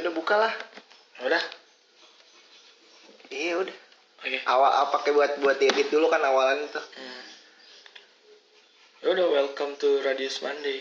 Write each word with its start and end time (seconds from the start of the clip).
Ya 0.00 0.08
udah 0.08 0.16
buka 0.16 0.32
lah. 0.32 0.48
Udah. 1.28 1.44
Iya 3.28 3.60
udah. 3.60 3.76
Oke. 4.24 4.40
Awal 4.48 4.70
apa 4.72 4.96
pakai 4.96 5.12
buat 5.12 5.36
buat 5.44 5.60
edit 5.60 5.92
dulu 5.92 6.08
kan 6.08 6.24
awalan 6.24 6.64
itu. 6.64 6.80
Hmm. 6.80 7.24
Ya 9.04 9.06
udah 9.12 9.26
welcome 9.28 9.76
to 9.76 10.00
Radius 10.00 10.40
Monday. 10.40 10.80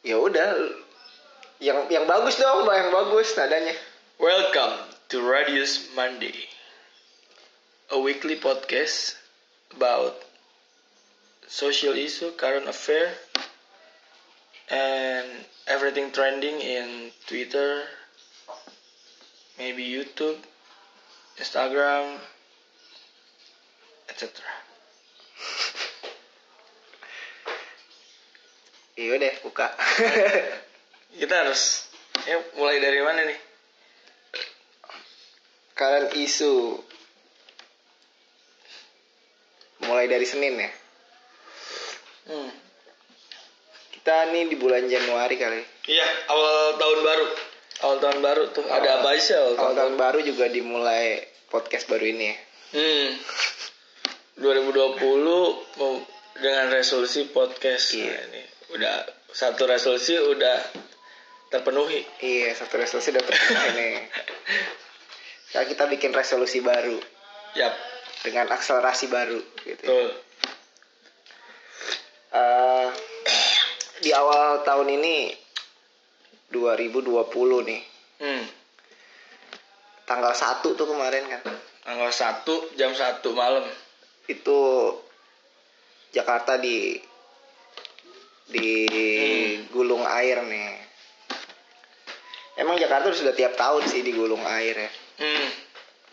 Ya 0.00 0.16
udah. 0.16 0.56
Yang 1.60 1.92
yang 1.92 2.08
bagus 2.08 2.40
dong, 2.40 2.64
yang 2.64 2.88
bagus 2.88 3.36
nadanya. 3.36 3.76
Welcome 4.16 4.88
to 5.12 5.20
Radius 5.20 5.92
Monday. 5.92 6.48
A 7.92 8.00
weekly 8.00 8.40
podcast 8.40 9.20
about 9.76 10.16
social 11.44 11.92
issue, 11.92 12.32
current 12.40 12.64
affair, 12.64 13.12
and 14.72 15.28
everything 15.68 16.08
trending 16.08 16.56
in 16.64 17.12
Twitter, 17.28 17.84
maybe 19.60 19.84
YouTube, 19.84 20.40
Instagram, 21.36 22.16
etc. 24.08 24.32
Iya 29.00 29.16
deh, 29.16 29.32
buka. 29.40 29.64
Kita 31.20 31.34
harus 31.40 31.88
ya 32.28 32.36
mulai 32.52 32.76
dari 32.84 33.00
mana 33.00 33.24
nih? 33.24 33.38
Kalian 35.72 36.20
isu 36.20 36.76
mulai 39.88 40.04
dari 40.04 40.28
Senin 40.28 40.52
ya. 40.52 40.68
Hmm. 42.28 42.52
Kita 43.96 44.28
nih 44.36 44.52
di 44.52 44.56
bulan 44.60 44.84
Januari 44.84 45.40
kali. 45.40 45.64
Iya, 45.88 46.06
awal 46.28 46.76
tahun 46.76 47.00
baru. 47.00 47.26
Awal 47.80 47.96
tahun 47.98 48.18
baru 48.20 48.42
tuh 48.52 48.64
ada 48.66 49.00
apa 49.00 49.08
aja 49.14 49.40
awal, 49.40 49.46
Awal 49.46 49.56
tahun? 49.56 49.74
tahun 49.76 49.94
baru 49.96 50.18
juga 50.20 50.46
dimulai 50.46 51.04
podcast 51.48 51.88
baru 51.88 52.04
ini 52.04 52.24
ya. 52.28 52.36
Hmm. 52.70 53.08
2020 54.36 55.00
mau 55.76 55.92
dengan 56.36 56.66
resolusi 56.70 57.28
podcast. 57.28 57.92
Iya. 57.92 58.12
Nah, 58.12 58.20
ini 58.28 58.42
udah 58.70 58.94
satu 59.28 59.64
resolusi 59.64 60.14
udah 60.16 60.58
terpenuhi. 61.48 62.04
Iya, 62.20 62.52
satu 62.54 62.76
resolusi 62.76 63.10
udah 63.10 63.24
terpenuhi 63.24 63.68
nih. 63.80 63.94
Sekarang 65.48 65.68
kita 65.68 65.84
bikin 65.88 66.12
resolusi 66.12 66.62
baru 66.62 66.94
Yap, 67.58 67.74
dengan 68.22 68.46
akselerasi 68.50 69.10
baru 69.10 69.40
gitu. 69.66 69.82
ya. 69.82 70.08
Eh, 72.30 72.86
di 73.98 74.14
awal 74.14 74.62
tahun 74.62 74.86
ini 74.94 75.34
2020 76.50 77.68
nih. 77.70 77.82
Hmm. 78.20 78.44
Tanggal 80.04 80.34
1 80.34 80.66
tuh 80.66 80.86
kemarin 80.86 81.24
kan. 81.30 81.42
Tanggal 81.86 82.10
1 82.10 82.76
jam 82.76 82.90
1 82.92 83.22
malam. 83.32 83.64
Itu 84.26 84.58
Jakarta 86.10 86.58
di 86.58 86.98
di 88.50 88.70
gulung 89.70 90.02
air 90.02 90.42
nih. 90.42 90.74
Emang 92.58 92.76
Jakarta 92.76 93.14
sudah 93.14 93.32
tiap 93.32 93.54
tahun 93.54 93.86
sih 93.86 94.02
di 94.02 94.10
gulung 94.10 94.42
air 94.42 94.74
ya. 94.74 94.90
Hmm. 95.22 95.48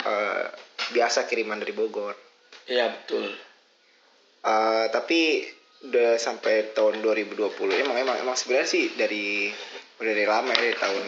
Eh, 0.07 0.45
biasa 0.93 1.25
kiriman 1.25 1.59
dari 1.59 1.73
Bogor. 1.73 2.15
Iya, 2.69 2.93
betul. 2.93 3.33
Eh, 4.47 4.85
tapi 4.93 5.43
udah 5.77 6.17
sampai 6.17 6.73
tahun 6.73 7.05
2020 7.05 7.53
emang 7.85 7.97
emang 8.01 8.17
emang 8.25 8.33
sebenarnya 8.33 8.65
sih 8.65 8.97
dari 8.97 9.53
udah 9.97 10.11
dari 10.11 10.25
lama 10.25 10.49
ya 10.49 10.59
dari 10.61 10.75
tahun 10.75 11.05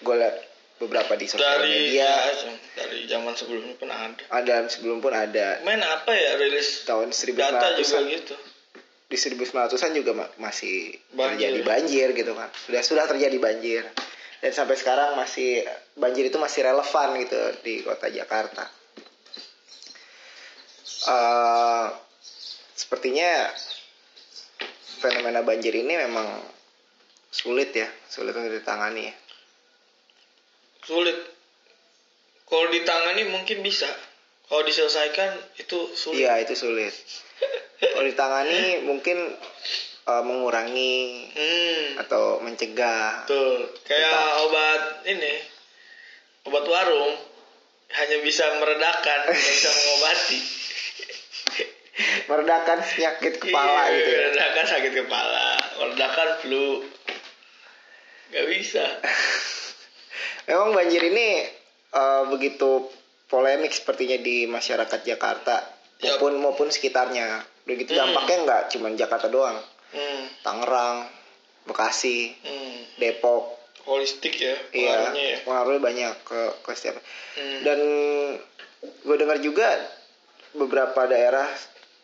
gue 0.00 0.14
liat 0.16 0.36
beberapa 0.76 1.12
di 1.12 1.26
sosial 1.26 1.60
Dari 1.60 1.68
media 1.68 2.08
ya, 2.08 2.32
dari 2.74 3.04
zaman 3.04 3.32
sebelumnya 3.34 3.76
pun 3.76 3.86
ada. 3.86 4.22
ada 4.30 4.54
sebelum 4.66 4.98
pun 4.98 5.12
ada 5.12 5.60
Main 5.60 5.78
apa 5.78 6.08
ya 6.10 6.34
rilis 6.36 6.82
tahun 6.82 7.12
data 7.12 7.76
juga 7.76 8.00
1900-an 8.00 8.04
gitu. 8.10 8.34
di 9.06 9.16
1900-an 9.16 9.90
juga 9.92 10.12
ma- 10.14 10.32
masih 10.40 10.96
Banjir. 11.10 11.52
terjadi 11.52 11.60
banjir 11.62 12.08
gitu 12.14 12.32
kan 12.32 12.48
sudah 12.58 12.80
sudah 12.80 13.04
terjadi 13.06 13.36
banjir 13.36 13.84
dan 14.40 14.50
sampai 14.50 14.72
sekarang 14.74 15.14
masih 15.14 15.68
banjir 15.94 16.24
itu 16.24 16.38
masih 16.38 16.64
relevan 16.64 17.08
gitu 17.18 17.40
di 17.60 17.74
kota 17.80 18.08
Jakarta 18.08 18.64
Eh, 21.00 21.86
sepertinya 22.74 23.48
fenomena 24.98 25.40
banjir 25.40 25.72
ini 25.72 25.96
memang 25.98 26.28
sulit 27.30 27.70
ya 27.70 27.86
sulit 28.06 28.30
untuk 28.32 28.50
ditangani 28.52 29.06
ya 29.06 29.14
Sulit. 30.80 31.14
Kalau 32.42 32.66
ditangani 32.66 33.22
mungkin 33.26 33.60
bisa. 33.60 33.86
Kalau 34.44 34.62
diselesaikan 34.62 35.30
itu 35.56 35.78
sulit. 35.92 36.18
iya 36.20 36.38
itu 36.38 36.52
sulit 36.52 36.90
kalau 37.80 38.02
ditangani 38.02 38.60
mungkin 38.88 39.16
eh, 40.02 40.22
mengurangi 40.22 41.30
Hmm. 41.30 41.86
atau 41.98 42.40
mencegah 42.40 43.24
Betul. 43.24 43.70
Kayak 43.82 44.10
Kita- 44.10 44.36
obat 44.42 44.82
ini, 45.06 45.34
obat 46.44 46.64
warung 46.66 47.14
hanya 47.90 48.18
bisa 48.20 48.44
meredakan, 48.56 49.18
tidak 49.24 49.38
bisa 49.52 49.70
mengobati. 49.76 50.38
meredakan 52.26 52.78
penyakit 52.80 53.34
kepala 53.38 53.82
Iya, 53.86 53.94
gitu 53.94 54.08
ya 54.08 54.18
Meredakan 54.24 54.64
sakit 54.66 54.92
kepala, 54.96 55.46
meredakan 55.76 56.28
flu. 56.40 56.66
Gak 58.30 58.46
bisa. 58.46 58.84
Memang 60.48 60.70
banjir 60.72 61.02
ini 61.04 61.46
eh, 61.90 62.22
begitu 62.26 62.86
polemik 63.26 63.70
sepertinya 63.70 64.16
di 64.16 64.46
masyarakat 64.46 65.00
Jakarta 65.00 65.62
Yap. 65.98 66.18
maupun 66.18 66.32
maupun 66.38 66.68
sekitarnya. 66.68 67.42
Begitu 67.62 67.92
Hmm. 67.92 68.10
dampaknya 68.10 68.36
nggak 68.42 68.62
cuma 68.70 68.90
Jakarta 68.92 69.26
doang, 69.26 69.58
Hmm. 69.90 70.22
Tangerang, 70.40 71.06
Bekasi, 71.62 72.34
Hmm. 72.40 72.78
Depok, 72.96 73.58
Holistik 73.80 74.34
ya 74.34 74.54
iya 74.70 74.92
pengaruhnya 74.92 75.24
ya. 75.24 75.38
pengaruhnya 75.42 75.80
banyak 75.80 76.12
ke 76.22 76.40
ke 76.60 76.70
setiap. 76.72 76.96
Hmm. 77.34 77.58
Dan 77.62 77.78
gue 78.80 79.16
dengar 79.16 79.38
juga 79.38 79.68
beberapa 80.52 81.06
daerah 81.06 81.46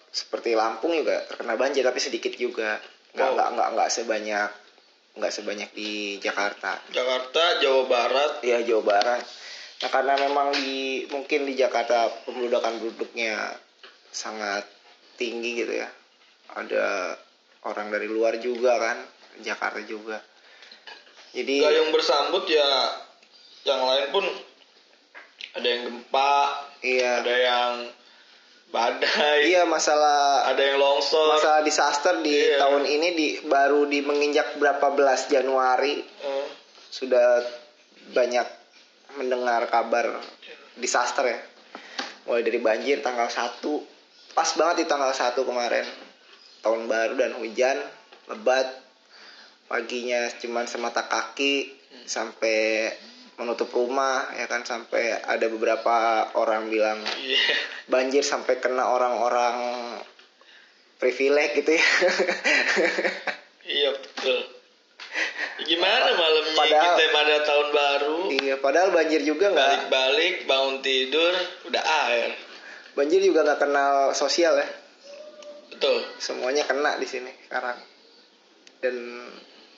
seperti 0.08 0.54
Lampung 0.54 0.92
juga 0.92 1.26
terkena 1.26 1.54
banjir 1.54 1.82
tapi 1.82 1.98
sedikit 1.98 2.32
juga, 2.32 2.78
nggak 3.12 3.28
nggak 3.28 3.48
nggak 3.52 3.68
nggak 3.74 3.90
sebanyak 3.90 4.50
nggak 5.16 5.32
sebanyak 5.32 5.70
di 5.72 6.20
Jakarta. 6.20 6.76
Jakarta, 6.92 7.60
Jawa 7.64 7.82
Barat. 7.88 8.32
ya 8.44 8.60
Jawa 8.60 8.82
Barat. 8.84 9.24
Nah 9.76 9.90
karena 9.92 10.14
memang 10.20 10.52
di 10.56 11.04
mungkin 11.08 11.48
di 11.48 11.56
Jakarta 11.56 12.08
pembeludakan 12.24 12.80
penduduknya 12.80 13.56
sangat 14.12 14.64
tinggi 15.16 15.64
gitu 15.64 15.72
ya. 15.72 15.88
Ada 16.56 17.16
orang 17.64 17.88
dari 17.92 18.08
luar 18.08 18.36
juga 18.40 18.76
kan, 18.76 18.98
Jakarta 19.40 19.80
juga. 19.84 20.20
Jadi 21.36 21.60
Gayung 21.60 21.92
bersambut 21.92 22.48
ya 22.48 22.96
yang 23.68 23.82
lain 23.84 24.06
pun 24.08 24.24
ada 25.56 25.66
yang 25.66 25.82
gempa, 25.88 26.36
iya 26.80 27.20
ada 27.20 27.34
yang 27.34 27.72
badai, 28.68 29.46
iya 29.46 29.62
masalah 29.64 30.44
ada 30.44 30.58
yang 30.58 30.76
longsor. 30.76 31.38
masalah 31.38 31.62
disaster 31.62 32.18
di 32.20 32.34
Iya. 32.34 32.58
tahun 32.60 32.84
ini 32.84 33.08
di 33.12 33.28
baru 33.42 33.86
di 33.86 34.02
menginjak 34.02 34.58
berapa 34.58 34.92
belas 34.92 35.26
Januari 35.26 36.02
Eh, 36.02 36.46
sudah 36.90 37.40
banyak 38.12 38.46
mendengar 39.16 39.66
kabar 39.66 40.18
disaster 40.74 41.24
ya. 41.26 41.40
Mulai 42.26 42.42
dari 42.42 42.58
banjir 42.58 43.00
tanggal 43.00 43.26
1 43.26 43.86
pas 44.34 44.50
banget 44.52 44.82
di 44.82 44.86
tanggal 44.86 45.10
1 45.10 45.40
kemarin. 45.40 45.86
Tahun 46.60 46.82
baru 46.84 47.14
dan 47.16 47.32
hujan 47.38 47.78
lebat. 48.26 48.66
Paginya 49.66 50.30
cuman 50.36 50.66
semata 50.66 51.06
kaki 51.06 51.74
sampai 52.04 52.86
menutup 53.36 53.68
rumah 53.68 54.32
ya 54.32 54.48
kan 54.48 54.62
sampai 54.62 55.12
ada 55.12 55.46
beberapa 55.46 55.94
orang 56.34 56.68
bilang 56.68 57.00
Iya. 57.20 57.38
banjir 57.86 58.20
sampai 58.20 58.56
kena 58.58 58.88
orang-orang 58.88 59.56
privilege 60.96 61.52
gitu 61.56 61.76
ya. 61.76 61.84
Iya 63.66 63.88
betul. 63.92 64.40
Gimana 65.58 66.12
malamnya 66.12 66.54
Padahal- 66.54 66.96
kita 66.96 67.04
pada 67.10 67.36
tahun 67.42 67.68
baru 67.72 68.18
iya, 68.30 68.54
padahal 68.56 68.90
banjir 68.92 69.20
juga 69.20 69.50
nggak 69.50 69.68
balik-balik 69.88 70.34
bangun 70.44 70.76
tidur 70.80 71.32
udah 71.66 71.82
air. 72.08 72.30
banjir 72.92 73.20
juga 73.20 73.44
nggak 73.44 73.60
kenal 73.60 73.94
sosial 74.12 74.56
ya. 74.56 74.68
Betul. 75.68 76.00
semuanya 76.16 76.64
kena 76.64 76.96
di 76.96 77.04
sini 77.04 77.28
sekarang 77.44 77.76
dan 78.80 78.96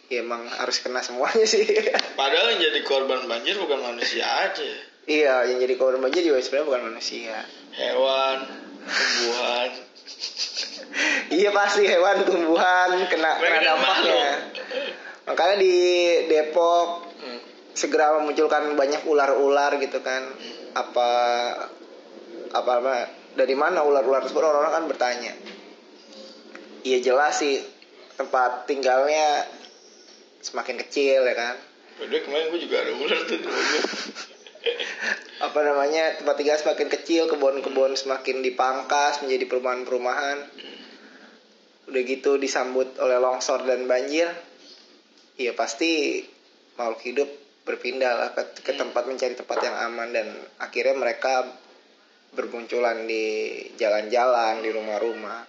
ya 0.09 0.21
emang 0.21 0.49
harus 0.49 0.81
kena 0.81 1.01
semuanya 1.01 1.45
sih. 1.45 1.65
Padahal 2.21 2.53
yang 2.53 2.61
jadi 2.63 2.81
korban 2.83 3.25
banjir 3.25 3.57
bukan 3.57 3.81
manusia 3.83 4.25
aja. 4.25 4.69
iya 5.05 5.45
yang 5.45 5.59
jadi 5.59 5.75
korban 5.77 6.01
banjir 6.01 6.21
juga 6.23 6.41
sebenarnya 6.41 6.67
bukan 6.67 6.83
manusia. 6.89 7.37
Hewan, 7.73 8.37
tumbuhan. 8.85 9.71
iya 11.31 11.51
pasti 11.51 11.85
hewan 11.85 12.25
tumbuhan 12.25 12.89
kena 13.07 13.37
Mereka 13.37 13.53
kena 13.55 13.67
dampaknya. 13.67 14.25
makanya 15.25 15.57
di 15.59 15.75
Depok 16.27 16.89
Hmm. 17.19 17.41
segera 17.75 18.15
memunculkan 18.15 18.73
banyak 18.75 19.03
ular-ular 19.05 19.75
gitu 19.77 19.99
kan. 20.01 20.23
Apa 20.73 21.11
apa 22.49 22.71
apa 22.79 22.95
dari 23.35 23.53
mana 23.53 23.83
ular-ular 23.83 24.23
tersebut? 24.23 24.41
Orang-orang 24.41 24.73
kan 24.73 24.85
bertanya. 24.87 25.33
Iya 26.81 27.03
jelas 27.03 27.43
sih 27.43 27.59
tempat 28.15 28.65
tinggalnya 28.65 29.45
semakin 30.43 30.77
kecil 30.87 31.27
ya 31.27 31.35
kan? 31.35 31.57
Padahal 31.99 32.23
kemarin 32.23 32.47
gue 32.55 32.61
juga 32.63 32.77
ada 32.87 32.93
ular 32.95 33.21
tuh 33.27 33.39
apa 35.39 35.61
namanya 35.63 36.19
tempat 36.19 36.35
tinggal 36.35 36.59
semakin 36.59 36.89
kecil 36.91 37.31
kebun-kebun 37.31 37.95
semakin 37.95 38.43
dipangkas 38.43 39.23
menjadi 39.23 39.45
perumahan-perumahan. 39.47 40.39
Udah 41.89 42.03
gitu 42.05 42.37
disambut 42.37 42.99
oleh 43.01 43.19
longsor 43.23 43.65
dan 43.65 43.87
banjir 43.89 44.29
ya 45.39 45.55
pasti 45.55 46.21
makhluk 46.75 47.01
hidup 47.07 47.29
berpindah 47.63 48.13
lah 48.19 48.31
ke, 48.35 48.65
ke 48.67 48.73
tempat 48.75 49.07
mencari 49.07 49.39
tempat 49.39 49.59
yang 49.63 49.77
aman 49.77 50.09
dan 50.11 50.27
akhirnya 50.59 50.99
mereka 50.99 51.47
bermunculan 52.35 53.07
di 53.07 53.25
jalan-jalan 53.79 54.61
di 54.61 54.71
rumah-rumah. 54.75 55.47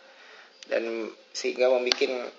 Dan 0.69 1.09
sehingga 1.33 1.65
membuat 1.73 2.29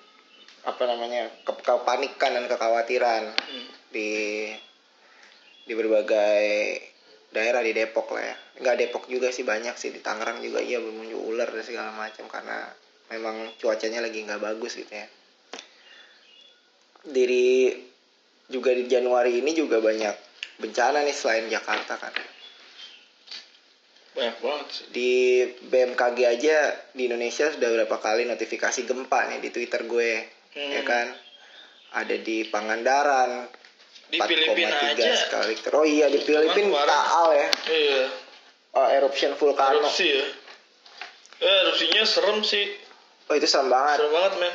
apa 0.61 0.83
namanya 0.85 1.31
ke- 1.43 1.65
kepanikan 1.65 2.37
dan 2.37 2.45
kekhawatiran 2.45 3.33
Hmm. 3.33 3.67
di 3.91 4.11
di 5.65 5.73
berbagai 5.73 6.45
daerah 7.31 7.62
di 7.62 7.71
Depok 7.71 8.11
lah 8.12 8.25
ya. 8.27 8.37
Nggak 8.61 8.77
Depok 8.77 9.05
juga 9.07 9.31
sih 9.31 9.47
banyak 9.47 9.79
sih. 9.79 9.95
Di 9.95 10.03
Tangerang 10.03 10.43
juga 10.43 10.59
iya 10.59 10.83
bermuncul 10.83 11.31
ular 11.31 11.47
dan 11.47 11.62
segala 11.62 11.95
macam 11.95 12.27
karena 12.27 12.67
memang 13.09 13.55
cuacanya 13.57 14.03
lagi 14.03 14.27
nggak 14.27 14.43
bagus 14.43 14.75
gitu 14.75 14.91
ya. 14.91 15.07
Dari 17.01 17.71
juga 18.51 18.75
di 18.75 18.85
Januari 18.85 19.41
ini 19.41 19.55
juga 19.55 19.79
banyak 19.81 20.12
bencana 20.59 21.07
nih 21.07 21.15
selain 21.15 21.47
Jakarta 21.49 21.97
kan. 21.97 22.12
Banyak 24.11 24.37
banget 24.43 24.67
sih. 24.75 24.85
di 24.91 25.11
BMKG 25.71 26.19
aja 26.27 26.57
di 26.93 27.07
Indonesia 27.07 27.47
sudah 27.47 27.69
berapa 27.71 27.97
kali 27.97 28.27
notifikasi 28.27 28.83
gempa 28.85 29.31
nih 29.31 29.39
di 29.39 29.55
Twitter 29.55 29.87
gue 29.87 30.40
Hmm. 30.50 30.70
ya 30.73 30.82
kan 30.82 31.06
ada 31.93 32.17
di 32.17 32.43
Pangandaran 32.44 33.47
Di 34.06 34.19
Filipina 34.19 34.75
4,3 34.75 34.99
aja. 34.99 35.38
Richter. 35.47 35.70
Oh 35.73 35.87
iya 35.87 36.06
di 36.06 36.19
Filipina 36.19 36.82
Taal 36.82 37.29
ya 37.32 37.49
Iya. 37.67 38.02
oh, 38.73 38.88
eruption 38.91 39.32
vulkano 39.35 39.79
Erupsi 39.81 40.06
ya. 40.08 40.26
Eh, 41.41 41.56
erupsinya 41.64 42.02
serem 42.02 42.43
sih. 42.43 42.67
oh 43.26 43.35
itu 43.35 43.47
serem 43.47 43.67
banget 43.67 43.97
Serem 43.97 44.12
banget, 44.12 44.32
men. 44.38 44.55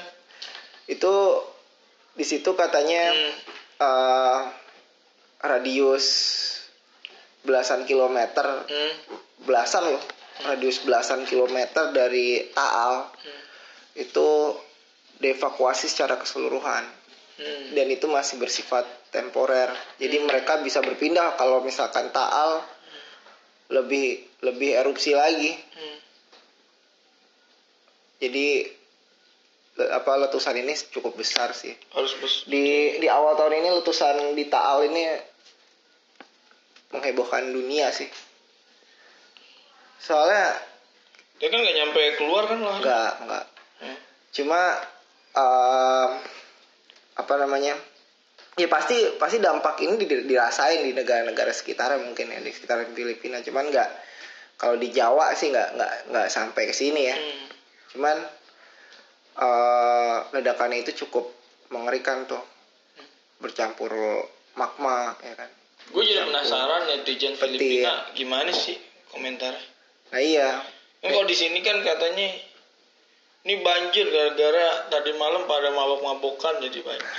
itu 0.87 1.13
di 2.13 2.23
situ 2.23 2.51
katanya 2.53 3.03
Hmm. 3.09 3.33
eh, 3.79 4.39
radius 5.41 6.05
belasan 7.41 7.83
kilometer 7.83 8.65
Hmm. 8.65 8.93
belasan 9.41 9.87
loh 9.87 10.03
radius 10.43 10.81
belasan 10.81 11.23
kilometer 11.23 11.89
dari 11.89 12.51
Taal 12.51 13.07
Hmm. 13.07 13.41
itu 13.95 14.27
dievakuasi 15.17 15.87
secara 15.87 16.15
keseluruhan 16.15 17.03
Hmm. 17.35 17.75
dan 17.75 17.91
itu 17.91 18.07
masih 18.07 18.39
bersifat 18.39 18.83
temporer 19.11 19.67
jadi 19.99 20.23
mereka 20.23 20.55
bisa 20.59 20.79
berpindah 20.79 21.35
kalau 21.35 21.59
misalkan 21.59 22.07
Taal 22.07 22.63
lebih 23.67 24.23
lebih 24.39 24.71
erupsi 24.71 25.11
lagi 25.11 25.51
Hmm. 25.51 25.97
jadi 28.17 28.71
apa 29.91 30.07
letusan 30.15 30.55
ini 30.55 30.71
cukup 30.87 31.19
besar 31.19 31.51
sih 31.51 31.75
Harus 31.91 32.15
bes. 32.15 32.47
di 32.47 32.95
di 32.95 33.07
awal 33.11 33.35
tahun 33.35 33.59
ini 33.59 33.69
letusan 33.75 34.31
di 34.31 34.47
Taal 34.47 34.87
ini 34.87 35.03
menghebohkan 36.87 37.51
dunia 37.51 37.91
sih 37.91 38.07
soalnya 39.99 40.55
Dia 41.35 41.51
kan 41.51 41.59
nggak 41.59 41.75
nyampe 41.75 42.01
keluar 42.15 42.47
kan 42.47 42.63
lah. 42.63 42.79
nggak 42.79 43.11
nggak 43.27 43.45
Hmm. 43.75 43.97
cuma 44.31 44.61
em, 45.35 46.09
apa 47.15 47.33
namanya? 47.37 47.75
Ya 48.55 48.67
pasti 48.67 48.95
pasti 49.19 49.37
dampak 49.37 49.83
ini 49.83 49.99
di- 49.99 50.23
dirasain 50.25 50.79
di 50.79 50.95
negara-negara 50.95 51.51
sekitar 51.51 51.91
mungkin 51.99 52.31
ya 52.31 52.39
di 52.39 52.51
sekitar 52.51 52.87
Filipina. 52.89 53.43
Cuman 53.43 53.67
nggak 53.67 53.89
kalau 54.55 54.79
di 54.79 54.89
Jawa 54.89 55.35
sih 55.35 55.51
nggak 55.51 55.75
nggak 55.75 55.93
nggak 56.11 56.27
sampai 56.29 56.63
ke 56.65 56.73
sini 56.73 57.01
ya. 57.05 57.15
Hmm. 57.15 57.43
cuman 57.95 58.17
eh 59.35 60.17
ledakannya 60.31 60.83
itu 60.83 61.05
cukup 61.05 61.31
mengerikan 61.69 62.23
tuh. 62.23 62.39
Bercampur 63.39 63.91
magma 64.55 65.11
ya 65.19 65.35
kan? 65.35 65.51
Gue 65.91 66.01
jadi 66.01 66.23
penasaran 66.23 66.87
netizen 66.87 67.35
Filipina 67.35 68.07
gimana 68.15 68.49
sih 68.49 68.79
komentar. 69.11 69.53
nah 70.11 70.21
iya. 70.21 70.63
Kan 71.03 71.11
kalau 71.11 71.27
di 71.27 71.35
sini 71.35 71.59
kan 71.59 71.83
katanya 71.83 72.31
ini 73.45 73.61
banjir 73.61 74.09
gara-gara 74.09 74.89
tadi 74.89 75.13
malam 75.21 75.45
pada 75.45 75.69
mabok-mabokan 75.69 76.65
jadi 76.65 76.81
banjir. 76.81 77.09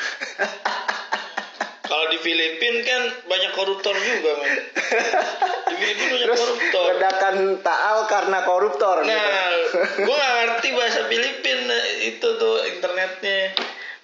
kalau 1.87 2.11
di 2.11 2.19
Filipina 2.19 2.83
kan 2.83 3.03
banyak 3.31 3.53
koruptor 3.55 3.95
juga, 3.95 4.31
men. 4.43 4.55
Di 5.71 5.75
Filipina 5.79 6.11
banyak 6.19 6.27
terus 6.27 6.41
koruptor. 6.43 6.85
ledakan 6.99 7.37
Taal 7.63 7.99
karena 8.11 8.39
koruptor 8.43 8.97
gitu. 9.07 9.15
Nah, 9.15 9.51
gue 10.03 10.17
gak 10.19 10.35
ngerti 10.43 10.69
bahasa 10.75 11.01
Filipina 11.07 11.79
itu 12.11 12.27
tuh 12.27 12.57
internetnya 12.75 13.55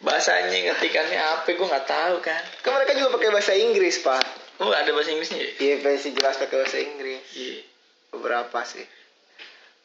bahasanya 0.03 0.59
ngetikannya 0.75 1.19
apa 1.19 1.47
gue 1.47 1.63
nggak 1.63 1.87
tahu 1.87 2.17
kan 2.27 2.43
kan 2.67 2.71
mereka 2.75 2.99
juga 2.99 3.15
pakai 3.23 3.31
bahasa 3.31 3.55
Inggris 3.55 4.03
pak 4.03 4.19
oh 4.59 4.75
ada 4.75 4.91
bahasa 4.91 5.15
Inggrisnya 5.15 5.39
ya 5.39 5.51
iya 5.63 5.75
versi 5.79 6.11
jelas 6.11 6.43
pakai 6.43 6.59
bahasa 6.59 6.79
Inggris 6.83 7.23
iya 7.39 7.63
beberapa 8.11 8.67
sih 8.67 8.83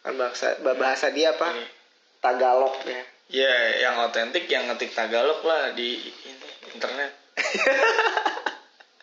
kan 0.01 0.17
bahasa 0.17 0.57
bahasa 0.57 1.13
dia 1.13 1.37
apa 1.37 1.53
Iya. 1.53 1.76
Tagalog 2.19 2.75
ya 2.83 3.03
Ya, 3.27 3.51
yang 3.83 3.99
otentik 4.07 4.47
yang 4.47 4.71
ngetik 4.71 4.95
Tagalog 4.95 5.43
lah 5.43 5.75
di 5.75 5.99
ini, 5.99 6.47
internet. 6.71 7.11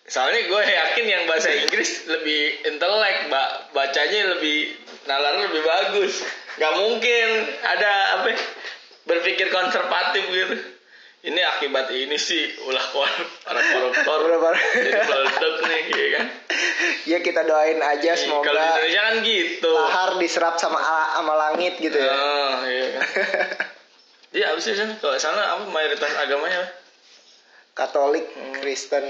Soalnya 0.04 0.48
gue 0.48 0.62
yakin 0.64 1.04
yang 1.04 1.22
bahasa 1.28 1.52
Inggris 1.52 2.08
lebih 2.08 2.64
intelek, 2.64 3.28
mbak. 3.28 3.48
Bacanya 3.76 4.36
lebih 4.36 4.72
nalar 5.04 5.44
lebih 5.44 5.60
bagus. 5.60 6.24
Gak 6.56 6.72
mungkin 6.72 7.26
ada 7.68 8.20
apa? 8.20 8.32
ya, 8.32 8.40
Berpikir 9.04 9.52
konservatif 9.52 10.24
gitu. 10.24 10.56
Ini 11.24 11.40
akibat 11.56 11.92
ini 11.92 12.16
sih 12.16 12.48
ulah 12.64 12.84
para 13.44 13.60
koruptor. 13.60 14.18
Ulah 14.24 14.40
para- 14.40 14.60
Jadi 14.72 14.92
meledak 15.04 15.54
nih, 15.68 15.80
gitu 15.88 16.04
kan. 16.16 16.24
ya 17.10 17.18
kita 17.18 17.42
doain 17.42 17.78
aja 17.78 18.12
Kalau 18.12 18.18
di 18.18 18.22
semoga 18.22 18.50
Indonesia 18.50 19.00
kan 19.02 19.14
gitu. 19.22 19.70
lahar 19.70 20.10
diserap 20.16 20.54
sama 20.56 20.78
sama 21.12 21.34
langit 21.36 21.76
gitu 21.78 21.94
ya 21.94 22.10
Oh, 22.10 22.54
iya 22.64 22.86
kan. 22.92 23.02
Iya, 24.34 24.50
sih 24.58 24.74
sana? 24.74 24.98
Kalau 24.98 25.14
sana 25.14 25.54
apa 25.54 25.64
mayoritas 25.68 26.10
agamanya? 26.18 26.66
Katolik 27.72 28.26
Hmm. 28.28 28.54
Kristen 28.56 29.06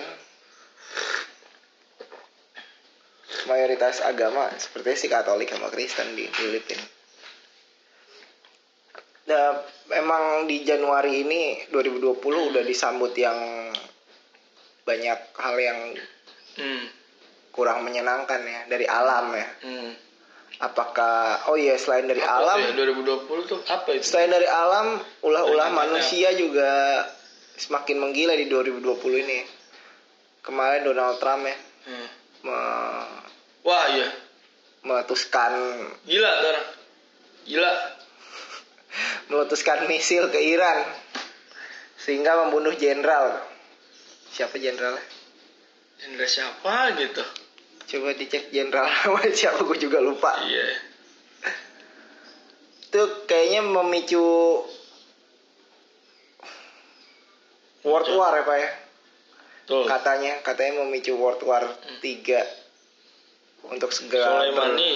mayoritas 3.44 4.00
agama 4.00 4.48
sepertinya 4.54 4.96
sih 4.96 5.08
Katolik 5.08 5.48
sama 5.48 5.68
Kristen 5.68 6.12
di 6.12 6.28
Filipina 6.28 6.84
Nah, 9.24 9.56
memang 9.88 10.44
di 10.44 10.60
Januari 10.60 11.24
ini 11.24 11.64
2020 11.72 12.20
udah 12.20 12.60
disambut 12.60 13.16
yang 13.16 13.72
banyak 14.84 15.18
hal 15.34 15.56
yang 15.56 15.78
Hmm. 16.54 16.84
Kurang 17.54 17.80
menyenangkan 17.80 18.42
ya 18.42 18.60
dari 18.66 18.82
alam 18.84 19.30
ya. 19.30 19.48
Hmm. 19.62 19.90
Apakah 20.56 21.46
oh 21.48 21.56
iya 21.56 21.74
selain 21.74 22.04
dari 22.04 22.18
Apa 22.18 22.42
alam, 22.54 22.58
ya? 22.60 22.70
2020 22.74 23.26
tuh 23.44 23.58
apa 23.64 23.88
itu? 23.90 24.02
selain 24.04 24.28
dari 24.28 24.46
alam 24.46 24.98
ulah-ulah 25.20 25.66
manusia 25.68 26.30
juga 26.32 27.02
semakin 27.54 27.98
menggila 28.00 28.34
di 28.34 28.46
2020 28.46 28.82
ini. 29.20 29.38
Kemarin 30.40 30.84
Donald 30.84 31.18
Trump 31.18 31.42
ya 31.42 31.56
Hmm. 31.84 32.08
me- 32.42 33.22
Wah 33.62 33.84
iya, 33.90 34.08
meletuskan 34.82 35.52
gila 36.04 36.30
tuh 36.38 36.48
orang. 36.48 36.66
Gila. 37.44 37.72
meletuskan 39.30 39.78
misil 39.84 40.28
ke 40.28 40.38
Iran 40.38 40.84
sehingga 41.96 42.44
membunuh 42.44 42.72
jenderal. 42.74 43.40
Siapa 44.30 44.54
jenderalnya? 44.56 45.00
Jenderal 45.96 46.28
siapa 46.28 46.92
gitu? 46.96 47.24
Coba 47.84 48.16
dicek 48.16 48.48
jenderal 48.48 48.88
siapa 49.38 49.60
gue 49.60 49.78
juga 49.78 50.00
lupa. 50.00 50.32
Iya. 50.40 50.66
Itu 52.88 53.02
kayaknya 53.26 53.60
memicu 53.62 54.22
World 57.84 58.08
War 58.16 58.32
ya 58.32 58.44
Pak 58.44 58.56
ya. 58.56 58.70
Tuh. 59.64 59.84
Katanya 59.88 60.32
katanya 60.40 60.84
memicu 60.84 61.12
World 61.16 61.42
War 61.44 61.64
3 62.00 62.00
untuk 63.68 63.90
segera 63.92 64.28
ber- 64.28 64.52
Soleimani. 64.52 64.92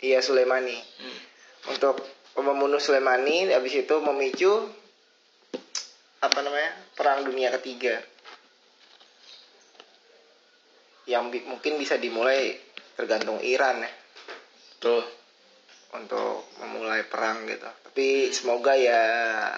Iya 0.00 0.18
Sulaimani. 0.24 0.76
Hmm. 0.76 1.18
Untuk 1.76 2.00
membunuh 2.40 2.80
Sulaimani 2.80 3.52
habis 3.52 3.76
itu 3.76 3.94
memicu 4.00 4.52
apa 6.20 6.38
namanya? 6.40 6.72
Perang 6.96 7.24
Dunia 7.24 7.52
Ketiga. 7.60 8.00
Yang 11.08 11.32
bi- 11.32 11.44
mungkin 11.46 11.80
bisa 11.80 11.96
dimulai 11.96 12.56
tergantung 12.96 13.40
Iran 13.40 13.80
ya. 13.80 13.90
Tuh 14.80 15.04
untuk 15.90 16.46
memulai 16.62 17.02
perang 17.08 17.46
gitu. 17.48 17.66
Tapi 17.90 18.30
semoga 18.30 18.78
ya 18.78 19.02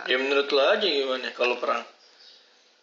ya 0.08 0.16
menurut 0.16 0.48
lo 0.54 0.62
aja 0.64 0.86
gimana 0.86 1.28
kalau 1.36 1.60
perang? 1.60 1.84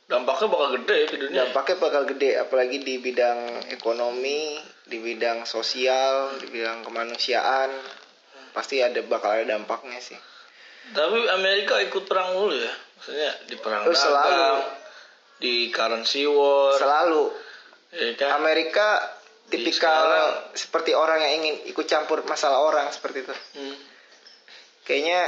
Dampaknya 0.09 0.47
bakal 0.49 0.69
gede 0.81 0.95
ya 0.95 1.07
ke 1.09 1.17
dunia. 1.21 1.35
Dampaknya 1.45 1.75
bakal 1.77 2.03
gede 2.09 2.31
apalagi 2.41 2.77
di 2.81 2.97
bidang 2.97 3.69
ekonomi, 3.69 4.57
di 4.89 4.97
bidang 4.97 5.45
sosial, 5.45 6.33
di 6.41 6.49
bidang 6.49 6.81
kemanusiaan. 6.81 7.69
Pasti 8.53 8.81
ada 8.81 8.97
bakal 9.05 9.37
ada 9.37 9.45
dampaknya 9.57 10.01
sih. 10.01 10.17
tapi 10.89 11.21
Amerika 11.29 11.77
ikut 11.85 12.09
perang 12.09 12.33
mulu 12.33 12.57
ya? 12.57 12.73
Maksudnya 12.97 13.31
di 13.45 13.55
perang 13.61 13.85
dagang 13.85 13.93
selalu. 13.93 14.49
di 15.37 15.55
currency 15.69 16.25
war. 16.25 16.73
Selalu 16.81 17.23
ya 17.93 18.13
kan 18.17 18.41
Amerika 18.41 19.01
tipikal 19.49 19.73
sekarang. 19.73 20.53
seperti 20.53 20.91
orang 20.93 21.19
yang 21.25 21.33
ingin 21.41 21.55
ikut 21.73 21.85
campur 21.89 22.21
masalah 22.29 22.61
orang 22.61 22.87
seperti 22.93 23.25
itu. 23.25 23.35
Hmm. 23.57 23.75
Kayaknya 24.85 25.21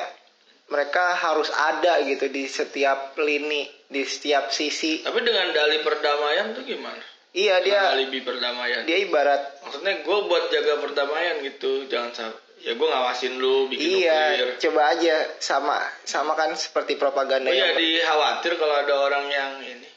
mereka 0.72 1.18
harus 1.20 1.52
ada 1.52 2.00
gitu 2.06 2.32
di 2.32 2.48
setiap 2.48 3.18
lini, 3.20 3.68
di 3.90 4.02
setiap 4.08 4.50
sisi. 4.54 5.04
tapi 5.04 5.20
dengan 5.22 5.52
dalih 5.52 5.84
perdamaian 5.84 6.56
tuh 6.56 6.64
gimana 6.64 7.12
Iya 7.32 7.64
dia 7.64 7.96
alibi 7.96 8.20
perdamaian 8.28 8.84
dia 8.84 9.08
ibarat 9.08 9.64
maksudnya 9.64 10.04
gue 10.04 10.18
buat 10.28 10.52
jaga 10.52 10.84
perdamaian 10.84 11.40
gitu 11.48 11.88
jangan 11.88 12.12
sampai 12.12 12.44
ya 12.60 12.76
gue 12.76 12.88
ngawasin 12.92 13.40
lu 13.40 13.72
bikin 13.72 14.04
iya 14.04 14.36
nuklir 14.36 14.50
coba 14.60 14.82
aja 14.92 15.16
sama 15.40 15.80
sama 16.04 16.36
kan 16.36 16.52
seperti 16.60 17.00
propaganda 17.00 17.48
gue 17.48 17.56
yang 17.56 17.72
jadi 17.72 18.04
khawatir 18.04 18.60
kalau 18.60 18.76
ada 18.76 18.94
orang 19.00 19.26
yang 19.32 19.52
ini 19.64 19.90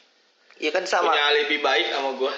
Iya 0.55 0.71
kan 0.71 0.87
sama. 0.87 1.11
Punya 1.11 1.25
alibi 1.35 1.57
baik 1.59 1.87
sama 1.91 2.09
gue 2.15 2.33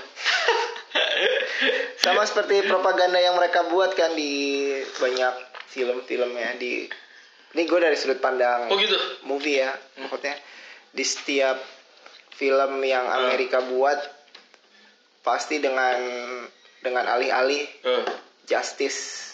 sama 2.05 2.25
seperti 2.25 2.65
propaganda 2.65 3.21
yang 3.21 3.37
mereka 3.37 3.69
buat 3.69 3.93
kan 3.93 4.17
di 4.17 4.73
banyak 4.97 5.33
film-filmnya 5.69 6.57
di 6.57 6.89
ini 7.53 7.61
gue 7.63 7.79
dari 7.79 7.93
sudut 7.93 8.17
pandang 8.17 8.69
oh 8.73 8.77
gitu? 8.77 8.97
movie 9.29 9.61
ya 9.61 9.71
maksudnya. 10.01 10.33
Di 10.89 11.05
setiap 11.05 11.61
film 12.33 12.81
yang 12.81 13.05
Amerika 13.05 13.61
buat 13.61 13.97
pasti 15.21 15.61
dengan 15.61 15.97
dengan 16.81 17.05
alih-alih 17.05 17.65
Eh, 17.85 18.05
justice. 18.49 19.29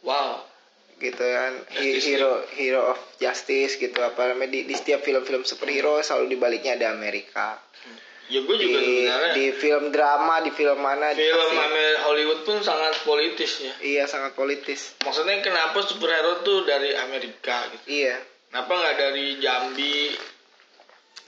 Wow 0.00 0.55
gitu 0.98 1.20
kan. 1.20 1.52
Hero 1.76 2.32
hero 2.52 2.82
of 2.90 3.00
justice 3.16 3.76
gitu 3.76 3.98
apa 3.98 4.30
namanya 4.30 4.50
di, 4.50 4.60
di 4.64 4.72
setiap 4.72 5.00
film-film 5.00 5.42
superhero 5.42 6.00
selalu 6.00 6.32
dibaliknya 6.32 6.74
ada 6.74 6.90
Amerika. 6.90 7.60
Ya 8.26 8.42
gue 8.42 8.56
juga 8.56 8.78
di, 8.80 9.06
sebenarnya 9.06 9.32
di 9.32 9.46
film 9.54 9.84
drama 9.88 10.42
di 10.42 10.50
film 10.50 10.78
mana 10.78 11.14
film 11.14 11.30
pasti- 11.38 11.62
Amer- 11.62 12.00
Hollywood 12.02 12.40
pun 12.42 12.58
sangat 12.58 12.98
politis 13.00 13.52
ya. 13.60 13.72
Iya 13.78 14.04
sangat 14.04 14.34
politis. 14.34 14.98
Maksudnya 15.00 15.38
kenapa 15.40 15.78
superhero 15.80 16.42
tuh 16.42 16.62
dari 16.62 16.90
Amerika 16.92 17.70
gitu? 17.70 17.86
Iya. 17.86 18.18
Kenapa 18.50 18.72
nggak 18.72 18.96
dari 18.96 19.26
Jambi 19.38 19.96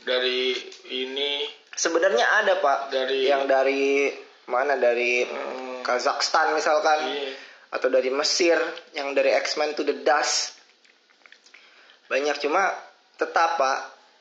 dari 0.01 0.59
ini? 0.91 1.47
Sebenarnya 1.71 2.27
ada 2.37 2.59
pak. 2.59 2.91
Dari- 2.91 3.27
yang 3.27 3.47
dari 3.47 4.11
mana 4.47 4.75
dari 4.75 5.23
Hmm. 5.23 5.85
Kazakhstan 5.85 6.51
misalkan. 6.51 6.99
Iya. 7.07 7.33
Atau 7.69 7.89
dari 7.93 8.09
Mesir 8.09 8.57
yang 8.97 9.13
dari 9.13 9.33
X-Men 9.37 9.77
to 9.77 9.85
the 9.85 10.01
Dust. 10.01 10.57
Banyak 12.09 12.41
cuma 12.41 12.73
tetap 13.21 13.61
pak 13.61 13.79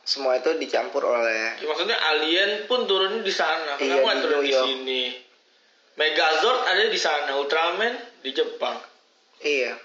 semua 0.08 0.40
itu 0.40 0.56
dicampur 0.56 1.04
oleh 1.04 1.60
Ya, 1.60 1.68
maksudnya 1.68 2.00
alien 2.16 2.64
pun 2.68 2.88
turun 2.88 3.24
di 3.24 3.32
sana. 3.32 3.76
Iya, 3.76 4.00
kenapa 4.00 4.08
nggak 4.08 4.16
di 4.16 4.24
turun 4.24 4.44
di 4.44 4.56
sini? 4.56 5.04
Megazord 5.98 6.62
ada 6.64 6.84
di 6.88 7.00
sana 7.00 7.32
Ultraman 7.36 7.94
di 8.24 8.32
Jepang. 8.32 8.78
Iya. 9.44 9.76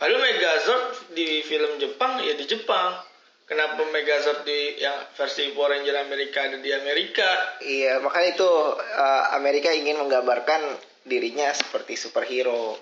Padahal 0.00 0.18
Megazord 0.18 1.14
di 1.14 1.44
film 1.46 1.78
Jepang 1.78 2.18
ya 2.24 2.34
di 2.34 2.46
Jepang. 2.50 2.98
Kenapa 3.46 3.82
Megazord 3.82 4.46
di 4.46 4.78
yang 4.78 5.10
versi 5.18 5.50
Power 5.54 5.74
Ranger 5.74 6.06
Amerika 6.06 6.46
ada 6.46 6.58
di 6.58 6.70
Amerika? 6.70 7.58
iya 7.62 7.98
makanya 7.98 8.30
itu 8.38 8.50
eh, 8.78 9.24
Amerika 9.34 9.74
ingin 9.74 9.98
menggambarkan 9.98 10.62
dirinya 11.02 11.50
seperti 11.50 11.98
superhero 11.98 12.78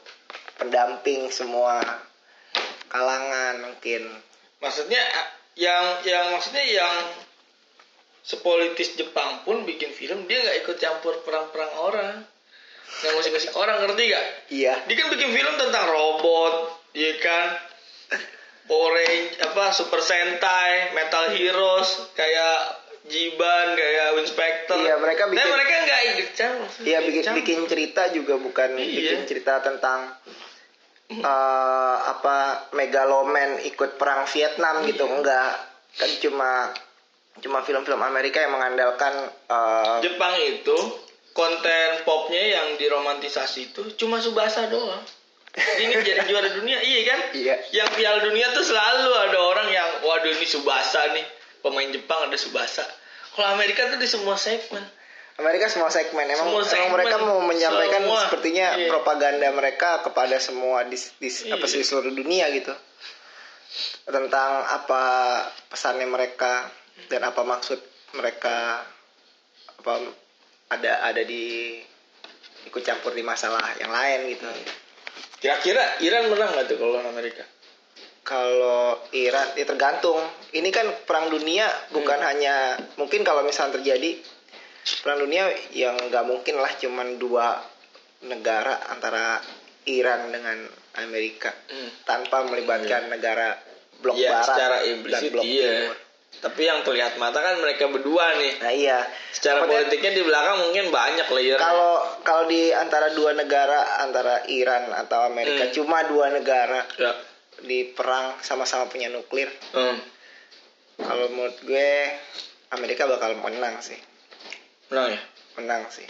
pendamping 0.58 1.30
semua 1.30 1.80
kalangan 2.88 3.62
mungkin 3.62 4.10
Maksudnya 4.58 4.98
yang 5.54 6.02
yang 6.02 6.34
maksudnya 6.34 6.66
yang 6.66 6.94
sepolitis 8.20 8.92
Jepang 8.92 9.40
pun 9.42 9.62
bikin 9.62 9.88
film 9.90 10.26
dia 10.26 10.38
nggak 10.38 10.66
ikut 10.66 10.76
campur 10.76 11.22
perang-perang 11.22 11.72
orang. 11.78 12.14
Nggak 12.88 13.10
ngusik-ngusik 13.14 13.54
orang 13.54 13.86
ngerti 13.86 14.10
gak? 14.10 14.24
iya 14.50 14.74
Dia 14.84 14.96
kan 14.96 15.08
bikin 15.08 15.30
film 15.30 15.54
tentang 15.56 15.86
robot, 15.86 16.54
ya 16.90 17.12
kan? 17.22 17.46
Orange, 18.68 19.40
apa 19.40 19.72
Super 19.72 20.02
Sentai, 20.02 20.92
Metal 20.92 21.32
Heroes, 21.32 21.88
kayak 22.12 22.58
Jiban, 23.06 23.72
kayak 23.72 24.08
Winspector. 24.12 24.76
Iya, 24.76 25.00
mereka 25.00 25.24
bikin- 25.24 25.48
mereka 25.48 25.74
nggak 25.80 26.02
ikut 26.12 26.28
campur. 26.34 26.68
Iya 26.82 26.98
bikin 27.00 27.22
bikin 27.32 27.58
cerita 27.64 28.02
juga 28.10 28.36
bukan 28.36 28.76
Iya. 28.76 28.92
bikin 28.92 29.20
cerita 29.24 29.62
tentang 29.62 30.12
eh, 31.08 31.96
apa 32.04 32.68
megaloman 32.76 33.64
ikut 33.64 33.96
perang 33.96 34.28
Vietnam 34.28 34.84
gitu 34.84 35.08
Iya. 35.08 35.14
enggak 35.18 35.50
kan 35.98 36.10
cuma 36.20 36.50
cuma 37.38 37.58
film-film 37.64 38.00
Amerika 38.04 38.44
yang 38.44 38.52
mengandalkan 38.52 39.14
eh, 39.48 39.96
Jepang 40.04 40.34
itu 40.44 40.76
konten 41.32 41.88
popnya 42.02 42.42
yang 42.60 42.76
diromantisasi 42.76 43.72
itu 43.72 43.82
cuma 43.94 44.18
Subasa 44.18 44.66
doang. 44.66 45.00
Ini 45.58 45.94
jadi 46.06 46.22
juara 46.26 46.50
dunia, 46.54 46.78
iya 46.82 47.00
kan? 47.08 47.20
Iya. 47.34 47.54
Yang 47.74 47.88
Piala 47.98 48.20
Dunia 48.22 48.46
tuh 48.54 48.62
selalu 48.62 49.10
ada 49.10 49.38
orang 49.42 49.68
yang, 49.70 49.88
waduh 50.06 50.30
ini 50.30 50.46
Subasa 50.46 51.14
nih, 51.14 51.24
pemain 51.62 51.88
Jepang 51.90 52.30
ada 52.30 52.38
Subasa. 52.38 52.86
Kalau 53.34 53.54
Amerika 53.54 53.90
tuh 53.90 53.98
di 53.98 54.06
semua 54.06 54.38
segmen. 54.38 54.82
Amerika 55.38 55.70
semua 55.70 55.86
segmen 55.86 56.26
emang, 56.26 56.50
Semua 56.50 56.58
emang 56.58 56.66
segmen, 56.66 56.92
mereka 56.92 57.16
mau 57.22 57.38
menyampaikan 57.40 58.02
semua. 58.02 58.20
sepertinya 58.26 58.66
Iya. 58.74 58.88
propaganda 58.90 59.48
mereka 59.54 60.02
kepada 60.02 60.36
semua 60.38 60.82
di, 60.82 60.98
di 60.98 61.28
apa 61.48 61.62
Iya. 61.62 61.70
sih 61.70 61.82
seluruh 61.82 62.10
dunia 62.10 62.50
gitu 62.50 62.74
tentang 64.04 64.50
apa 64.66 65.02
pesannya 65.70 66.08
mereka 66.08 66.66
dan 67.06 67.22
apa 67.22 67.44
maksud 67.44 67.78
mereka 68.12 68.82
apa 69.78 69.92
ada 70.68 71.06
ada 71.06 71.22
di 71.22 71.76
ikut 72.64 72.82
campur 72.82 73.14
di 73.14 73.22
masalah 73.22 73.78
yang 73.78 73.92
lain 73.92 74.26
gitu 74.28 74.42
Kira-kira 75.38 76.02
Iran 76.02 76.34
menang 76.34 76.50
nggak 76.50 76.66
tuh 76.66 76.76
kalau 76.76 76.98
Amerika? 76.98 77.46
kalau 78.26 78.98
Iran 79.08 79.54
ya 79.54 79.64
tergantung 79.64 80.20
ini 80.52 80.68
kan 80.68 80.84
perang 81.06 81.30
dunia 81.30 81.64
bukan 81.88 82.20
hanya 82.20 82.76
mungkin 82.98 83.22
kalau 83.22 83.40
misalnya 83.40 83.78
terjadi 83.78 84.20
perang 85.00 85.18
dunia 85.20 85.44
yang 85.70 85.98
nggak 85.98 86.24
mungkin 86.24 86.56
lah 86.56 86.72
cuman 86.72 87.16
dua 87.16 87.58
negara 88.20 88.88
antara 88.88 89.38
Iran 89.84 90.28
dengan 90.28 90.66
Amerika 90.96 91.54
Hmm. 91.66 91.90
tanpa 92.02 92.42
melibatkan 92.42 93.08
negara 93.08 93.54
blok 93.98 94.14
Iya, 94.14 94.30
barat 94.32 94.46
secara 94.48 94.76
dan 94.78 94.88
implisit 94.92 95.30
blok 95.30 95.44
iya. 95.44 95.70
timur. 95.84 95.96
Tapi 96.38 96.60
yang 96.60 96.80
terlihat 96.82 97.16
mata 97.16 97.40
kan 97.40 97.56
mereka 97.56 97.88
berdua 97.88 98.36
nih. 98.36 98.52
Nah 98.60 98.70
iya. 98.70 98.98
Secara 99.28 99.58
Maksudnya, 99.58 99.74
politiknya 99.80 100.12
di 100.12 100.22
belakang 100.22 100.56
mungkin 100.60 100.84
banyak 100.88 101.26
layer. 101.28 101.58
kalau 101.58 101.94
kalau 102.20 102.44
di 102.46 102.70
antara 102.70 103.10
dua 103.10 103.32
negara 103.32 103.98
antara 103.98 104.44
Iran 104.46 104.92
atau 104.94 105.24
Amerika 105.24 105.66
Hmm. 105.66 105.74
cuma 105.74 106.04
dua 106.04 106.30
negara 106.30 106.84
Ya. 106.94 107.12
di 107.58 107.90
perang 107.90 108.38
sama-sama 108.38 108.86
punya 108.86 109.08
nuklir 109.08 109.50
Hmm. 109.72 109.98
kalau 110.96 111.26
menurut 111.28 111.58
gue 111.60 111.90
Amerika 112.70 113.06
bakal 113.06 113.34
menang 113.34 113.78
sih 113.80 113.98
Menang 114.88 115.08
ya? 115.10 115.20
menang 115.54 115.82
sih 115.88 116.06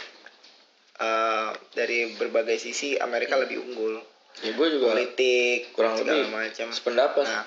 Eh, 0.98 1.50
dari 1.72 2.10
berbagai 2.12 2.58
sisi 2.58 2.98
Amerika 2.98 3.34
lebih 3.34 3.60
unggul 3.60 4.02
Ya 4.38 4.50
gue 4.50 4.66
juga 4.68 4.92
politik 4.92 5.70
kurang 5.70 5.94
segala 5.94 6.14
lebih 6.16 6.26
macam 6.28 6.66
sependapat. 6.70 7.22
nah 7.22 7.44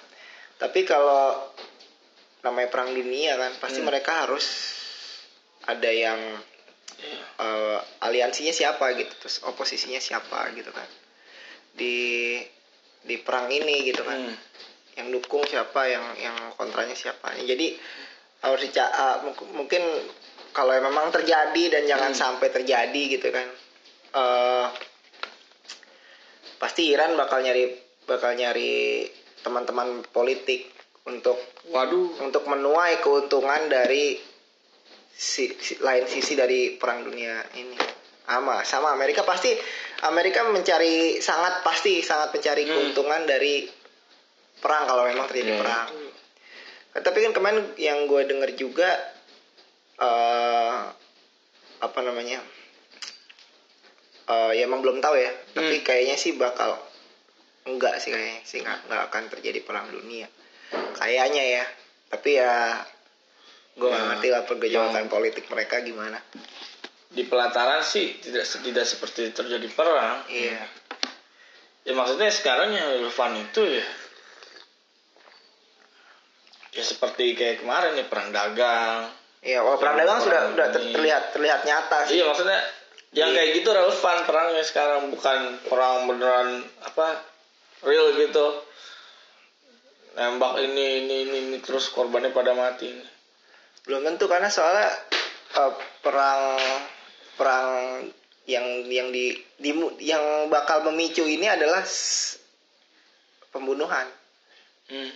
tapi 0.55 0.81
kalau 0.81 1.51
namanya 2.41 2.67
perang 2.67 2.91
dunia 2.91 3.35
kan 3.35 3.51
pasti 3.57 3.79
Hmm. 3.79 3.87
mereka 3.87 4.23
harus 4.23 4.45
ada 5.63 5.87
yang 5.87 6.19
eh, 7.37 7.77
aliansinya 7.99 8.51
siapa 8.51 8.93
gitu 8.93 9.11
terus 9.17 9.41
oposisinya 9.41 9.97
siapa 9.97 10.47
gitu 10.51 10.69
kan 10.69 10.87
di 11.71 12.37
di 13.01 13.15
perang 13.17 13.47
ini 13.47 13.83
gitu 13.83 14.01
kan 14.01 14.15
Hmm. 14.21 14.35
yang 14.93 15.07
dukung 15.09 15.43
siapa 15.43 15.87
yang 15.87 16.05
yang 16.15 16.37
kontranya 16.53 16.93
siapa 16.93 17.35
jadi 17.37 17.73
harus 18.39 18.61
dica 18.61 18.85
ah, 18.85 19.15
mungkin- 19.19 19.51
mungkin 19.51 19.83
kalau 20.51 20.75
memang 20.75 21.09
terjadi 21.09 21.63
dan 21.69 21.83
jangan 21.85 22.11
Hmm. 22.11 22.19
sampai 22.19 22.47
terjadi 22.49 23.01
gitu 23.09 23.27
kan 23.27 23.47
eh 24.11 24.67
pasti 26.57 26.91
Iran 26.91 27.15
bakal 27.15 27.41
nyari 27.41 27.73
bakal 28.05 28.35
nyari 28.35 29.07
teman-teman 29.41 30.05
politik 30.07 30.69
untuk 31.03 31.39
Waduh. 31.67 32.21
untuk 32.21 32.45
menuai 32.45 33.01
keuntungan 33.01 33.65
dari 33.65 34.19
si, 35.11 35.49
si- 35.57 35.79
lain 35.79 36.05
sisi 36.05 36.35
dari 36.35 36.77
perang 36.77 37.01
dunia 37.01 37.41
ini 37.55 37.77
sama 38.21 38.61
sama 38.61 38.93
Amerika 38.93 39.25
pasti 39.25 39.49
Amerika 40.03 40.45
mencari 40.45 41.17
sangat 41.17 41.63
pasti 41.63 41.99
sangat 42.01 42.31
mencari 42.31 42.63
Hmm. 42.63 42.71
keuntungan 42.71 43.23
dari 43.25 43.65
perang 44.61 44.85
kalau 44.85 45.09
memang 45.09 45.25
terjadi 45.25 45.55
Ya, 45.55 45.59
perang 45.59 45.87
tapi 46.91 47.17
kan 47.23 47.31
kemarin 47.31 47.71
yang 47.79 48.03
gue 48.05 48.21
denger 48.27 48.51
juga 48.53 48.89
eh 50.01 50.79
apa 51.79 51.99
namanya 52.01 52.41
eh 54.23 54.51
ya 54.53 54.63
emang 54.65 54.81
belum 54.81 54.97
tahu 54.97 55.15
ya 55.15 55.31
tapi 55.53 55.77
Hmm. 55.77 55.85
kayaknya 55.85 56.15
sih 56.15 56.33
bakal 56.35 56.77
enggak 57.63 57.97
sih 57.97 58.09
kayaknya 58.09 58.41
sih 58.41 58.59
nggak 58.59 58.89
nggak 58.89 59.01
akan 59.07 59.23
terjadi 59.29 59.59
perang 59.61 59.87
dunia. 59.87 60.25
Kayaknya 60.97 61.43
ya 61.59 61.65
tapi 62.09 62.35
ya 62.35 62.81
gue 63.71 63.87
nggak 63.87 64.01
Ya, 64.01 64.09
ngerti 64.09 64.27
lah 64.29 64.43
pergejolakan 64.43 65.05
yang- 65.05 65.13
politik 65.13 65.45
mereka 65.47 65.79
gimana. 65.79 66.17
Di 67.07 67.23
pelataran 67.23 67.83
sih 67.83 68.17
tidak 68.17 68.43
tidak 68.47 68.83
seperti 68.83 69.29
terjadi 69.29 69.67
perang. 69.69 70.25
Iya. 70.27 70.63
Ya 71.81 71.93
maksudnya 71.93 72.29
sekarang 72.29 72.71
yang 72.71 72.87
relevan 72.91 73.41
itu 73.41 73.61
ya 73.61 73.85
ya 76.71 76.83
seperti 76.83 77.35
kayak 77.35 77.61
kemarin 77.61 77.93
nih 77.93 78.07
perang 78.07 78.31
dagang 78.31 79.11
iya 79.41 79.59
kalau 79.61 79.77
perang 79.77 79.97
dagang 79.97 80.19
sudah 80.21 80.41
sudah 80.53 80.67
ter- 80.69 80.89
terlihat 80.93 81.23
terlihat 81.33 81.59
nyata 81.65 81.97
sih 82.07 82.19
iya 82.19 82.25
maksudnya 82.29 82.59
yang 83.11 83.29
Iya. 83.31 83.35
kayak 83.35 83.49
gitu 83.59 83.69
relevan 83.75 84.17
perangnya 84.23 84.63
sekarang 84.63 85.11
bukan 85.11 85.39
perang 85.67 86.07
beneran 86.07 86.49
apa 86.79 87.19
real 87.83 88.15
gitu 88.15 88.63
nembak 90.11 90.59
ini 90.59 91.07
ini 91.07 91.15
ini, 91.27 91.37
ini 91.49 91.57
terus 91.59 91.91
korbannya 91.91 92.31
pada 92.31 92.55
mati 92.55 92.87
belum 93.83 94.05
tentu 94.05 94.27
karena 94.27 94.47
soalnya 94.47 94.87
eh, 95.57 95.73
perang 95.99 96.41
perang 97.35 97.69
yang 98.45 98.63
yang 98.87 99.09
di, 99.09 99.33
di- 99.57 99.97
yang 99.99 100.47
bakal 100.47 100.83
memicu 100.85 101.23
ini 101.23 101.47
adalah 101.47 101.83
pembunuhan 103.51 104.07
hmm. 104.87 105.11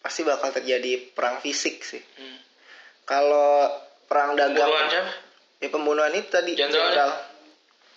pasti 0.00 0.22
bakal 0.22 0.50
terjadi 0.50 1.12
perang 1.14 1.38
fisik 1.38 1.82
sih 1.82 2.02
Hmm. 2.18 2.38
Kalau 3.08 3.72
perang 4.04 4.36
dagang 4.36 4.68
Pembunuhan 4.68 4.88
siapa? 4.88 5.12
ya 5.58 5.68
pembunuhan 5.68 6.12
itu 6.12 6.28
tadi 6.28 6.52
Jenderal. 6.52 6.84
jenderal 6.86 7.10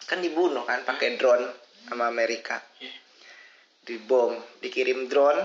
kan 0.01 0.17
dibunuh 0.17 0.63
kan 0.63 0.81
pakai 0.81 1.15
drone 1.15 1.45
sama 1.85 2.07
Amerika 2.07 2.63
Iya. 2.77 2.95
dibom 3.83 4.33
dikirim 4.59 5.05
drone 5.05 5.39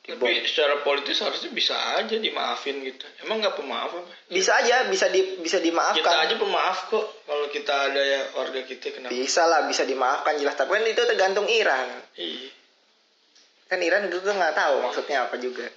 dibom 0.00 0.24
Tapi 0.24 0.40
secara 0.42 0.80
politis 0.80 1.18
harusnya 1.18 1.50
bisa 1.50 1.76
aja 1.94 2.16
dimaafin 2.16 2.80
gitu. 2.80 3.04
Emang 3.20 3.38
nggak 3.38 3.54
pemaaf 3.54 3.92
apa? 3.92 4.08
bisa 4.26 4.56
aja 4.56 4.86
bisa 4.86 5.06
di 5.06 5.36
bisa 5.36 5.58
Kita 5.58 5.68
dimaafkan 5.68 6.14
aja 6.18 6.34
pemaaf 6.34 6.78
kok. 6.88 7.06
Kalau 7.22 7.46
kita 7.48 7.74
ada 7.84 8.00
ya 8.00 8.20
warga 8.32 8.60
kita 8.62 8.88
kenapa? 8.90 9.12
bisa 9.12 9.44
lah 9.44 9.66
bisa 9.66 9.84
dimaafkan 9.84 10.34
jelas 10.34 10.54
tapi 10.54 10.72
kan 10.72 10.82
itu 10.82 11.02
tergantung 11.04 11.44
Iran 11.44 12.00
Iya. 12.14 12.48
kan 13.66 13.78
Iran 13.78 14.08
itu 14.08 14.16
tuh 14.18 14.32
nggak 14.32 14.54
tahu 14.54 14.80
maksudnya 14.80 15.28
apa 15.28 15.36
juga 15.36 15.68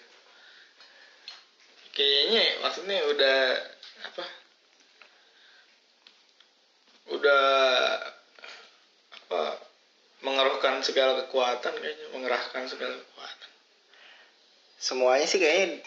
Kayaknya 1.92 2.44
maksudnya 2.64 2.98
udah 3.04 3.40
apa? 4.08 4.24
Udah 7.12 7.44
apa? 9.12 9.42
Mengerahkan 10.22 10.86
segala 10.86 11.18
kekuatan 11.26 11.74
kayaknya, 11.76 12.06
mengerahkan 12.14 12.64
segala 12.70 12.96
kekuatan. 12.96 13.50
semuanya 14.82 15.30
sih 15.30 15.38
kayaknya 15.38 15.78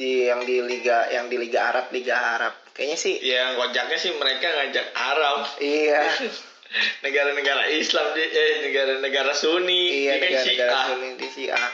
di 0.00 0.30
yang 0.32 0.40
di 0.48 0.64
liga 0.64 1.12
yang 1.12 1.28
di 1.28 1.36
liga 1.36 1.60
Arab 1.68 1.92
liga 1.92 2.16
Arab 2.16 2.54
kayaknya 2.72 2.96
sih 2.96 3.20
Ya 3.20 3.52
ngojaknya 3.52 3.98
sih 4.00 4.16
mereka 4.16 4.48
ngajak 4.48 4.86
Arab. 4.96 5.44
iya 5.60 6.08
Negara-negara 7.04 7.68
Islam 7.68 8.16
di 8.16 8.24
eh 8.24 8.52
negara-negara 8.64 9.32
Sunni, 9.36 10.08
iya 10.08 10.16
negara-negara. 10.16 10.76
Sunni 10.88 11.08
di 11.20 11.28
Syiah 11.28 11.68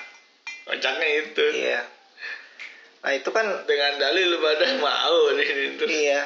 Kocaknya 0.65 1.09
itu. 1.23 1.45
iya 1.55 1.81
nah 3.01 3.13
itu 3.13 3.29
kan 3.29 3.45
Dengan 3.65 4.01
dalil 4.01 4.33
lu 4.33 4.39
pada 4.39 4.65
mau 4.81 5.29
nih 5.37 5.49
itu. 5.71 5.85
iya 5.87 6.25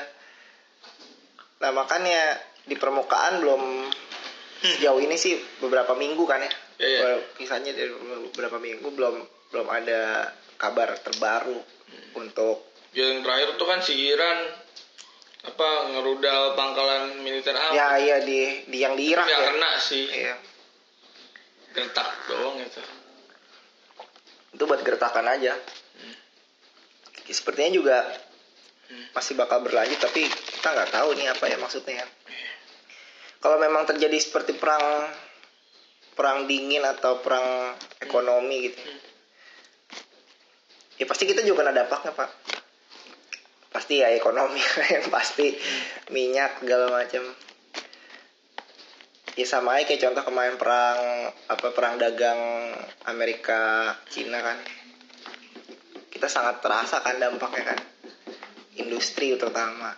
nah 1.59 1.71
makanya 1.71 2.39
di 2.63 2.75
permukaan 2.75 3.43
belum 3.43 3.91
sejauh 4.61 4.99
ini 4.99 5.15
sih 5.15 5.35
beberapa 5.59 5.93
minggu 5.93 6.23
kan 6.23 6.39
ya 6.39 6.53
Iya, 6.79 6.87
iya. 6.89 7.01
Well, 7.03 7.21
Kisahnya 7.35 7.75
dari 7.75 7.91
beberapa 8.31 8.55
minggu 8.57 8.87
belum 8.89 9.15
belum 9.51 9.67
ada 9.67 10.31
kabar 10.55 10.95
terbaru 10.97 11.59
untuk 12.15 12.63
Yang 12.91 13.27
terakhir 13.27 13.49
tuh 13.55 13.67
kan 13.67 13.81
si 13.81 13.99
Iran 14.07 14.39
apa 15.41 15.69
ngerudal 15.89 16.55
pangkalan 16.55 17.19
militer 17.19 17.51
apa? 17.53 17.75
ya 17.75 17.89
iya 17.97 18.17
di, 18.21 18.63
di 18.67 18.79
yang 18.79 18.95
di 18.95 19.11
Irak 19.11 19.27
Nggak 19.27 19.35
ya 19.37 19.49
kena 19.51 19.71
sih. 19.77 20.05
iya 20.07 20.35
Gertak 21.71 22.07
doang 22.27 22.59
itu. 22.59 22.79
Itu 24.59 24.67
buat 24.67 24.83
gertakan 24.83 25.31
aja 25.31 25.55
sepertinya 27.31 27.71
juga 27.71 27.99
Hmm. 28.89 29.05
masih 29.13 29.37
bakal 29.37 29.61
berlanjut 29.61 30.01
tapi 30.01 30.25
kita 30.25 30.73
nggak 30.73 30.89
tahu 30.97 31.13
nih 31.13 31.29
apa 31.29 31.45
ya 31.45 31.61
maksudnya 31.61 32.09
kalau 33.37 33.61
memang 33.61 33.85
terjadi 33.85 34.17
seperti 34.17 34.57
perang 34.57 35.13
perang 36.17 36.49
dingin 36.49 36.81
atau 36.81 37.21
perang 37.21 37.77
ekonomi 38.01 38.73
gitu 38.73 38.81
Hmm. 38.81 39.01
ya 40.97 41.05
pasti 41.05 41.29
kita 41.29 41.45
juga 41.45 41.69
kena 41.69 41.85
dampaknya 41.85 42.17
pak 42.17 42.31
pasti 43.69 44.01
ya 44.01 44.09
ekonomi 44.17 44.57
yang 44.97 45.13
pasti 45.13 45.53
minyak 46.09 46.65
segala 46.65 46.89
macam 46.89 47.29
ya 49.39 49.47
sama 49.47 49.79
aja 49.79 49.87
kayak 49.87 50.03
contoh 50.03 50.25
kemarin 50.27 50.59
perang 50.59 50.99
apa 51.47 51.67
perang 51.71 51.95
dagang 51.95 52.75
Amerika 53.07 53.95
Cina 54.11 54.43
kan. 54.43 54.59
Kita 56.11 56.27
sangat 56.27 56.59
terasa 56.59 56.99
kan 56.99 57.23
dampaknya 57.23 57.71
kan. 57.71 57.81
Industri 58.75 59.39
terutama. 59.39 59.95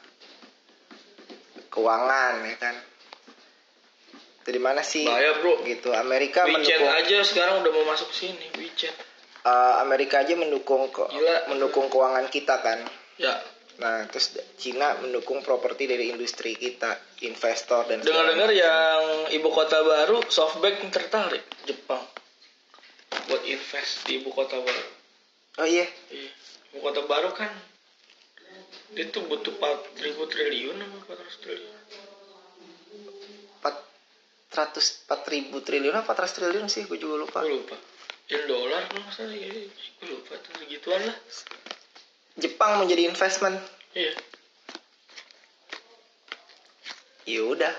Keuangan 1.72 2.34
ya 2.44 2.56
kan. 2.60 2.76
Dari 4.44 4.60
mana 4.60 4.84
sih? 4.84 5.08
Bahaya 5.08 5.40
bro. 5.40 5.64
gitu 5.64 5.88
Amerika 5.92 6.44
WeChat 6.44 6.60
mendukung 6.60 6.92
aja 6.92 7.16
sekarang 7.24 7.54
udah 7.64 7.72
mau 7.72 7.84
masuk 7.88 8.10
sini 8.12 8.44
WeChat. 8.52 8.92
eh, 9.40 9.74
Amerika 9.80 10.20
aja 10.20 10.36
mendukung 10.36 10.92
ke- 10.92 11.08
Gila. 11.08 11.48
mendukung 11.48 11.88
keuangan 11.88 12.28
kita 12.28 12.60
kan. 12.60 12.84
Ya 13.16 13.40
nah 13.80 14.04
terus 14.12 14.36
Cina 14.60 14.92
mendukung 15.00 15.40
properti 15.40 15.88
dari 15.88 16.12
industri 16.12 16.52
kita 16.52 17.00
investor 17.24 17.88
dan 17.88 18.04
dengar-dengar 18.04 18.52
yang 18.52 19.32
ibu 19.32 19.48
kota 19.48 19.80
baru 19.80 20.20
SoftBank 20.28 20.92
tertarik 20.92 21.44
Jepang 21.64 22.04
buat 23.26 23.42
invest 23.46 24.04
di 24.06 24.20
ibu 24.20 24.30
kota 24.36 24.60
baru. 24.60 24.84
oh 25.64 25.66
iya 25.66 25.88
Iya. 26.12 26.30
Ibu 26.70 26.78
kota 26.84 27.00
baru 27.08 27.32
kan 27.32 27.50
dia 28.90 29.06
tuh 29.10 29.22
butuh 29.26 29.54
4000 29.54 30.18
triliun 30.18 30.76
apa 30.82 31.14
400 31.14 31.42
triliun. 31.46 31.74
400 33.62 35.06
4 35.06 35.32
ribu 35.34 35.56
triliun 35.62 35.94
apa 35.94 36.10
400 36.10 36.36
triliun 36.36 36.66
sih 36.66 36.90
gue 36.90 36.98
juga 36.98 37.22
lupa 37.22 37.38
Gue 37.46 37.62
lupa. 37.62 37.78
In 38.30 38.42
dolar 38.50 38.86
kalau 38.90 39.10
salah 39.14 39.34
ya. 39.34 39.46
Gue 39.46 40.06
lupa 40.10 40.34
tuh 40.42 40.52
segituan 40.58 41.02
lah. 41.06 41.16
Jepang 42.36 42.78
menjadi 42.78 43.06
investment 43.06 43.58
Iya. 43.90 44.14
ya 47.26 47.42
udah 47.44 47.74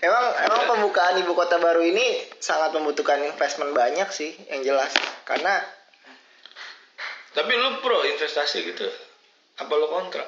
emang 0.00 0.24
emang 0.40 0.62
pembukaan 0.68 1.18
ibu 1.18 1.32
kota 1.32 1.56
baru 1.56 1.82
ini 1.82 2.06
sangat 2.36 2.70
membutuhkan 2.70 3.18
investment 3.20 3.72
banyak 3.72 4.06
sih 4.08 4.30
yang 4.48 4.62
jelas 4.64 4.90
karena 5.24 5.58
Tapi 7.28 7.52
lu 7.52 7.78
pro 7.78 8.02
investasi 8.04 8.66
gitu. 8.66 8.82
Apa 9.56 9.70
lu 9.72 9.86
kontra? 9.86 10.26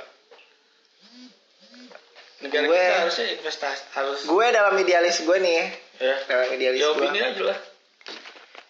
Negara 2.41 2.65
Gue- 2.65 2.79
kita 2.79 2.99
harusnya 3.01 3.27
investasi 3.35 3.83
harus 3.93 4.19
gue 4.23 4.47
dalam 4.49 4.75
idealis 4.77 5.19
gue 5.21 5.37
nih 5.37 5.55
ya 5.55 5.67
ya. 6.01 6.17
dalam 6.25 6.49
idealis 6.51 6.79
Ya 6.79 6.89
gue 6.89 7.07
aja 7.11 7.43
lah. 7.43 7.59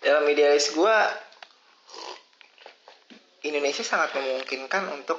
dalam 0.00 0.24
idealis 0.26 0.66
gue 0.70 0.96
Indonesia 3.42 3.80
sangat 3.80 4.12
memungkinkan 4.12 4.92
untuk 4.92 5.18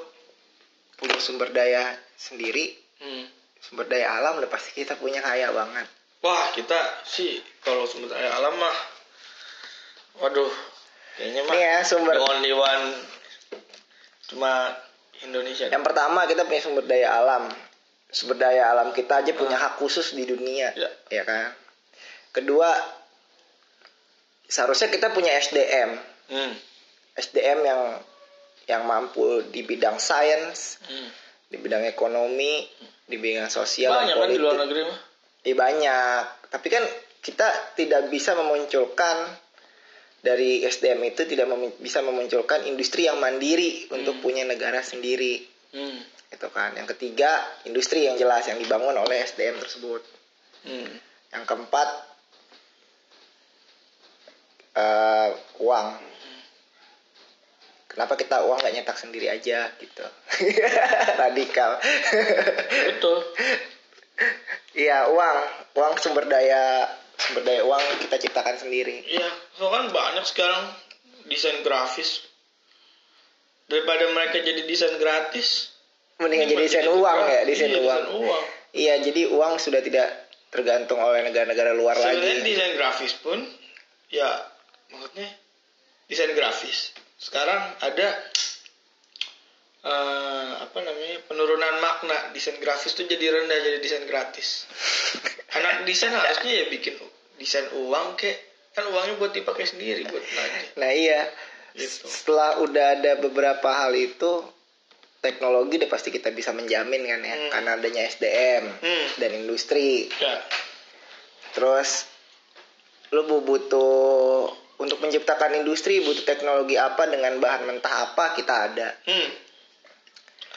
punya 0.95 1.17
sumber 1.17 1.49
daya 1.49 1.81
sendiri 2.13 2.77
Hmm. 2.97 3.25
sumber 3.60 3.86
daya 3.86 4.13
alam 4.13 4.38
udah 4.38 4.45
pasti 4.47 4.75
kita 4.75 4.93
punya 4.95 5.19
kaya 5.19 5.49
banget 5.49 5.89
Wah 6.21 6.53
kita 6.53 6.77
sih 7.03 7.34
kalau 7.60 7.81
sumber 7.84 8.13
daya 8.13 8.29
alam 8.31 8.53
mah, 8.53 8.77
waduh, 10.15 10.53
kayaknya 11.12 11.41
mah 11.41 11.55
ya, 11.55 11.81
sumber- 11.81 12.13
the 12.13 12.21
only 12.23 12.53
one 12.53 12.86
cuma 14.23 14.69
Indonesia. 15.19 15.65
yang 15.67 15.81
pertama 15.81 16.25
kita 16.25 16.45
punya 16.45 16.62
sumber 16.62 16.86
daya 16.86 17.10
alam 17.15 17.49
sumber 18.07 18.38
daya 18.38 18.69
alam 18.69 18.89
kita 18.91 19.19
aja 19.19 19.34
punya 19.34 19.55
hak 19.55 19.77
khusus 19.77 20.13
di 20.13 20.23
dunia 20.23 20.69
Ya. 20.71 20.89
ya 21.10 21.23
kan 21.23 21.57
kedua 22.31 22.69
seharusnya 24.45 24.88
kita 24.89 25.10
punya 25.10 25.34
SDM 25.36 25.97
Hmm. 26.27 26.53
SDM 27.13 27.60
yang 27.62 27.81
yang 28.65 28.84
mampu 28.84 29.24
di 29.47 29.62
bidang 29.62 29.97
sains 29.97 30.78
Hmm. 30.82 31.10
di 31.47 31.58
bidang 31.58 31.84
ekonomi 31.84 32.63
di 33.04 33.15
bidang 33.15 33.47
sosial 33.47 33.91
Banyak 33.91 34.15
kan 34.15 34.28
di 34.28 34.38
politik. 34.38 34.41
luar 34.41 34.56
negeri 34.62 34.82
mah. 34.86 35.00
Iya 35.41 35.56
banyak 35.56 36.24
tapi 36.47 36.67
kan 36.69 36.84
kita 37.19 37.47
tidak 37.76 38.02
bisa 38.08 38.34
memunculkan 38.34 39.17
dari 40.19 40.62
SDM 40.62 41.02
itu 41.04 41.26
tidak 41.26 41.45
mem- 41.45 41.78
bisa 41.78 42.00
memunculkan 42.00 42.62
industri 42.63 43.06
yang 43.06 43.17
mandiri 43.17 43.89
untuk 43.89 44.21
punya 44.21 44.43
negara 44.43 44.82
sendiri 44.82 45.41
Hmm. 45.71 46.00
itu 46.30 46.47
kan 46.47 46.71
yang 46.74 46.86
ketiga 46.86 47.32
industri 47.63 48.06
yang 48.06 48.15
jelas 48.15 48.45
yang 48.45 48.56
dibangun 48.56 48.93
oleh 48.93 49.17
SDM 49.19 49.58
tersebut 49.58 50.06
Hmm. 50.62 50.88
yang 51.32 51.43
keempat 51.43 51.89
eh, 54.74 55.30
uang 55.60 55.88
kenapa 57.91 58.15
kita 58.15 58.47
uang 58.47 58.58
nggak 58.58 58.73
nyetak 58.73 58.95
sendiri 58.95 59.27
aja 59.27 59.67
gitu 59.77 60.06
radikal 61.21 61.75
Betul. 62.88 63.17
iya 64.71 65.12
uang 65.12 65.38
uang 65.75 65.93
sumber 65.99 66.23
daya 66.25 66.88
sumber 67.17 67.43
daya 67.43 67.62
uang 67.63 67.84
kita 67.99 68.15
ciptakan 68.17 68.56
sendiri 68.58 69.04
Iya, 69.04 69.27
so 69.54 69.67
kan 69.67 69.91
banyak 69.91 70.23
sekarang 70.23 70.71
desain 71.27 71.60
grafis. 71.62 72.25
Daripada 73.67 74.04
mereka 74.12 74.39
jadi 74.39 74.63
desain 74.63 74.95
gratis. 74.95 75.71
mendingan 76.19 76.47
jadi 76.49 76.63
desain 76.63 76.88
uang 76.88 77.01
gratis. 77.17 77.34
ya 77.34 77.41
desain 77.43 77.71
Iya, 77.71 77.82
uang 77.82 78.01
uang. 78.19 78.43
iya 78.71 78.93
jadi 78.99 79.21
uang 79.32 79.54
sudah 79.58 79.82
tidak 79.82 80.08
tergantung 80.47 80.99
oleh 80.99 81.23
negara-negara 81.23 81.71
luar 81.71 81.95
Sebenarnya 81.95 82.19
lagi 82.39 82.45
desain 82.45 82.71
grafis 82.75 83.13
pun 83.17 83.39
ya 84.08 84.30
maksudnya 84.89 85.27
desain 86.06 86.32
grafis. 86.32 86.91
Sekarang 87.21 87.62
ada 87.79 88.07
eh, 89.81 90.51
apa 90.60 90.77
namanya 90.77 91.21
penurunan 91.25 91.75
makna 91.77 92.29
desain 92.31 92.57
grafis 92.57 92.93
tuh 92.93 93.05
jadi 93.05 93.21
rendah 93.31 93.57
jadi 93.60 93.77
desain 93.77 94.05
gratis. 94.05 94.65
Anak 95.57 95.84
desain 95.84 96.10
harusnya 96.10 96.51
ya 96.55 96.65
bikin 96.67 96.97
desain 97.36 97.65
uang 97.75 98.13
kek 98.15 98.38
kan 98.71 98.86
uangnya 98.86 99.17
buat 99.17 99.31
dipakai 99.31 99.65
sendiri 99.65 100.05
buat 100.05 100.21
belanja. 100.21 100.60
nah 100.77 100.89
iya 100.89 101.21
Gitu. 101.71 102.03
setelah 102.03 102.60
udah 102.60 102.99
ada 102.99 103.15
beberapa 103.17 103.63
hal 103.63 103.95
itu 103.95 104.43
teknologi 105.17 105.79
udah 105.79 105.88
pasti 105.88 106.12
kita 106.12 106.27
bisa 106.29 106.51
menjamin 106.51 106.99
kan 107.01 107.19
ya 107.21 107.31
Hmm. 107.34 107.47
karena 107.49 107.69
adanya 107.73 108.01
SDM 108.05 108.63
Hmm. 108.75 109.07
dan 109.15 109.31
industri 109.38 110.12
Ya. 110.13 110.43
terus 111.51 112.12
lu 113.10 113.23
bu- 113.23 113.39
butuh 113.41 114.51
untuk 114.82 114.98
menciptakan 114.98 115.54
industri 115.56 116.00
butuh 116.00 116.24
teknologi 116.24 116.74
apa 116.76 117.06
dengan 117.06 117.38
bahan 117.38 117.63
mentah 117.63 118.10
apa 118.10 118.34
kita 118.34 118.54
ada 118.67 118.89
Hmm. 119.04 119.30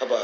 Apa? 0.00 0.18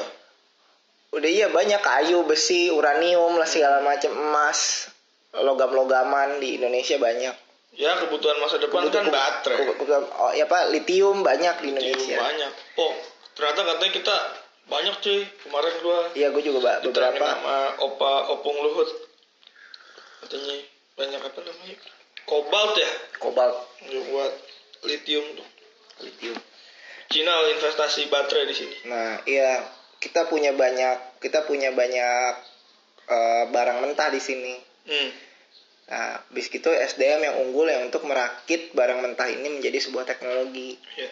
udah 1.12 1.26
iya 1.28 1.46
banyak 1.48 1.78
kayu 1.78 2.22
besi 2.22 2.70
uranium 2.70 3.34
lah 3.34 3.44
segala 3.44 3.78
macam 3.80 4.10
emas 4.10 4.88
logam-logaman 5.32 6.38
di 6.38 6.56
Indonesia 6.56 6.96
banyak 6.96 7.36
Ya 7.70 7.94
kebutuhan 7.96 8.34
masa 8.36 8.58
depan 8.58 8.82
Kebutuhan- 8.82 9.06
kan 9.06 9.14
baterai. 9.14 9.62
ke- 9.64 9.78
ke- 9.80 10.10
oh, 10.12 10.32
ya 10.32 10.42
pak 10.44 10.70
litium 10.70 11.20
banyak 11.20 11.54
di 11.60 11.70
Indonesia 11.70 12.18
banyak. 12.18 12.50
Oh, 12.76 12.92
ternyata 13.32 13.62
katanya 13.64 13.92
kita 13.94 14.16
banyak 14.66 14.94
cuy. 14.98 15.22
Kemarin 15.38 15.74
gua 15.78 15.98
iya 16.12 16.28
gue 16.28 16.42
juga 16.42 16.58
Pak, 16.60 16.76
beberapa 16.84 17.26
sama 17.30 17.58
opa 17.80 18.12
opung 18.28 18.58
luhut. 18.58 18.90
Katanya 20.20 20.66
banyak 20.94 21.20
apa 21.20 21.38
namanya? 21.40 21.76
Kobalt 22.28 22.74
ya, 22.78 22.90
kobalt 23.18 23.56
buat 23.88 24.32
lithium 24.86 25.26
tuh. 25.36 25.48
litium 26.00 26.36
Cina 27.10 27.34
investasi 27.58 28.06
baterai 28.06 28.46
di 28.46 28.54
sini. 28.54 28.76
Nah, 28.86 29.18
iya 29.26 29.66
kita 29.98 30.30
punya 30.30 30.54
banyak 30.54 31.18
kita 31.18 31.42
punya 31.44 31.74
banyak 31.74 32.32
eh, 33.10 33.44
barang 33.50 33.78
mentah 33.82 34.08
di 34.14 34.22
sini. 34.22 34.54
Hmm. 34.86 35.10
Nah, 35.90 36.22
bis 36.30 36.46
gitu 36.46 36.70
SDM 36.70 37.26
yang 37.26 37.36
unggul 37.42 37.66
yang 37.66 37.90
untuk 37.90 38.06
merakit 38.06 38.70
barang 38.70 39.02
mentah 39.02 39.26
ini 39.26 39.58
menjadi 39.58 39.82
sebuah 39.82 40.06
teknologi. 40.06 40.78
Ya. 40.94 41.10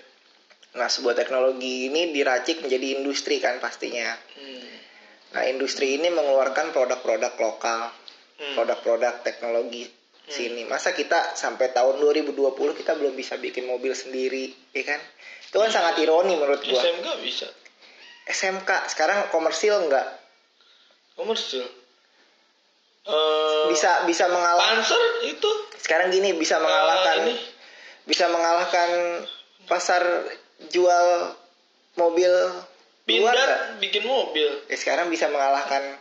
Nah, 0.78 0.86
sebuah 0.86 1.18
teknologi 1.18 1.90
ini 1.90 2.14
diracik 2.14 2.62
menjadi 2.62 3.02
industri 3.02 3.42
kan 3.42 3.58
pastinya. 3.58 4.14
Hmm. 4.38 4.70
Nah, 5.34 5.42
industri 5.50 5.98
ini 5.98 6.08
mengeluarkan 6.14 6.70
produk-produk 6.70 7.34
lokal, 7.42 7.90
Hmm. 8.38 8.54
produk-produk 8.54 9.18
teknologi 10.28 10.60
sini. 10.60 10.62
Masa 10.68 10.92
kita 10.92 11.32
sampai 11.32 11.72
tahun 11.72 11.98
2020 12.04 12.36
kita 12.76 12.92
belum 12.94 13.16
bisa 13.16 13.40
bikin 13.40 13.64
mobil 13.64 13.96
sendiri, 13.96 14.52
ya 14.76 14.84
kan? 14.84 15.00
Itu 15.48 15.56
kan 15.58 15.72
sangat 15.72 15.96
ironi 16.04 16.36
menurut 16.36 16.60
gua. 16.60 16.82
SMK 16.84 17.08
bisa. 17.24 17.48
SMK 18.28 18.70
sekarang 18.92 19.32
komersil 19.32 19.88
nggak 19.88 20.28
Komersil. 21.18 21.66
Eh, 23.08 23.64
bisa 23.74 24.06
bisa 24.06 24.30
mengalah 24.30 24.62
Panzer 24.62 25.02
itu 25.26 25.50
sekarang 25.82 26.14
gini 26.14 26.36
bisa 26.38 26.60
eh, 26.60 26.62
mengalahkan 26.62 27.16
ini 27.26 27.34
bisa 28.06 28.30
mengalahkan 28.30 28.90
pasar 29.66 30.04
jual 30.70 31.34
mobil 31.98 32.30
luar 33.08 33.34
pindad 33.34 33.80
bikin 33.82 34.04
mobil. 34.06 34.46
Ya, 34.70 34.76
sekarang 34.78 35.10
bisa 35.10 35.26
mengalahkan 35.32 35.98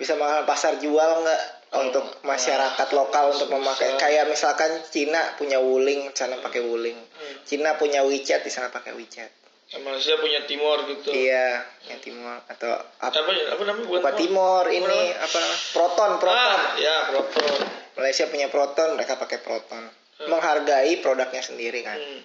bisa 0.00 0.14
mengalahkan 0.16 0.46
pasar 0.46 0.78
jual 0.78 1.26
nggak 1.26 1.42
untuk 1.68 2.24
masyarakat 2.24 2.88
lokal 2.96 3.36
untuk 3.36 3.52
memakai. 3.52 4.00
Kayak 4.00 4.32
misalkan 4.32 4.80
Cina 4.88 5.36
punya 5.36 5.60
Wuling 5.60 6.08
sana 6.16 6.40
pakai 6.40 6.64
Wuling. 6.64 6.96
Hmm. 6.96 7.36
Cina 7.44 7.76
punya 7.76 8.00
WeChat 8.04 8.40
di 8.40 8.52
sana 8.52 8.72
pakai 8.72 8.96
WeChat. 8.96 9.30
Ya, 9.68 9.84
Malaysia 9.84 10.16
punya 10.16 10.48
Timor 10.48 10.88
gitu. 10.88 11.12
iya 11.12 11.60
yang 11.92 12.00
Timur 12.00 12.40
atau 12.48 12.72
apa 13.04 13.12
Apa 13.12 13.30
apa 13.52 13.62
namanya? 13.68 13.84
Bukan 13.84 14.00
Bukan 14.00 14.14
Timur 14.16 14.64
ini 14.72 15.12
apa 15.12 15.36
namanya? 15.36 15.58
Proton 15.76 16.10
Proton 16.16 16.40
Ah, 16.56 16.72
ya 16.80 16.96
Proton. 17.12 17.58
Malaysia 18.00 18.24
punya 18.32 18.48
Proton 18.48 18.96
mereka 18.96 19.20
pakai 19.20 19.44
Proton. 19.44 19.84
Menghargai 20.24 21.04
produknya 21.04 21.44
sendiri 21.44 21.84
kan? 21.84 22.00
Hmm. 22.00 22.20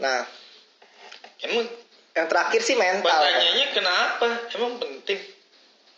nah. 0.00 0.24
Emang 1.44 1.68
yang 2.16 2.26
terakhir 2.30 2.60
sih 2.64 2.78
mental 2.78 3.04
kan. 3.04 3.20
pertanyaannya 3.20 3.68
kenapa? 3.76 4.28
Emang 4.56 4.72
penting 4.80 5.20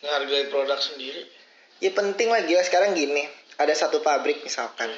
menghargai 0.02 0.50
produk 0.50 0.78
sendiri? 0.82 1.35
Ya 1.78 1.90
penting 1.90 2.28
lah 2.28 2.42
gila. 2.42 2.62
Sekarang 2.62 2.92
gini 2.92 3.24
ada 3.56 3.72
satu 3.72 4.00
pabrik 4.00 4.42
misalkan. 4.42 4.88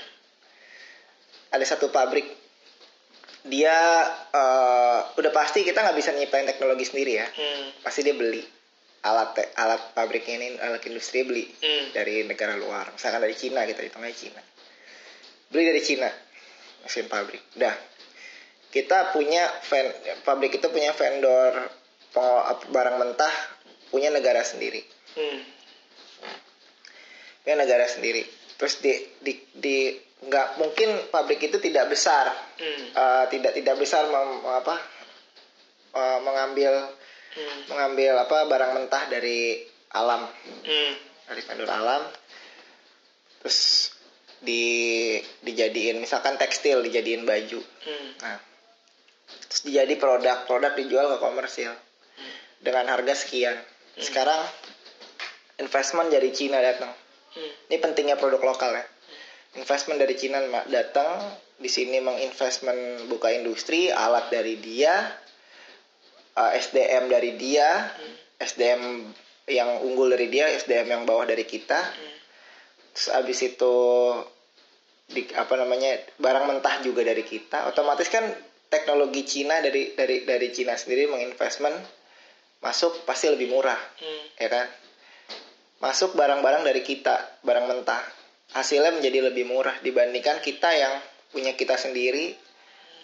Ada 1.48 1.64
satu 1.66 1.88
pabrik. 1.88 2.26
Dia 3.46 3.76
eh, 4.28 4.98
udah 5.14 5.32
pasti 5.32 5.62
kita 5.62 5.80
nggak 5.80 5.96
bisa 5.96 6.12
nyiptain 6.12 6.44
teknologi 6.44 6.84
sendiri 6.84 7.12
ya. 7.16 7.26
Hmm. 7.28 7.66
pasti 7.80 8.02
dia 8.02 8.12
beli 8.12 8.42
alat 8.98 9.30
te- 9.32 9.54
alat 9.54 9.94
pabriknya 9.94 10.34
ini 10.36 10.48
alat 10.58 10.82
industri 10.84 11.22
beli 11.22 11.46
Hmm. 11.46 11.94
dari 11.94 12.26
negara 12.26 12.58
luar. 12.58 12.90
Misalkan 12.92 13.22
dari 13.22 13.32
Cina 13.32 13.62
kita 13.64 13.80
hitungnya 13.80 14.10
Cina. 14.12 14.42
Beli 15.48 15.64
dari 15.64 15.80
Cina 15.80 16.10
mesin 16.82 17.06
pabrik. 17.06 17.40
Dah. 17.54 17.72
Kita 18.68 19.14
punya 19.14 19.48
ven- 19.64 19.96
pabrik 20.26 20.58
itu 20.58 20.66
punya 20.68 20.92
vendor 20.92 21.72
barang 22.68 22.96
mentah 22.98 23.34
punya 23.88 24.10
negara 24.10 24.42
sendiri. 24.42 24.82
Hmm. 25.16 25.40
Punya 27.42 27.56
negara 27.64 27.86
sendiri. 27.88 28.22
Terus 28.58 28.82
di 28.82 28.92
di 29.22 29.32
di 29.54 29.76
nggak 30.18 30.58
mungkin 30.58 31.08
pabrik 31.14 31.38
itu 31.46 31.62
tidak 31.62 31.86
besar. 31.90 32.26
Hmm. 32.58 32.84
Eh, 32.90 33.24
tidak 33.30 33.54
tidak 33.54 33.76
besar 33.78 34.10
mem- 34.10 34.44
apa 34.44 34.76
eh, 35.94 36.18
mengambil 36.26 36.72
Hmm. 37.28 37.60
mengambil 37.70 38.18
apa 38.18 38.48
barang 38.50 38.72
mentah 38.74 39.04
dari 39.12 39.62
alam. 39.94 40.26
Hmm. 40.64 40.92
dari 41.28 41.40
vendor 41.44 41.68
alam. 41.68 42.02
Terus 43.44 43.92
di 44.40 44.64
dijadiin 45.44 46.00
misalkan 46.00 46.40
tekstil 46.40 46.80
dijadiin 46.82 47.28
baju. 47.28 47.60
Hmm. 47.62 48.08
nah 48.24 48.38
terus 49.46 49.60
dijadi 49.60 49.94
produk. 50.00 50.48
Produk 50.48 50.72
dijual 50.74 51.06
ke 51.14 51.16
komersil. 51.20 51.70
Dengan 52.58 52.90
harga 52.90 53.14
sekian. 53.14 53.54
Sekarang 54.00 54.40
investment 55.62 56.08
dari 56.10 56.32
Cina 56.34 56.58
datang 56.58 56.90
Hmm. 57.38 57.52
ini 57.70 57.76
pentingnya 57.78 58.18
produk 58.18 58.42
lokal 58.42 58.74
ya 58.74 58.84
investment 59.54 60.02
dari 60.02 60.18
Cina 60.18 60.42
datang 60.66 61.22
di 61.58 61.70
sini 61.70 62.02
menginvestment 62.02 63.06
buka 63.06 63.30
industri 63.30 63.90
alat 63.94 64.30
dari 64.30 64.58
dia 64.58 65.06
eh, 66.34 66.50
SDM 66.58 67.06
dari 67.06 67.38
dia 67.38 67.94
SDM 68.38 68.82
yang 69.48 69.82
unggul 69.82 70.12
dari 70.12 70.26
dia 70.30 70.50
SDM 70.50 70.86
yang 70.98 71.02
bawah 71.06 71.24
dari 71.24 71.46
kita 71.46 71.78
terus 72.94 73.08
abis 73.14 73.38
itu 73.54 73.74
di 75.08 75.24
apa 75.32 75.54
namanya 75.56 75.96
barang 76.20 76.44
mentah 76.44 76.84
juga 76.84 77.00
dari 77.00 77.24
kita 77.24 77.64
otomatis 77.72 78.12
kan 78.12 78.28
teknologi 78.68 79.24
Cina 79.24 79.64
dari 79.64 79.96
dari 79.96 80.28
dari 80.28 80.48
Cina 80.52 80.76
sendiri 80.76 81.08
menginvestment 81.08 81.80
masuk 82.60 83.06
pasti 83.08 83.30
lebih 83.32 83.48
murah 83.48 83.78
Hmm. 83.98 84.24
ya 84.36 84.48
kan 84.52 84.66
masuk 85.78 86.14
barang-barang 86.18 86.62
dari 86.66 86.82
kita 86.82 87.42
barang 87.46 87.66
mentah. 87.70 88.02
Hasilnya 88.48 88.96
menjadi 88.96 89.28
lebih 89.28 89.44
murah 89.44 89.76
dibandingkan 89.84 90.40
kita 90.40 90.72
yang 90.72 90.94
punya 91.28 91.52
kita 91.52 91.76
sendiri 91.76 92.32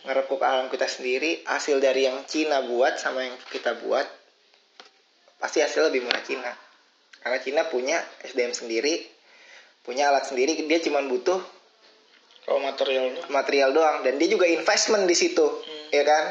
ngerekuk 0.04 0.40
alam 0.44 0.68
kita 0.68 0.88
sendiri. 0.88 1.44
Hasil 1.48 1.80
dari 1.80 2.06
yang 2.08 2.24
Cina 2.28 2.64
buat 2.64 3.00
sama 3.00 3.24
yang 3.24 3.36
kita 3.50 3.80
buat 3.84 4.04
pasti 5.40 5.60
hasil 5.60 5.92
lebih 5.92 6.04
murah 6.04 6.24
Cina. 6.24 6.52
Karena 7.24 7.38
Cina 7.40 7.62
punya 7.68 8.00
SDM 8.20 8.52
sendiri 8.52 8.94
punya 9.84 10.08
alat 10.08 10.28
sendiri. 10.28 10.56
Dia 10.64 10.80
cuma 10.80 11.04
butuh 11.04 11.40
Raw 12.44 12.60
material 12.60 13.16
doang. 13.16 13.28
material 13.32 13.70
doang. 13.72 13.96
Dan 14.04 14.20
dia 14.20 14.28
juga 14.28 14.44
investment 14.48 15.08
di 15.08 15.16
situ 15.16 15.44
ya 15.92 16.04
kan? 16.04 16.24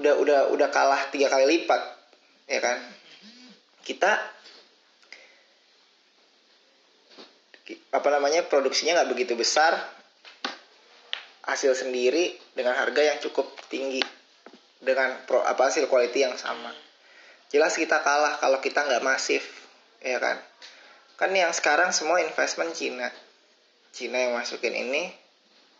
Udah 0.00 0.14
udah 0.16 0.40
udah 0.56 0.68
kalah 0.72 1.08
tiga 1.12 1.28
kali 1.32 1.44
lipat 1.48 1.80
ya 2.48 2.60
kan? 2.60 2.78
Kita 3.80 4.39
apa 7.90 8.08
namanya 8.10 8.46
produksinya 8.46 9.02
nggak 9.02 9.10
begitu 9.10 9.34
besar 9.34 9.74
hasil 11.46 11.74
sendiri 11.74 12.38
dengan 12.54 12.78
harga 12.78 13.02
yang 13.02 13.18
cukup 13.18 13.50
tinggi 13.66 14.02
dengan 14.78 15.26
pro, 15.26 15.42
apa 15.42 15.68
hasil 15.68 15.90
quality 15.90 16.22
yang 16.22 16.38
sama 16.38 16.70
jelas 17.50 17.74
kita 17.74 17.98
kalah 18.06 18.38
kalau 18.38 18.62
kita 18.62 18.86
nggak 18.86 19.02
masif 19.02 19.42
ya 20.00 20.22
kan 20.22 20.38
kan 21.18 21.30
yang 21.34 21.50
sekarang 21.50 21.90
semua 21.90 22.22
investment 22.22 22.72
Cina 22.72 23.10
Cina 23.90 24.16
yang 24.22 24.38
masukin 24.38 24.72
ini 24.72 25.10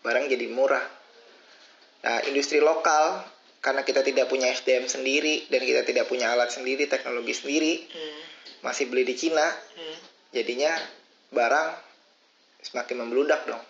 barang 0.03 0.27
jadi 0.27 0.51
murah 0.51 0.83
nah 2.03 2.19
industri 2.27 2.59
lokal 2.59 3.23
karena 3.61 3.85
kita 3.85 4.01
tidak 4.01 4.27
punya 4.27 4.51
SDM 4.51 4.89
sendiri 4.89 5.47
dan 5.53 5.61
kita 5.63 5.85
tidak 5.85 6.09
punya 6.09 6.33
alat 6.33 6.51
sendiri 6.51 6.91
teknologi 6.91 7.37
sendiri 7.37 7.75
Hmm. 7.87 8.21
masih 8.67 8.91
beli 8.91 9.07
di 9.07 9.15
Cina 9.15 9.47
Hmm. 9.47 9.97
jadinya 10.35 10.75
barang 11.31 11.90
semakin 12.63 13.07
membludak 13.07 13.45
dong. 13.49 13.63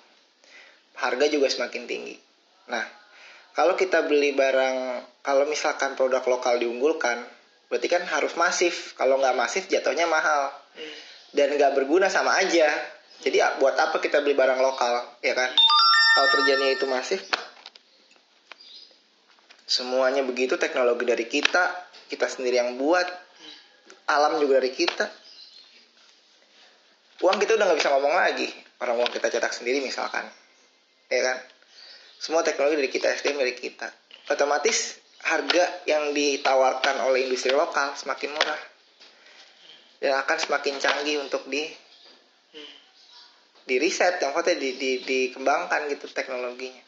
Harga 0.98 1.26
juga 1.30 1.48
semakin 1.48 1.88
tinggi. 1.88 2.16
Nah 2.68 2.84
kalau 3.56 3.74
kita 3.74 4.06
beli 4.06 4.32
barang 4.36 5.02
kalau 5.26 5.44
misalkan 5.48 5.98
produk 5.98 6.22
lokal 6.26 6.60
diunggulkan 6.60 7.22
berarti 7.70 7.88
kan 7.88 8.02
harus 8.06 8.34
masif. 8.34 8.94
Kalau 8.98 9.18
nggak 9.18 9.36
masif 9.36 9.66
jatuhnya 9.70 10.06
mahal. 10.06 10.52
Hmm. 10.70 10.94
dan 11.30 11.54
nggak 11.54 11.78
berguna 11.78 12.10
sama 12.10 12.34
aja. 12.38 12.66
Jadi 13.22 13.38
a- 13.38 13.54
buat 13.62 13.78
apa 13.78 14.02
kita 14.02 14.18
beli 14.22 14.34
barang 14.34 14.58
lokal 14.58 15.18
ya 15.22 15.34
kan? 15.34 15.50
Kalau 16.14 16.28
terjadinya 16.34 16.74
itu 16.74 16.86
masif 16.90 17.22
semuanya 19.70 20.26
begitu 20.26 20.58
teknologi 20.58 21.06
dari 21.06 21.30
kita 21.30 21.70
kita 22.10 22.26
sendiri 22.26 22.58
yang 22.58 22.74
buat 22.74 23.06
alam 24.10 24.42
juga 24.42 24.58
dari 24.58 24.74
kita. 24.74 25.06
Uang 27.22 27.38
kita 27.38 27.54
udah 27.54 27.70
nggak 27.70 27.78
bisa 27.78 27.94
ngomong 27.94 28.14
lagi 28.18 28.50
orang 28.80 28.96
uang 28.96 29.10
kita 29.12 29.28
cetak 29.28 29.52
sendiri 29.52 29.80
misalkan 29.80 30.24
ya 31.06 31.20
kan 31.20 31.38
semua 32.16 32.40
teknologi 32.40 32.76
dari 32.76 32.90
kita 32.92 33.06
SDM 33.12 33.40
dari 33.40 33.54
kita 33.54 33.88
otomatis 34.28 34.96
harga 35.20 35.84
yang 35.84 36.16
ditawarkan 36.16 37.04
oleh 37.04 37.28
industri 37.28 37.52
lokal 37.52 37.92
semakin 37.92 38.32
murah 38.32 38.60
dan 40.00 40.16
akan 40.16 40.36
semakin 40.40 40.80
canggih 40.80 41.20
untuk 41.20 41.44
di 41.46 41.68
Hmm. 42.50 42.66
di 43.62 43.78
riset 43.78 44.18
yang 44.18 44.34
maksudnya 44.34 44.58
di, 44.58 44.74
di, 44.74 44.90
dikembangkan 45.06 45.86
gitu 45.86 46.10
teknologinya 46.10 46.82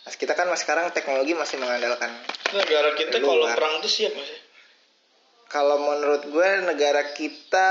nah, 0.00 0.14
kita 0.16 0.32
kan 0.32 0.48
mas- 0.48 0.64
sekarang 0.64 0.88
teknologi 0.96 1.36
masih 1.36 1.60
mengandalkan 1.60 2.08
Negara 2.48 2.96
kita 2.96 3.20
Luar. 3.20 3.28
kalau 3.28 3.46
perang 3.52 3.74
tuh 3.84 3.92
siap 3.92 4.16
masih. 4.16 4.38
kalau 5.52 5.76
menurut 5.84 6.22
gue 6.24 6.50
negara 6.64 7.12
kita 7.12 7.70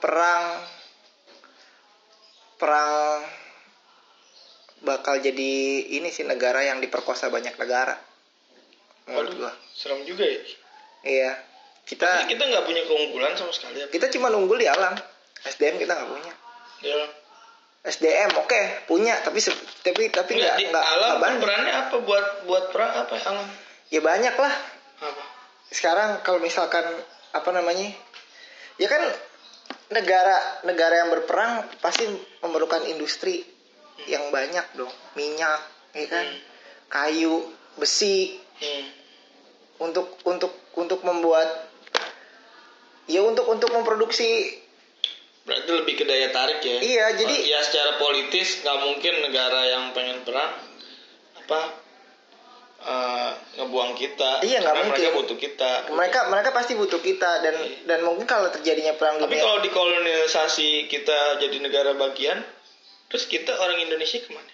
perang 0.00 0.64
perang 2.62 3.26
bakal 4.82 5.18
jadi 5.18 5.52
ini 5.92 6.08
sih 6.08 6.22
negara 6.22 6.62
yang 6.62 6.78
diperkosa 6.78 7.26
banyak 7.26 7.54
negara 7.54 7.98
menurut 9.04 9.34
gue 9.36 9.52
serem 9.72 10.02
juga 10.02 10.22
ya. 10.22 10.40
iya 11.02 11.30
kita 11.82 12.06
Tapi 12.06 12.30
kita 12.30 12.42
nggak 12.46 12.62
punya 12.62 12.82
keunggulan 12.86 13.34
sama 13.34 13.50
sekali. 13.50 13.82
kita 13.90 14.06
cuma 14.14 14.30
unggul 14.30 14.54
di 14.54 14.66
alam 14.66 14.94
SDM 15.42 15.78
kita 15.78 15.92
nggak 15.92 16.06
punya 16.08 16.34
Ya. 16.82 16.98
SDM 17.82 18.30
oke 18.38 18.60
punya 18.86 19.18
tapi 19.20 19.38
tapi 19.82 20.10
tapi 20.10 20.32
Nggak, 20.34 20.54
nggak 20.70 20.84
di 20.86 20.90
alam 20.94 21.14
banyak 21.18 21.38
perannya 21.38 21.72
apa 21.76 21.96
buat 21.98 22.26
buat 22.46 22.64
perang 22.70 22.90
apa 23.02 23.14
ya 23.14 23.22
alam? 23.28 23.46
ya 23.90 24.00
banyak 24.00 24.34
lah 24.34 24.54
Apa? 25.02 25.22
sekarang 25.70 26.22
kalau 26.22 26.38
misalkan 26.38 26.82
apa 27.30 27.50
namanya 27.50 27.90
ya 28.78 28.86
kan 28.86 29.02
negara 29.92 30.64
negara 30.64 31.04
yang 31.04 31.10
berperang 31.12 31.68
pasti 31.78 32.08
memerlukan 32.40 32.88
industri 32.88 33.44
yang 34.08 34.32
banyak 34.32 34.64
dong 34.74 34.90
minyak 35.14 35.60
ya 35.92 36.08
kan 36.08 36.26
Hmm. 36.26 36.40
kayu 36.88 37.34
besi 37.76 38.40
Hmm. 38.58 38.84
untuk 39.84 40.16
untuk 40.24 40.52
untuk 40.74 41.00
membuat 41.04 41.68
ya 43.06 43.20
untuk 43.22 43.46
untuk 43.46 43.70
memproduksi 43.70 44.58
Berarti 45.42 45.74
lebih 45.74 45.98
ke 45.98 46.06
daya 46.06 46.30
tarik 46.30 46.62
ya. 46.62 46.78
Iya, 46.78 47.06
jadi- 47.18 47.42
ya 47.50 47.58
secara 47.66 47.98
politis 47.98 48.62
nggak 48.62 48.78
mungkin 48.78 49.26
negara 49.26 49.66
yang 49.66 49.90
pengen 49.90 50.22
perang 50.22 50.54
apa 51.34 51.81
eh, 52.82 53.30
ngebuang 53.54 53.92
kita. 53.94 54.30
Iya, 54.40 54.58
nggak 54.58 54.68
Karena 54.68 54.82
mungkin. 54.84 55.00
Mereka 55.00 55.16
butuh 55.16 55.36
kita. 55.36 55.70
mereka 55.90 56.18
mereka 56.26 56.50
pasti 56.50 56.72
butuh 56.74 56.98
kita 56.98 57.30
dan 57.40 57.54
dan 57.84 57.98
mungkin 58.02 58.24
kalau 58.24 58.48
terjadinya 58.48 58.92
perang 58.92 59.16
Tapi 59.16 59.30
dunia 59.30 59.40
kalau 59.40 59.58
dikolonisasi 59.60 60.68
kita 60.86 61.18
jadi 61.38 61.56
negara 61.58 61.94
bagian, 61.94 62.42
terus 63.06 63.24
kita 63.24 63.54
orang 63.54 63.78
Indonesia 63.80 64.18
ke 64.18 64.30
mana? 64.30 64.50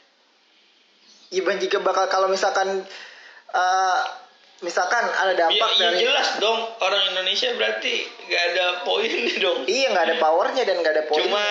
ya 1.28 1.42
ban- 1.42 1.56
jika 1.56 1.76
bakal 1.78 2.06
kalau 2.06 2.24
misalkan 2.26 2.88
eh, 3.48 3.98
misalkan 4.58 5.04
ada 5.04 5.36
dampak 5.36 5.70
ya 5.72 5.92
dari 5.92 6.02
jelas 6.02 6.36
dong 6.38 6.56
orang 6.78 7.12
Indonesia 7.12 7.52
berarti 7.52 8.00
nggak 8.22 8.42
ada 8.48 8.64
poinnya 8.80 9.36
dong. 9.44 9.58
iya 9.64 9.88
nggak 9.88 10.04
ada 10.04 10.16
powernya 10.18 10.64
dan 10.64 10.76
nggak 10.78 10.94
ada 10.94 11.04
poin 11.04 11.20
Cuma 11.22 11.44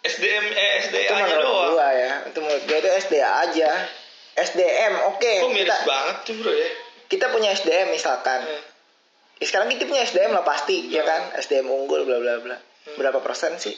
SDM 0.00 0.46
eh 0.48 0.72
itu 0.76 0.86
SDA-nya 0.90 1.14
menurut 1.24 1.42
doang. 1.42 1.70
gua 1.72 1.88
ya 1.90 2.12
itu 2.26 2.38
menurut 2.38 2.64
gua 2.64 2.76
itu 2.76 2.88
SDA 3.00 3.30
aja 3.40 3.70
SDM 4.38 4.92
oke. 5.14 5.32
Kok 5.42 5.50
miris 5.50 5.66
kita 5.66 5.76
banget 5.88 6.16
tuh 6.22 6.34
bro 6.38 6.52
ya? 6.54 6.70
kita 7.08 7.26
punya 7.32 7.56
SDM 7.56 7.88
misalkan. 7.90 8.40
Hmm. 8.44 8.62
Ya, 9.40 9.44
sekarang 9.48 9.72
kita 9.72 9.88
punya 9.88 10.04
SDM 10.04 10.36
lah 10.36 10.44
pasti 10.44 10.92
ya 10.92 11.02
kan? 11.02 11.32
SDM 11.40 11.66
unggul 11.66 12.04
bla 12.04 12.20
bla 12.20 12.38
bla. 12.38 12.56
Berapa 13.00 13.18
persen 13.24 13.56
sih? 13.56 13.74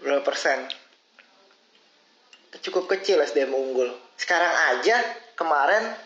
Berapa 0.00 0.22
persen? 0.24 0.70
Cukup 2.62 2.86
kecil 2.90 3.18
SDM 3.22 3.54
unggul. 3.54 3.90
Sekarang 4.16 4.52
aja 4.74 5.00
kemarin 5.34 5.96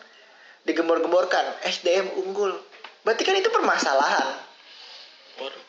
digembor-gemborkan 0.63 1.43
SDM 1.67 2.15
unggul. 2.15 2.55
Berarti 3.05 3.21
kan 3.27 3.35
itu 3.37 3.49
permasalahan. 3.53 4.27
Waduh. 5.41 5.63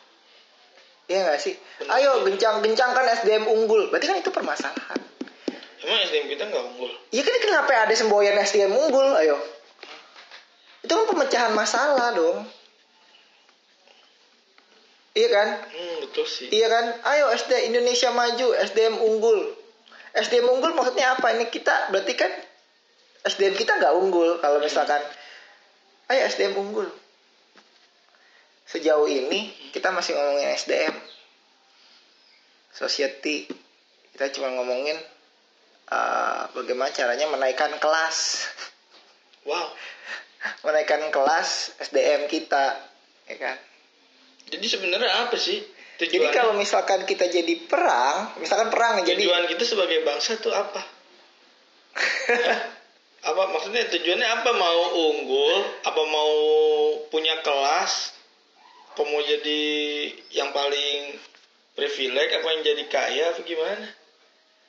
Iya 1.07 1.19
nggak 1.27 1.39
sih? 1.43 1.55
Ayo 1.91 2.23
gencang-gencangkan 2.23 3.05
SDM 3.21 3.45
unggul. 3.51 3.91
Berarti 3.91 4.07
kan 4.07 4.17
itu 4.17 4.31
permasalahan 4.31 5.06
Emang 5.77 5.99
SDM 6.09 6.25
kita 6.33 6.43
nggak 6.49 6.63
unggul? 6.73 6.91
Iya 7.13 7.21
kan 7.21 7.35
kenapa 7.37 7.71
ada 7.85 7.93
semboyan 7.93 8.37
SDM 8.41 8.73
unggul 8.73 9.13
ayo 9.21 9.37
itu 10.87 10.95
kan 10.95 11.05
pemecahan 11.11 11.51
masalah 11.51 12.15
dong 12.15 12.47
iya 15.17 15.27
kan 15.27 15.49
Hmm, 15.67 15.95
betul 16.07 16.23
sih. 16.23 16.47
Iya 16.47 16.71
kan? 16.71 16.85
Ayo 17.03 17.33
SD 17.33 17.73
Indonesia 17.73 18.13
maju, 18.13 18.53
SDM 18.53 18.95
unggul. 19.01 19.51
SDM 20.13 20.47
unggul 20.47 20.71
maksudnya 20.77 21.17
apa? 21.17 21.33
Ini 21.33 21.49
kita 21.49 21.89
berarti 21.89 22.13
kan 22.13 22.29
SDM 23.25 23.57
kita 23.57 23.81
nggak 23.81 23.97
unggul 23.97 24.37
kalau 24.39 24.61
misalkan 24.61 25.01
ayo 26.13 26.21
SDM 26.29 26.53
unggul. 26.55 26.87
Sejauh 28.69 29.09
ini 29.09 29.51
kita 29.73 29.89
masih 29.89 30.13
ngomongin 30.13 30.53
SDM. 30.53 30.93
Society 32.71 33.49
kita 34.13 34.29
cuma 34.37 34.53
ngomongin 34.53 34.97
uh, 35.91 36.51
bagaimana 36.55 36.91
caranya 36.91 37.27
menaikkan 37.31 37.75
kelas. 37.79 38.47
Wow. 39.47 39.71
menaikkan 40.65 41.07
kelas 41.09 41.79
SDM 41.81 42.29
kita, 42.29 42.77
ya 43.25 43.35
kan? 43.39 43.57
Jadi 44.47 44.65
sebenarnya 44.67 45.27
apa 45.27 45.35
sih 45.35 45.59
tujuan? 45.99 46.13
Jadi 46.13 46.27
kalau 46.31 46.53
misalkan 46.55 47.03
kita 47.03 47.27
jadi 47.27 47.67
perang, 47.67 48.37
misalkan 48.39 48.71
perang 48.71 49.01
nih, 49.01 49.15
jadi 49.15 49.21
tujuan 49.27 49.45
kita 49.51 49.63
sebagai 49.67 50.05
bangsa 50.07 50.39
tuh 50.39 50.55
apa? 50.55 50.81
apa 53.27 53.43
maksudnya 53.51 53.89
tujuannya 53.91 54.27
apa 54.29 54.49
mau 54.55 54.81
unggul 55.09 55.57
apa 55.83 56.01
mau 56.07 56.33
punya 57.09 57.41
kelas 57.43 58.13
apa 58.93 59.01
mau 59.03 59.19
jadi 59.19 59.63
yang 60.31 60.53
paling 60.53 61.17
privilege 61.75 62.31
apa 62.33 62.47
yang 62.55 62.61
jadi 62.63 62.83
kaya 62.87 63.23
apa 63.33 63.41
gimana 63.43 63.87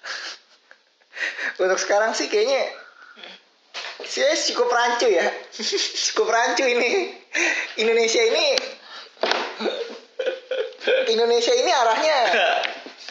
untuk 1.59 1.79
sekarang 1.79 2.15
sih 2.15 2.31
kayaknya 2.31 2.71
saya 4.07 4.33
cukup 4.35 4.71
rancu 4.71 5.11
ya. 5.11 5.27
Cukup 6.11 6.31
rancu 6.31 6.65
ini. 6.65 7.13
Indonesia 7.83 8.23
ini 8.25 8.47
Indonesia 11.13 11.53
ini 11.53 11.71
arahnya 11.71 12.19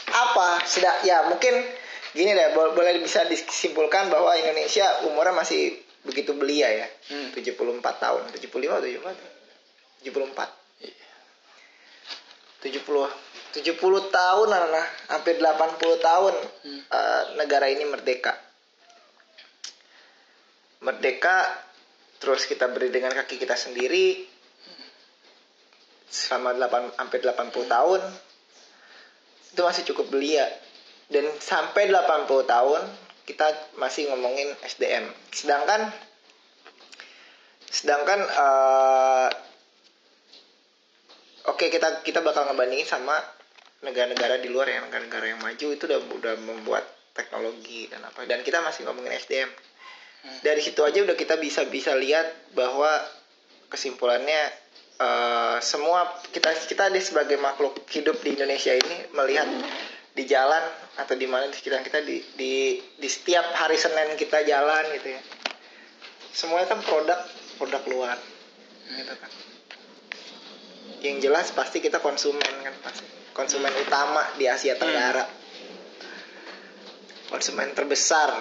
apa? 0.10 0.64
Sudah 0.66 1.04
ya 1.04 1.28
mungkin 1.30 1.54
gini 2.16 2.34
deh 2.34 2.50
bo- 2.56 2.74
boleh 2.74 2.98
bisa 3.04 3.28
disimpulkan 3.30 4.10
bahwa 4.10 4.34
Indonesia 4.34 5.06
umurnya 5.06 5.38
masih 5.38 5.78
begitu 6.08 6.34
belia 6.34 6.72
ya. 6.72 6.88
Hmm. 7.12 7.30
74 7.36 7.84
tahun. 8.00 8.22
75 8.32 8.48
atau 8.48 8.88
74 8.88 10.08
74 10.08 10.50
70 12.64 13.27
70 13.58 14.14
tahun 14.14 14.50
anak 14.54 14.88
hampir 15.10 15.42
80 15.42 15.98
tahun 15.98 16.34
Hmm. 16.64 16.82
eh, 16.86 17.24
negara 17.42 17.68
ini 17.68 17.84
merdeka. 17.90 18.38
Merdeka 20.86 21.50
terus 22.22 22.46
kita 22.46 22.70
beri 22.70 22.94
dengan 22.94 23.14
kaki 23.18 23.42
kita 23.42 23.58
sendiri. 23.58 24.26
Selama 26.08 26.56
8 26.56 26.96
hampir 27.02 27.20
80 27.26 27.66
tahun 27.68 28.02
itu 29.54 29.62
masih 29.66 29.84
cukup 29.90 30.14
belia. 30.14 30.46
Dan 31.10 31.28
sampai 31.40 31.90
80 31.90 32.46
tahun 32.46 32.82
kita 33.28 33.76
masih 33.76 34.08
ngomongin 34.08 34.48
SDM 34.64 35.04
sedangkan 35.36 35.92
sedangkan 37.68 38.24
eh, 38.24 39.30
oke 41.52 41.66
kita 41.68 42.08
kita 42.08 42.24
bakal 42.24 42.48
ngebandingin 42.48 42.88
sama 42.88 43.20
negara-negara 43.86 44.42
di 44.42 44.50
luar 44.50 44.66
ya 44.70 44.82
negara-negara 44.82 45.26
yang 45.38 45.42
maju 45.42 45.68
itu 45.70 45.84
udah 45.86 46.00
udah 46.02 46.34
membuat 46.42 46.86
teknologi 47.14 47.90
dan 47.90 48.02
apa. 48.06 48.26
Dan 48.26 48.42
kita 48.42 48.62
masih 48.62 48.86
ngomongin 48.90 49.14
SDM 49.18 49.50
dari 50.44 50.62
situ 50.62 50.82
aja 50.84 51.00
udah 51.04 51.16
kita 51.18 51.40
bisa 51.40 51.66
bisa 51.68 51.96
lihat 51.96 52.54
bahwa 52.54 52.90
kesimpulannya 53.72 54.42
eh, 55.00 55.58
semua 55.64 56.08
kita 56.32 56.52
kita 56.68 56.92
di 56.92 57.02
sebagai 57.02 57.38
makhluk 57.40 57.86
hidup 57.90 58.20
di 58.24 58.36
Indonesia 58.36 58.74
ini 58.76 59.12
melihat 59.16 59.48
di 60.18 60.24
jalan 60.26 60.64
atau 60.98 61.14
di 61.14 61.30
mana 61.30 61.46
di 61.46 61.56
sekitar 61.56 61.86
kita 61.86 62.02
di 62.02 62.18
di 62.34 62.82
di 62.82 63.10
setiap 63.10 63.54
hari 63.54 63.78
Senin 63.78 64.18
kita 64.18 64.42
jalan 64.44 64.84
gitu 64.98 65.14
ya. 65.14 65.22
Semuanya 66.34 66.74
kan 66.74 66.82
produk 66.82 67.20
produk 67.62 67.84
luar 67.90 68.18
gitu 68.94 69.14
kan. 69.14 69.32
Yang 70.98 71.18
jelas 71.30 71.48
pasti 71.54 71.78
kita 71.78 72.02
konsumen 72.02 72.54
kan 72.66 72.74
pasti 72.82 73.17
konsumen 73.38 73.70
utama 73.78 74.26
di 74.42 74.50
Asia 74.50 74.74
Tenggara. 74.74 75.22
Konsumen 77.30 77.70
terbesar 77.78 78.34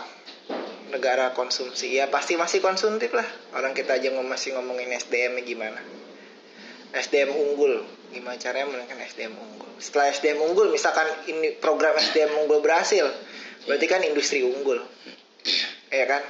negara 0.89 1.37
konsumsi. 1.37 1.93
Ya 1.93 2.09
pasti 2.09 2.41
masih 2.41 2.65
konsumtif 2.65 3.13
lah. 3.13 3.29
Orang 3.53 3.77
kita 3.77 4.01
aja 4.01 4.09
ngom- 4.09 4.25
masih 4.25 4.57
ngomongin 4.57 4.89
SDM 4.97 5.37
gimana. 5.45 5.79
SDM 6.97 7.37
unggul. 7.37 7.85
Gimana 8.09 8.41
caranya 8.41 8.73
menangkan 8.73 8.97
SDM 9.05 9.37
unggul? 9.37 9.69
Setelah 9.77 10.09
SDM 10.09 10.41
unggul 10.41 10.73
misalkan 10.73 11.05
ini 11.29 11.53
program 11.61 11.93
SDM 12.01 12.33
unggul 12.47 12.65
berhasil 12.65 13.05
berarti 13.69 13.87
kan 13.91 14.01
industri 14.01 14.41
unggul. 14.41 14.81
Ya 15.93 16.07
kan? 16.09 16.23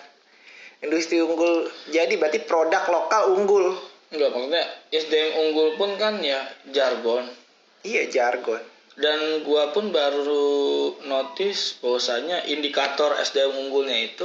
Industri 0.83 1.23
unggul 1.23 1.71
jadi 1.93 2.11
berarti 2.19 2.43
produk 2.43 2.83
lokal 2.91 3.37
unggul. 3.37 3.79
Enggak, 4.11 4.33
maksudnya 4.33 4.65
SDM 4.91 5.31
unggul 5.45 5.69
pun 5.77 5.95
kan 6.01 6.19
ya 6.25 6.43
jargon. 6.73 7.46
Iya 7.83 8.09
jargon 8.09 8.63
Dan 8.97 9.45
gua 9.45 9.77
pun 9.77 9.93
baru 9.93 10.97
notice 11.05 11.77
bahwasanya 11.85 12.49
indikator 12.49 13.13
SDM 13.21 13.69
unggulnya 13.69 13.93
itu 13.93 14.25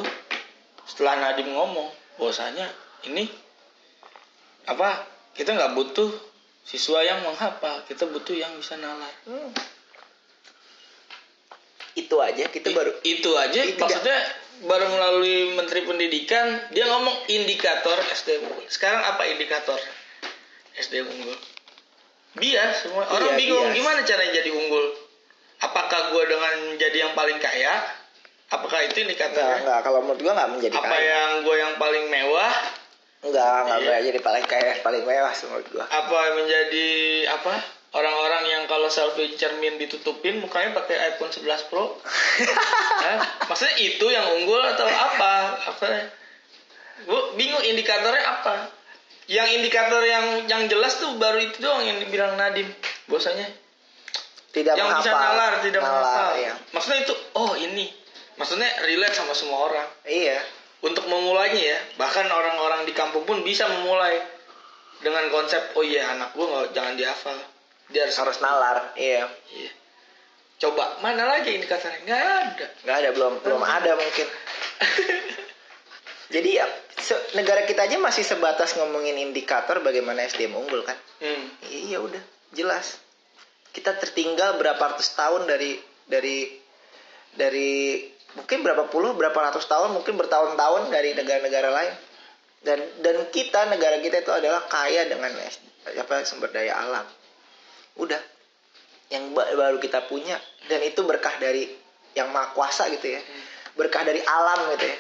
setelah 0.88 1.20
Nadim 1.20 1.52
ngomong 1.52 1.92
bahwasanya 2.16 2.72
ini 3.12 3.28
apa 4.64 5.04
kita 5.36 5.60
nggak 5.60 5.76
butuh 5.76 6.08
siswa 6.64 7.02
yang 7.02 7.20
menghafal, 7.26 7.84
kita 7.90 8.06
butuh 8.08 8.36
yang 8.38 8.54
bisa 8.56 8.78
nalar. 8.78 9.12
Hmm. 9.26 9.52
itu 11.92 12.16
aja 12.24 12.48
kita 12.48 12.72
baru 12.72 12.88
itu 13.04 13.36
aja 13.36 13.68
Itu 13.68 13.76
maksudnya 13.84 14.16
baru 14.64 14.88
melalui 14.96 15.60
Menteri 15.60 15.84
Pendidikan 15.84 16.72
dia 16.72 16.88
ngomong 16.88 17.28
indikator 17.28 18.00
SDM 18.16 18.48
unggul. 18.48 18.64
Sekarang 18.72 19.04
apa 19.04 19.28
indikator 19.28 19.76
SDM 20.80 21.12
unggul? 21.12 21.36
Bias 22.34 22.74
semua 22.82 23.04
orang 23.06 23.34
Iya, 23.34 23.38
bingung 23.38 23.68
bias. 23.68 23.76
gimana 23.76 24.00
caranya 24.02 24.34
jadi 24.34 24.50
unggul. 24.50 24.86
Apakah 25.60 26.10
gue 26.10 26.24
dengan 26.26 26.56
jadi 26.76 26.98
yang 27.00 27.14
paling 27.14 27.38
kaya? 27.38 27.74
Apakah 28.50 28.82
itu 28.82 28.98
Enggak, 28.98 29.04
indikatornya? 29.06 29.58
enggak. 29.62 29.80
Kalau 29.82 30.00
menurut 30.02 30.20
gua 30.20 30.34
enggak 30.34 30.50
menjadi 30.52 30.76
Apa 30.76 30.88
kaya. 30.90 31.08
yang 31.08 31.30
gue 31.42 31.56
yang 31.58 31.74
paling 31.78 32.06
mewah? 32.08 32.54
Enggak, 33.22 33.56
enggak 33.64 33.80
Iya. 33.80 33.98
jadi 34.08 34.20
paling 34.20 34.46
kaya, 34.46 34.72
paling 34.82 35.04
mewah 35.04 35.32
menurut 35.46 35.68
gua. 35.70 35.86
Apa 35.86 36.20
menjadi 36.36 36.90
apa? 37.30 37.54
Orang-orang 37.92 38.44
yang 38.48 38.64
kalau 38.66 38.88
selfie 38.88 39.36
cermin 39.36 39.76
ditutupin 39.76 40.40
mukanya 40.40 40.72
pakai 40.74 41.12
iPhone 41.12 41.28
11 41.28 41.68
Pro? 41.68 42.00
Hah? 43.04 43.20
Maksudnya 43.46 43.76
itu 43.78 44.06
yang 44.08 44.32
unggul 44.34 44.64
atau 44.66 44.88
apa? 44.88 45.60
Apa? 45.68 45.88
Gue 47.02 47.22
bingung 47.36 47.60
indikatornya 47.62 48.24
apa? 48.24 48.72
Yang 49.32 49.48
indikator 49.64 50.04
yang 50.04 50.44
yang 50.52 50.68
jelas 50.68 51.00
tuh 51.00 51.16
baru 51.16 51.40
itu 51.40 51.64
doang 51.64 51.88
yang 51.88 52.04
dibilang 52.04 52.36
Nadim. 52.36 52.68
Bosannya 53.08 53.48
Tidak 54.52 54.76
yang 54.76 54.92
bisa 55.00 55.16
nalar, 55.16 55.64
tidak 55.64 55.80
Nalar, 55.80 56.04
menghafal. 56.04 56.32
Iya. 56.36 56.54
Maksudnya 56.76 57.00
itu 57.08 57.16
oh 57.40 57.56
ini. 57.56 57.88
Maksudnya 58.36 58.68
relate 58.84 59.16
sama 59.16 59.32
semua 59.32 59.72
orang. 59.72 59.88
Iya. 60.04 60.44
Untuk 60.84 61.08
memulainya 61.08 61.64
ya, 61.64 61.80
bahkan 61.96 62.28
orang-orang 62.28 62.84
di 62.84 62.92
kampung 62.92 63.24
pun 63.24 63.40
bisa 63.48 63.72
memulai 63.72 64.20
dengan 65.00 65.24
konsep 65.32 65.78
oh 65.80 65.86
iya 65.86 66.12
anak 66.12 66.36
gue 66.36 66.44
nggak 66.44 66.76
jangan 66.76 67.00
dihafal. 67.00 67.38
Dia 67.96 68.12
harus 68.12 68.18
Harus 68.20 68.38
nalar. 68.44 68.92
Iya. 69.00 69.32
Iya. 69.56 69.72
Coba 70.60 71.00
mana 71.00 71.24
lagi 71.24 71.56
indikatornya? 71.56 72.04
Nggak 72.04 72.20
ada. 72.20 72.66
Enggak 72.84 72.98
ada 73.00 73.10
belum 73.16 73.34
belum 73.48 73.64
ada 73.64 73.92
mungkin. 73.96 74.28
Jadi 76.32 76.50
ya 76.56 76.66
se- 76.96 77.36
negara 77.36 77.68
kita 77.68 77.86
aja 77.86 78.00
masih 78.00 78.24
sebatas 78.24 78.80
ngomongin 78.80 79.20
indikator 79.20 79.84
bagaimana 79.84 80.24
SDM 80.24 80.56
unggul 80.56 80.82
kan. 80.88 80.96
Hmm. 81.20 81.52
Iya 81.68 82.00
udah 82.00 82.24
jelas. 82.56 82.98
Kita 83.76 84.00
tertinggal 84.00 84.56
berapa 84.56 84.80
ratus 84.80 85.12
tahun 85.14 85.44
dari 85.44 85.76
dari 86.08 86.48
dari 87.36 88.08
mungkin 88.36 88.64
berapa 88.64 88.88
puluh 88.88 89.12
berapa 89.12 89.36
ratus 89.36 89.68
tahun 89.68 89.92
mungkin 89.92 90.16
bertahun-tahun 90.16 90.88
dari 90.88 91.12
negara-negara 91.16 91.70
lain. 91.70 91.94
Dan 92.64 92.80
dan 93.04 93.28
kita 93.28 93.68
negara 93.68 94.00
kita 94.00 94.24
itu 94.24 94.32
adalah 94.32 94.64
kaya 94.72 95.04
dengan 95.12 95.36
apa 96.00 96.24
sumber 96.24 96.56
daya 96.56 96.80
alam. 96.80 97.04
Udah 98.00 98.20
yang 99.12 99.36
ba- 99.36 99.52
baru 99.52 99.84
kita 99.84 100.08
punya 100.08 100.40
dan 100.72 100.80
itu 100.80 101.04
berkah 101.04 101.36
dari 101.44 101.68
yang 102.16 102.32
maha 102.32 102.56
kuasa 102.56 102.88
gitu 102.88 103.20
ya. 103.20 103.20
Berkah 103.76 104.08
dari 104.08 104.24
alam 104.24 104.72
gitu 104.80 104.88
ya. 104.88 104.98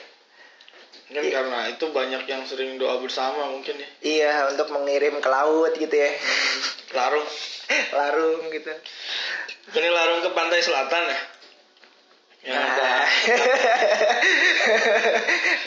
Kan 1.12 1.28
Iya. 1.28 1.44
karena 1.44 1.68
itu 1.68 1.92
banyak 1.92 2.24
yang 2.24 2.48
sering 2.48 2.80
doa 2.80 2.96
bersama 3.04 3.52
mungkin 3.52 3.76
ya. 3.76 3.90
Iya, 4.00 4.34
untuk 4.56 4.72
mengirim 4.72 5.20
ke 5.20 5.28
laut 5.28 5.76
gitu 5.76 5.92
ya. 5.92 6.08
Larung. 6.96 7.28
Larung 8.00 8.48
gitu. 8.48 8.72
Ini 9.76 9.90
larung 9.92 10.24
ke 10.24 10.32
pantai 10.32 10.64
selatan 10.64 11.04
ya. 11.04 11.20
Yang 12.42 12.58
ada 12.58 12.82
Nah. 12.82 13.06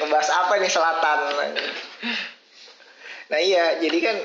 Ngebahas 0.00 0.28
apa 0.32 0.52
nih 0.58 0.72
selatan? 0.72 1.18
Nah 3.30 3.40
iya, 3.40 3.78
jadi 3.78 3.98
kan 4.00 4.16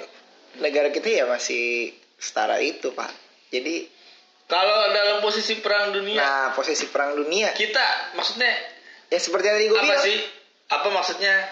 negara 0.64 0.90
kita 0.90 1.08
ya 1.08 1.26
masih 1.30 1.94
setara 2.18 2.58
itu 2.64 2.90
pak. 2.96 3.12
Jadi, 3.54 3.86
kalau 4.50 4.90
dalam 4.92 5.18
posisi 5.22 5.62
perang 5.62 5.94
dunia 5.94 6.20
nah 6.20 6.46
posisi 6.58 6.90
perang 6.90 7.14
dunia 7.14 7.54
kita 7.54 8.18
maksudnya 8.18 8.50
ya 9.14 9.20
seperti 9.22 9.46
yang 9.46 9.56
tadi 9.62 9.68
gue 9.70 9.78
apa 9.78 9.86
bilang, 9.86 10.06
sih? 10.06 10.18
Apa 10.70 10.88
maksudnya? 10.94 11.50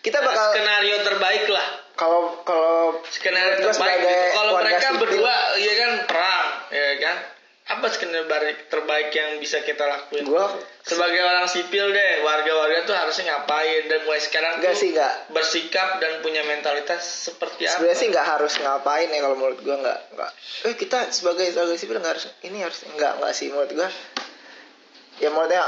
kita 0.00 0.16
bakal 0.24 0.56
skenario 0.56 0.96
terbaik 1.04 1.44
lah. 1.52 1.66
kalau 1.92 2.40
kalau 2.48 2.96
Skenario 3.12 3.60
terbaik. 3.60 4.00
gitu. 4.00 4.26
Kalau 4.32 4.52
warga 4.56 4.72
mereka 4.72 4.88
sipil. 4.88 5.00
berdua 5.04 5.34
ya 5.60 5.72
kan 5.76 5.92
perang, 6.08 6.46
ya 6.72 6.90
kan? 7.04 7.16
Apa 7.70 7.86
skenario 7.92 8.26
terbaik 8.72 9.12
yang 9.12 9.36
bisa 9.38 9.60
kita 9.60 9.84
lakuin? 9.84 10.24
gue 10.24 10.44
sebagai 10.80 11.22
orang 11.22 11.46
sipil 11.46 11.92
deh 11.92 12.12
warga-warga 12.24 12.82
tuh 12.88 12.96
harusnya 12.96 13.30
ngapain 13.30 13.86
dan 13.86 14.00
mulai 14.08 14.18
sekarang 14.18 14.58
enggak 14.58 14.74
tuh 14.74 14.80
sih 14.82 14.90
enggak 14.96 15.14
bersikap 15.30 15.88
dan 16.02 16.18
punya 16.24 16.42
mentalitas 16.42 17.30
seperti 17.30 17.68
apa 17.68 17.78
sebenarnya 17.78 17.98
sih 18.00 18.08
nggak 18.10 18.26
harus 18.26 18.52
ngapain 18.58 19.06
ya 19.06 19.20
kalau 19.22 19.36
menurut 19.38 19.60
gue 19.62 19.76
nggak 19.76 19.98
nggak 20.16 20.30
eh 20.66 20.74
kita 20.74 20.98
sebagai 21.14 21.46
sebagai 21.52 21.76
sipil 21.78 22.00
nggak 22.02 22.12
harus 22.18 22.26
ini 22.42 22.58
harus 22.64 22.80
nggak 22.90 23.12
nggak 23.22 23.32
sih 23.36 23.52
menurut 23.52 23.70
gue 23.70 23.88
ya 25.22 25.28
menurutnya 25.30 25.62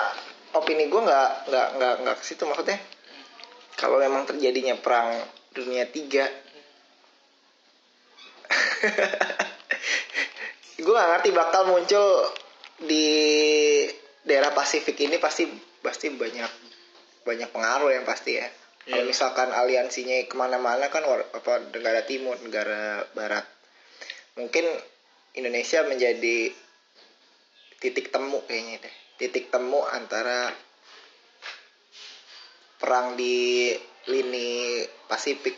opini 0.57 0.89
gue 0.89 1.01
nggak 1.07 1.31
nggak 1.53 1.69
nggak 1.79 1.95
nggak 2.03 2.17
ke 2.19 2.25
situ 2.25 2.43
maksudnya 2.49 2.81
kalau 3.77 3.99
memang 3.99 4.27
terjadinya 4.27 4.77
perang 4.79 5.23
dunia 5.53 5.87
tiga. 5.89 6.29
Gue 10.83 10.95
gak 10.95 11.11
ngerti 11.15 11.31
bakal 11.31 11.71
muncul 11.71 12.27
di 12.83 13.07
daerah 14.27 14.51
Pasifik 14.51 14.99
ini 15.07 15.19
pasti 15.23 15.47
pasti 15.83 16.11
banyak 16.11 16.51
banyak 17.23 17.49
pengaruh 17.55 17.95
yang 17.95 18.03
pasti 18.03 18.35
ya. 18.39 18.51
Kalau 18.83 19.07
Iya. 19.07 19.11
misalkan 19.15 19.55
aliansinya 19.55 20.27
ke 20.27 20.35
mana-mana 20.35 20.91
kan 20.91 21.07
war- 21.07 21.31
apa 21.31 21.63
negara 21.71 22.03
timur 22.03 22.35
negara 22.43 23.07
barat. 23.15 23.47
Mungkin 24.35 24.67
Indonesia 25.39 25.87
menjadi 25.87 26.51
titik 27.79 28.11
temu 28.11 28.43
kayaknya 28.43 28.83
deh. 28.83 28.95
Titik 29.23 29.55
temu 29.55 29.87
antara 29.87 30.51
perang 32.83 33.15
di 33.15 33.71
lini 34.11 34.83
Pasifik. 35.07 35.55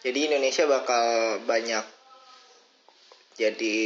Jadi 0.00 0.32
Indonesia 0.32 0.64
bakal 0.64 1.04
banyak 1.44 1.84
jadi 3.36 3.76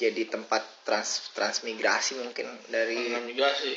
jadi 0.00 0.22
tempat 0.32 0.64
trans 0.88 1.28
transmigrasi 1.36 2.16
mungkin 2.18 2.48
dari 2.72 3.12
migrasi 3.20 3.76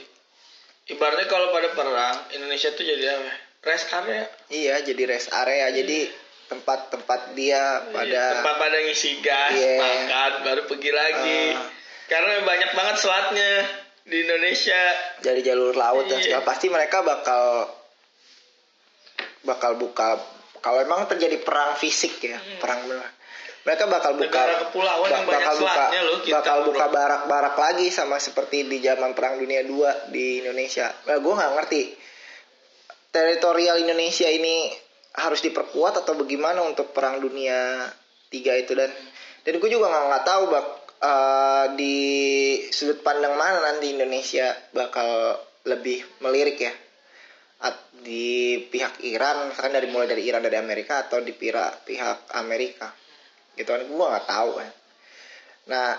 ibaratnya 0.87 1.27
kalau 1.27 1.51
pada 1.51 1.75
perang 1.75 2.15
Indonesia 2.31 2.71
tuh 2.71 2.87
jadi 2.87 3.19
apa 3.19 3.31
rest 3.67 3.91
area. 3.91 4.23
Iya 4.47 4.75
jadi 4.87 5.03
rest 5.03 5.29
area. 5.35 5.67
Jadi 5.75 6.07
tempat-tempat 6.45 7.33
dia 7.33 7.89
pada 7.89 8.05
Iya, 8.05 8.25
tempat 8.39 8.55
pada 8.61 8.77
ngisi 8.85 9.11
gas 9.19 9.51
Iya. 9.51 9.75
makan 9.81 10.31
baru 10.45 10.61
pergi 10.69 10.91
lagi. 10.93 11.41
Ah. 11.57 11.69
karena 12.05 12.45
banyak 12.45 12.71
banget 12.77 12.95
selatnya 13.01 13.51
di 14.05 14.21
Indonesia 14.21 14.77
dari 15.19 15.41
jalur 15.41 15.73
laut 15.73 16.05
dan 16.05 16.21
Iya. 16.21 16.37
segala 16.37 16.43
pasti 16.45 16.69
mereka 16.69 17.01
bakal 17.01 17.65
bakal 19.41 19.77
buka 19.77 20.17
kalau 20.61 20.81
emang 20.81 21.05
terjadi 21.05 21.41
perang 21.41 21.73
fisik 21.75 22.21
ya 22.21 22.37
perang 22.57 22.85
benar 22.85 23.09
mereka 23.65 23.89
bakal 23.89 24.13
buka 24.13 24.29
Hmm. 24.29 24.45
Negara 24.45 24.53
kepulauan 24.69 25.09
yang 25.09 25.25
banyak 25.25 25.41
bakal 25.41 25.55
buka 25.57 25.83
loh 25.99 26.17
kita, 26.21 26.35
bakal 26.37 26.57
bro. 26.61 26.67
buka 26.69 26.85
barak-barak 26.87 27.55
lagi 27.57 27.87
sama 27.89 28.17
seperti 28.17 28.61
di 28.63 28.77
zaman 28.77 29.17
perang 29.17 29.41
dunia 29.41 29.65
2 29.65 30.13
di 30.13 30.45
Indonesia 30.45 30.93
nah, 31.05 31.17
gue 31.17 31.33
nggak 31.33 31.51
ngerti 31.57 31.81
teritorial 33.09 33.81
Indonesia 33.81 34.29
ini 34.29 34.69
harus 35.15 35.41
diperkuat 35.41 36.03
atau 36.03 36.13
bagaimana 36.13 36.61
untuk 36.61 36.91
perang 36.91 37.17
dunia 37.17 37.89
tiga 38.27 38.53
itu 38.53 38.77
dan 38.77 38.91
dan 39.41 39.53
gue 39.57 39.69
juga 39.69 39.89
nggak 39.89 40.25
tahu 40.25 40.43
bak 40.51 40.65
eh, 41.01 41.65
di 41.75 41.95
sudut 42.71 42.99
pandang 43.01 43.35
mana 43.35 43.59
nanti 43.63 43.91
Indonesia 43.95 44.55
bakal 44.71 45.39
lebih 45.65 46.03
melirik 46.21 46.57
ya? 46.61 46.73
At- 47.65 47.85
di 48.05 48.61
pihak 48.69 49.01
Iran 49.01 49.49
misalkan 49.49 49.73
dari 49.73 49.89
mulai 49.89 50.05
dari 50.05 50.21
Iran 50.29 50.45
dari 50.45 50.61
Amerika 50.61 51.09
atau 51.09 51.25
di 51.25 51.33
pihak 51.33 51.89
pihak 51.89 52.37
Amerika. 52.37 52.93
Gitu 53.57 53.65
kan 53.65 53.81
gue 53.81 54.05
nggak 54.05 54.27
tahu 54.29 54.49
kan. 54.61 54.71
Nah 55.73 55.89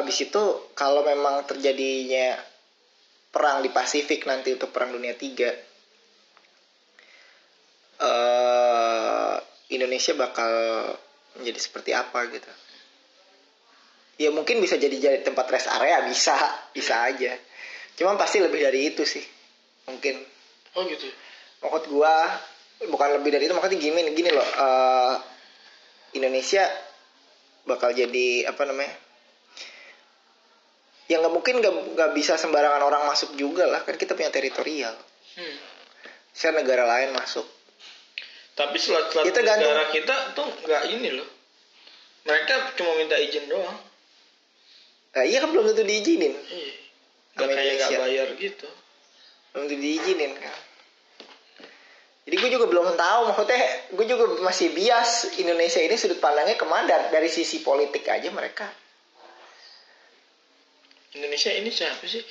abis 0.00 0.18
itu 0.26 0.42
kalau 0.74 1.06
memang 1.06 1.46
terjadinya 1.46 2.34
perang 3.30 3.62
di 3.62 3.70
Pasifik 3.70 4.26
nanti 4.26 4.50
untuk 4.50 4.74
perang 4.74 4.90
dunia 4.90 5.14
tiga 5.14 5.54
eh 8.00 9.36
Indonesia 9.70 10.16
bakal 10.18 10.50
menjadi 11.38 11.60
seperti 11.62 11.90
apa 11.94 12.26
gitu 12.32 12.50
ya 14.20 14.28
mungkin 14.28 14.60
bisa 14.60 14.76
jadi 14.76 14.92
jadi 15.00 15.18
tempat 15.24 15.48
rest 15.48 15.72
area 15.72 16.04
bisa 16.04 16.36
bisa 16.76 17.08
aja. 17.08 17.32
Cuman 17.96 18.20
pasti 18.20 18.44
lebih 18.44 18.60
dari 18.60 18.92
itu 18.92 19.00
sih 19.08 19.24
mungkin. 19.88 20.20
Oh 20.76 20.84
gitu. 20.84 21.08
Maksud 21.64 21.88
gua 21.88 22.28
bukan 22.84 23.16
lebih 23.16 23.32
dari 23.32 23.48
itu 23.48 23.56
maksudnya 23.56 23.80
gini 23.80 24.12
gini 24.12 24.28
loh 24.32 24.44
eh, 24.44 25.14
Indonesia 26.20 26.68
bakal 27.64 27.92
jadi 27.92 28.48
apa 28.48 28.64
namanya 28.68 28.92
ya 31.08 31.20
nggak 31.20 31.32
mungkin 31.32 31.60
nggak 31.60 32.10
bisa 32.16 32.36
sembarangan 32.40 32.80
orang 32.80 33.08
masuk 33.08 33.36
juga 33.40 33.64
lah 33.64 33.80
kan 33.88 33.96
kita 33.96 34.12
punya 34.12 34.28
teritorial. 34.28 34.92
Hmm. 35.30 35.56
saya 36.34 36.58
negara 36.58 36.86
lain 36.86 37.14
masuk. 37.14 37.46
Tapi 38.58 38.76
selat-selat 38.78 39.30
Ya, 39.30 39.56
negara 39.58 39.84
kita 39.94 40.34
tuh 40.34 40.46
nggak 40.66 40.82
ini 40.90 41.10
loh. 41.14 41.28
Mereka 42.26 42.74
cuma 42.78 42.98
minta 42.98 43.14
izin 43.18 43.46
doang 43.46 43.89
nah, 45.10 45.24
iya 45.26 45.38
kan 45.42 45.50
belum 45.50 45.64
tentu 45.70 45.82
diizinin. 45.82 46.34
Iya. 46.34 46.72
Nggak 47.34 47.48
kayak 47.48 47.64
Indonesia. 47.74 47.98
bayar 48.02 48.28
gitu. 48.36 48.68
Belum 49.50 49.64
tentu 49.66 49.80
diizinin 49.80 50.32
kan. 50.36 50.58
Jadi 52.20 52.36
gue 52.36 52.50
juga 52.52 52.66
belum 52.70 52.94
tahu 52.94 53.20
maksudnya 53.32 53.58
gue 53.90 54.06
juga 54.06 54.24
masih 54.44 54.70
bias 54.70 55.34
Indonesia 55.42 55.82
ini 55.82 55.96
sudut 55.98 56.22
pandangnya 56.22 56.54
ke 56.54 56.66
mana. 56.68 57.10
Dari 57.10 57.26
sisi 57.26 57.58
politik 57.58 58.06
aja 58.06 58.30
mereka. 58.30 58.70
Indonesia 61.10 61.50
ini 61.50 61.74
siapa 61.74 62.06
sih? 62.06 62.22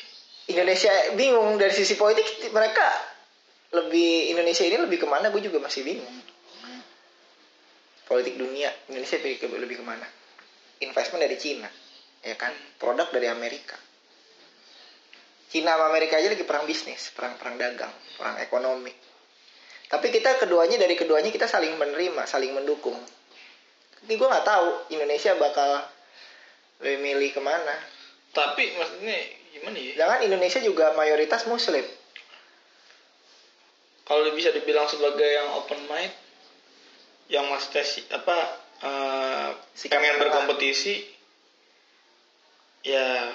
Indonesia 0.48 0.94
bingung. 1.20 1.60
Dari 1.60 1.74
sisi 1.76 2.00
politik 2.00 2.24
mereka 2.56 2.86
lebih 3.76 4.32
Indonesia 4.32 4.64
ini 4.64 4.80
lebih 4.80 5.04
ke 5.04 5.08
mana? 5.10 5.28
Gue 5.36 5.44
juga 5.44 5.60
masih 5.60 5.84
bingung. 5.84 6.16
Politik 8.08 8.40
dunia 8.40 8.72
Indonesia 8.88 9.20
lebih, 9.20 9.38
ke- 9.38 9.52
lebih 9.52 9.78
ke 9.78 9.86
mana? 9.86 10.08
Investment 10.80 11.22
dari 11.28 11.36
Cina 11.36 11.68
ya 12.22 12.36
kan? 12.36 12.52
Produk 12.76 13.08
dari 13.10 13.28
Amerika. 13.28 13.78
Cina 15.50 15.74
sama 15.74 15.90
Amerika 15.90 16.16
aja 16.16 16.30
lagi 16.30 16.46
perang 16.46 16.64
bisnis 16.64 17.10
perang 17.12 17.34
perang 17.36 17.58
dagang 17.58 17.90
perang 18.16 18.38
ekonomi. 18.38 18.94
Tapi 19.90 20.14
kita 20.14 20.38
keduanya 20.38 20.78
dari 20.78 20.94
keduanya 20.94 21.34
kita 21.34 21.50
saling 21.50 21.74
menerima 21.74 22.22
saling 22.24 22.54
mendukung. 22.54 22.98
Tapi 24.00 24.14
gue 24.14 24.28
nggak 24.30 24.46
tahu 24.46 24.94
Indonesia 24.94 25.34
bakal 25.36 25.82
lebih 26.80 27.00
milih 27.02 27.30
ke 27.34 27.42
mana. 27.42 27.76
Tapi 28.30 28.78
maksudnya 28.78 29.18
gimana 29.50 29.76
ya? 29.76 29.94
Jangan 29.98 30.20
Indonesia 30.24 30.60
juga 30.62 30.94
mayoritas 30.94 31.44
Muslim. 31.46 31.86
kalau 34.06 34.26
bisa 34.34 34.50
dibilang 34.50 34.90
sebagai 34.90 35.22
yang 35.22 35.54
open 35.54 35.86
mind 35.86 36.10
yang 37.30 37.46
maksudnya 37.46 37.86
si- 37.86 38.10
apa 38.10 38.38
eh, 38.82 39.50
Sikap 39.78 40.02
pengen 40.02 40.18
tengah. 40.18 40.22
berkompetisi 40.26 41.06
ya 42.84 43.34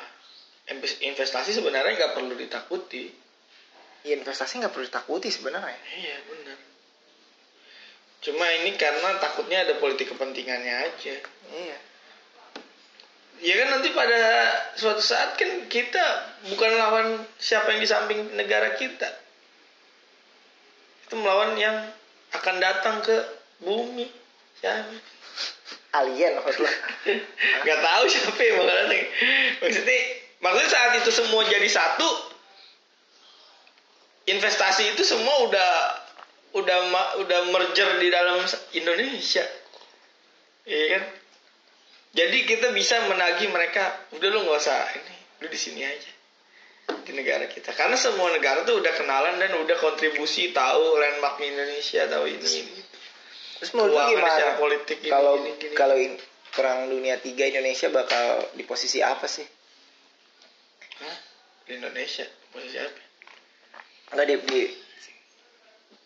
invest- 0.72 1.02
investasi 1.04 1.52
sebenarnya 1.52 1.96
nggak 1.96 2.14
perlu 2.16 2.34
ditakuti. 2.36 3.12
Ya, 4.04 4.20
investasi 4.20 4.60
nggak 4.60 4.72
perlu 4.72 4.84
ditakuti 4.84 5.28
sebenarnya. 5.32 5.80
iya 5.96 6.16
benar. 6.28 6.58
Cuma 8.24 8.44
ini 8.60 8.76
karena 8.76 9.20
takutnya 9.20 9.64
ada 9.64 9.76
politik 9.80 10.12
kepentingannya 10.12 10.74
aja. 10.88 11.16
Iya. 11.52 11.78
ya 13.44 13.54
kan 13.60 13.68
nanti 13.76 13.92
pada 13.92 14.20
suatu 14.78 15.02
saat 15.04 15.36
kan 15.36 15.68
kita 15.68 16.04
bukan 16.48 16.70
lawan 16.80 17.08
siapa 17.36 17.76
yang 17.76 17.80
di 17.84 17.88
samping 17.88 18.20
negara 18.32 18.72
kita. 18.80 19.08
Itu 21.04 21.20
melawan 21.20 21.52
yang 21.60 21.92
akan 22.32 22.56
datang 22.60 23.04
ke 23.04 23.16
bumi. 23.60 24.08
Siapa 24.60 25.13
Alien 25.94 26.32
maksud 26.42 26.62
lo. 26.62 26.70
nggak 27.64 27.78
tahu 27.78 28.04
siapa 28.10 28.40
yang 28.42 28.66
datang 28.66 29.02
maksudnya 29.62 29.98
maksudnya 30.42 30.70
saat 30.70 30.92
itu 30.98 31.10
semua 31.14 31.42
jadi 31.46 31.68
satu 31.70 32.08
investasi 34.26 34.96
itu 34.96 35.02
semua 35.04 35.46
udah 35.46 35.70
udah 36.54 36.78
udah 37.22 37.40
merger 37.50 37.98
di 37.98 38.08
dalam 38.10 38.42
Indonesia 38.74 39.44
iya 40.66 40.84
kan 40.98 41.02
jadi 42.14 42.38
kita 42.46 42.70
bisa 42.70 43.10
menagih 43.10 43.50
mereka 43.50 44.06
udah 44.14 44.28
lu 44.30 44.46
nggak 44.46 44.58
usah 44.58 44.78
ini 44.94 45.16
lu 45.42 45.46
di 45.50 45.58
sini 45.58 45.82
aja 45.82 46.12
di 47.04 47.12
negara 47.16 47.48
kita 47.48 47.72
karena 47.72 47.96
semua 47.96 48.32
negara 48.32 48.64
tuh 48.64 48.80
udah 48.80 48.92
kenalan 48.96 49.40
dan 49.40 49.56
udah 49.56 49.76
kontribusi 49.80 50.52
tahu 50.52 51.00
landmark 51.00 51.40
Indonesia 51.40 52.04
tahu 52.08 52.28
ini. 52.28 52.83
Terus 53.60 53.70
menurut 53.76 53.94
Keuangan 53.94 54.10
gimana? 54.16 54.58
politik 54.58 54.98
Kalau 55.06 55.34
kalau 55.76 55.96
perang 56.54 56.90
dunia 56.90 57.18
tiga 57.18 57.50
Indonesia 57.50 57.90
bakal 57.90 58.50
di 58.54 58.62
posisi 58.66 59.02
apa 59.02 59.26
sih? 59.26 59.46
Hah? 61.02 61.16
di 61.64 61.80
Indonesia 61.80 62.28
posisi 62.52 62.76
apa 62.76 63.00
Enggak 64.12 64.26
di, 64.30 64.34
di 64.46 64.62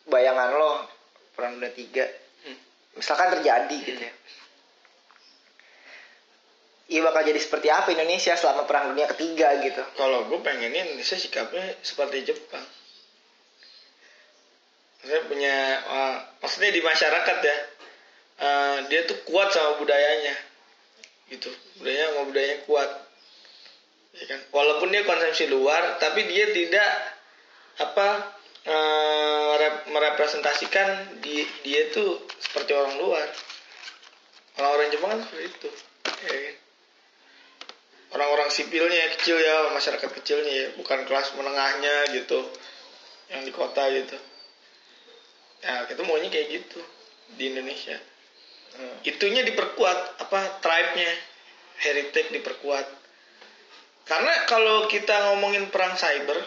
bayangan 0.08 0.48
lo 0.54 0.72
perang 1.34 1.60
dunia 1.60 1.74
tiga. 1.74 2.06
Hmm. 2.46 2.58
Misalkan 2.96 3.36
terjadi 3.36 3.76
gitu 3.84 4.00
ya. 4.00 4.12
Iya 6.88 7.00
bakal 7.04 7.28
jadi 7.28 7.36
seperti 7.36 7.68
apa 7.68 7.92
Indonesia 7.92 8.32
selama 8.32 8.64
perang 8.64 8.96
dunia 8.96 9.04
ketiga 9.12 9.60
gitu. 9.60 9.82
Kalau 9.92 10.24
gue 10.24 10.40
pengennya 10.40 10.88
Indonesia 10.88 11.20
sikapnya 11.20 11.76
seperti 11.84 12.24
Jepang. 12.32 12.64
Saya 15.08 15.24
punya, 15.24 15.56
eh, 15.80 16.16
maksudnya 16.44 16.70
di 16.76 16.82
masyarakat 16.84 17.36
ya, 17.40 17.56
eh, 18.44 18.76
dia 18.92 19.00
tuh 19.08 19.18
kuat 19.24 19.48
sama 19.56 19.80
budayanya, 19.80 20.36
gitu. 21.32 21.48
Budayanya 21.80 22.12
sama 22.12 22.22
budayanya 22.28 22.58
kuat, 22.68 22.90
ya 24.20 24.24
kan. 24.28 24.40
Walaupun 24.52 24.92
dia 24.92 25.02
konsumsi 25.08 25.48
luar, 25.48 25.96
tapi 25.96 26.28
dia 26.28 26.52
tidak 26.52 26.90
apa 27.78 28.36
merep- 28.68 29.88
merepresentasikan 29.88 31.18
di, 31.24 31.40
dia 31.64 31.88
tuh 31.88 32.20
seperti 32.36 32.76
orang 32.76 33.00
luar. 33.00 33.26
Orang-orang 34.60 34.92
Jepang 34.92 35.10
kan 35.16 35.20
seperti 35.24 35.44
itu, 35.48 35.70
ya 36.28 36.36
kan 36.36 36.56
orang-orang 38.08 38.48
sipilnya 38.48 39.12
kecil 39.18 39.36
ya 39.36 39.68
masyarakat 39.76 40.10
kecilnya 40.20 40.52
ya 40.52 40.66
bukan 40.80 41.04
kelas 41.04 41.36
menengahnya 41.36 42.08
gitu 42.16 42.40
yang 43.28 43.44
di 43.44 43.52
kota 43.52 43.84
gitu 43.92 44.16
nah 45.68 45.84
kita 45.84 46.00
maunya 46.00 46.32
kayak 46.32 46.48
gitu 46.48 46.80
di 47.36 47.52
Indonesia 47.52 48.00
Hmm. 48.68 49.00
itunya 49.02 49.42
diperkuat 49.42 50.22
apa 50.22 50.62
tribe-nya 50.62 51.10
heritage 51.82 52.30
diperkuat 52.30 52.86
Karena 54.08 54.32
kalau 54.48 54.88
kita 54.88 55.12
ngomongin 55.28 55.68
perang 55.68 55.92
cyber, 55.92 56.40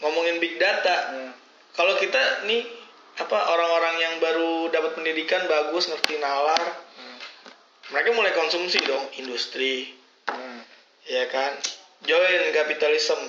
ngomongin 0.00 0.40
big 0.40 0.56
data, 0.56 1.12
Hmm. 1.12 1.32
kalau 1.76 1.92
kita 2.00 2.48
nih 2.48 2.64
apa 3.20 3.36
orang-orang 3.52 3.96
yang 4.00 4.14
baru 4.16 4.72
dapat 4.72 4.96
pendidikan 4.96 5.44
bagus 5.44 5.92
ngerti 5.92 6.16
nalar, 6.16 6.62
mereka 7.92 8.16
mulai 8.16 8.32
konsumsi 8.32 8.80
dong 8.80 9.12
industri, 9.20 9.92
Hmm. 10.24 10.64
ya 11.04 11.28
kan? 11.28 11.60
Join 12.08 12.48
kapitalisme, 12.56 13.28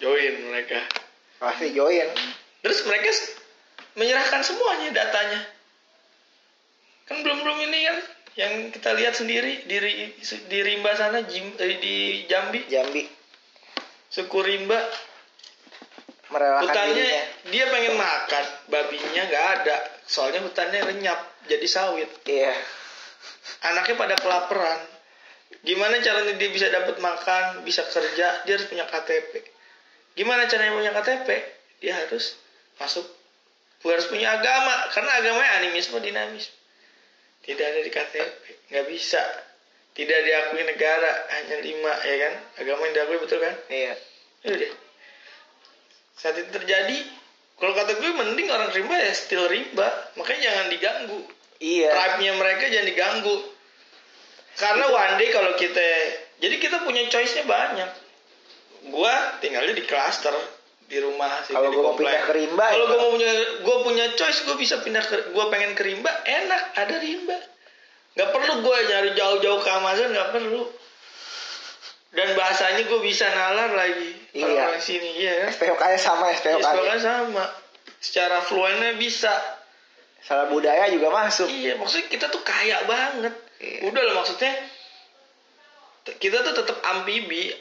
join 0.00 0.34
mereka. 0.50 0.80
pasti 1.40 1.72
join. 1.72 2.08
Terus 2.60 2.84
mereka 2.84 3.08
menyerahkan 3.96 4.44
semuanya 4.44 4.92
datanya. 4.92 5.40
Kan 7.08 7.24
belum 7.24 7.40
belum 7.44 7.58
ini 7.68 7.78
kan 7.88 7.98
yang 8.38 8.52
kita 8.72 8.92
lihat 8.96 9.16
sendiri 9.16 9.64
di 9.64 9.76
di 10.20 10.58
Rimba 10.60 10.92
sana 10.96 11.24
Jim- 11.24 11.56
eh, 11.56 11.76
di 11.80 11.96
Jambi. 12.28 12.64
Jambi. 12.68 13.08
Suku 14.10 14.38
Rimba. 14.40 14.78
Merelakan 16.30 16.62
hutannya 16.62 16.94
dirinya. 16.94 17.22
dia 17.50 17.64
pengen 17.72 17.94
makan. 17.98 18.44
Babinya 18.70 19.22
nggak 19.26 19.46
ada. 19.60 19.76
Soalnya 20.06 20.40
hutannya 20.46 20.80
lenyap 20.94 21.18
jadi 21.50 21.66
sawit. 21.66 22.10
Iya. 22.28 22.54
Anaknya 23.66 23.96
pada 23.98 24.14
kelaparan. 24.20 24.80
Gimana 25.66 25.98
caranya 25.98 26.38
dia 26.38 26.48
bisa 26.54 26.70
dapat 26.70 27.02
makan 27.02 27.66
bisa 27.66 27.82
kerja 27.90 28.46
dia 28.46 28.52
harus 28.54 28.70
punya 28.70 28.86
KTP 28.86 29.49
gimana 30.20 30.44
caranya 30.44 30.76
punya 30.76 30.92
KTP 30.92 31.28
dia 31.80 31.96
harus 31.96 32.36
masuk 32.76 33.08
harus 33.80 34.06
punya 34.12 34.36
agama 34.36 34.92
karena 34.92 35.24
agamanya 35.24 35.52
animisme 35.64 35.96
dinamis 36.04 36.52
tidak 37.48 37.64
ada 37.72 37.80
di 37.80 37.88
KTP 37.88 38.36
nggak 38.68 38.86
bisa 38.92 39.24
tidak 39.96 40.20
diakui 40.28 40.60
negara 40.68 41.24
hanya 41.40 41.56
lima 41.64 41.92
ya 42.04 42.16
kan 42.28 42.34
agama 42.60 42.80
yang 42.84 42.94
diakui 43.00 43.16
betul 43.24 43.40
kan 43.40 43.56
iya 43.72 43.96
Ya 44.40 44.56
udah. 44.56 44.72
Saat 46.16 46.36
itu 46.40 46.50
terjadi, 46.52 46.98
kalau 47.60 47.72
kata 47.76 47.92
gue 48.00 48.10
mending 48.12 48.48
orang 48.48 48.72
rimba 48.72 48.96
ya 48.96 49.12
still 49.12 49.44
rimba. 49.48 49.88
Makanya 50.16 50.40
jangan 50.48 50.66
diganggu. 50.72 51.20
iya 51.60 51.92
Tribe-nya 51.92 52.32
mereka 52.40 52.64
jangan 52.72 52.88
diganggu. 52.88 53.36
Karena 54.56 54.84
one 54.88 55.14
day 55.20 55.28
kalau 55.32 55.52
kita 55.56 55.88
jadi 56.40 56.56
kita 56.56 56.84
punya 56.84 57.04
choice-nya 57.12 57.44
banyak. 57.44 57.90
Gua 58.88 59.12
tinggalnya 59.44 59.76
di 59.76 59.84
cluster 59.84 60.32
di 60.88 60.96
rumah 60.98 61.44
sini 61.44 61.54
Kalau 61.54 61.68
gua 61.70 61.82
mau 61.92 61.94
pindah 61.94 62.24
ke 62.24 62.32
Rimba, 62.32 62.64
Kalau 62.64 62.86
ya. 62.86 62.90
gua 62.90 62.98
mau 62.98 63.10
punya 63.12 63.32
gua 63.60 63.76
punya 63.84 64.04
choice, 64.16 64.48
gua 64.48 64.56
bisa 64.56 64.80
pindah 64.80 65.04
ke 65.04 65.16
gua 65.36 65.52
pengen 65.52 65.76
ke 65.76 65.82
Rimba, 65.84 66.10
enak 66.24 66.62
ada 66.74 66.96
Rimba. 66.96 67.38
Gak 68.10 68.34
perlu 68.34 68.66
gue 68.66 68.76
nyari 68.90 69.10
jauh-jauh 69.14 69.62
ke 69.62 69.70
Amazon, 69.70 70.10
gak 70.10 70.34
perlu. 70.34 70.66
Dan 72.10 72.34
bahasanya 72.34 72.82
gue 72.90 73.00
bisa 73.06 73.22
nalar 73.30 73.70
lagi. 73.70 74.10
Iya. 74.34 74.50
Orang-orang 74.50 74.82
sini, 74.82 75.08
iya 75.14 75.46
kan? 75.46 75.50
SPOK 75.54 75.78
nya 75.78 75.98
sama 75.98 76.26
SPOK 76.34 76.58
Ya, 76.58 76.74
nya 76.74 76.90
kan 76.90 77.00
sama. 77.00 77.44
Secara 78.02 78.42
fluennya 78.42 78.98
bisa. 78.98 79.30
salah 80.20 80.52
budaya 80.52 80.84
juga 80.92 81.08
masuk 81.08 81.48
Iya, 81.48 81.80
maksudnya 81.80 82.12
kita 82.12 82.26
tuh 82.28 82.42
kaya 82.44 82.82
banget. 82.84 83.32
Iya. 83.62 83.88
Udah 83.88 84.02
lah 84.04 84.14
maksudnya 84.20 84.52
kita 86.18 86.44
tuh 86.44 86.54
tetap 86.60 86.76
amfibi 86.82 87.54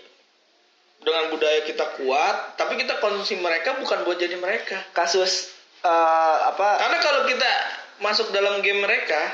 dengan 1.00 1.32
budaya 1.32 1.64
kita 1.64 1.96
kuat, 1.96 2.60
tapi 2.60 2.76
kita 2.76 3.00
konsumsi 3.00 3.40
mereka 3.40 3.80
bukan 3.80 4.04
buat 4.04 4.20
jadi 4.20 4.36
mereka. 4.36 4.84
kasus 4.92 5.56
eh, 5.80 6.38
apa 6.44 6.76
Karena 6.76 6.98
kalau 7.00 7.22
kita 7.24 7.50
masuk 8.04 8.36
dalam 8.36 8.60
game 8.60 8.84
mereka, 8.84 9.32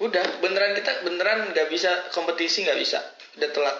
udah 0.00 0.24
beneran 0.40 0.72
kita 0.72 1.04
beneran 1.04 1.52
nggak 1.52 1.68
bisa 1.68 2.08
kompetisi 2.16 2.64
nggak 2.64 2.80
bisa, 2.80 2.98
udah 3.36 3.50
telat. 3.52 3.76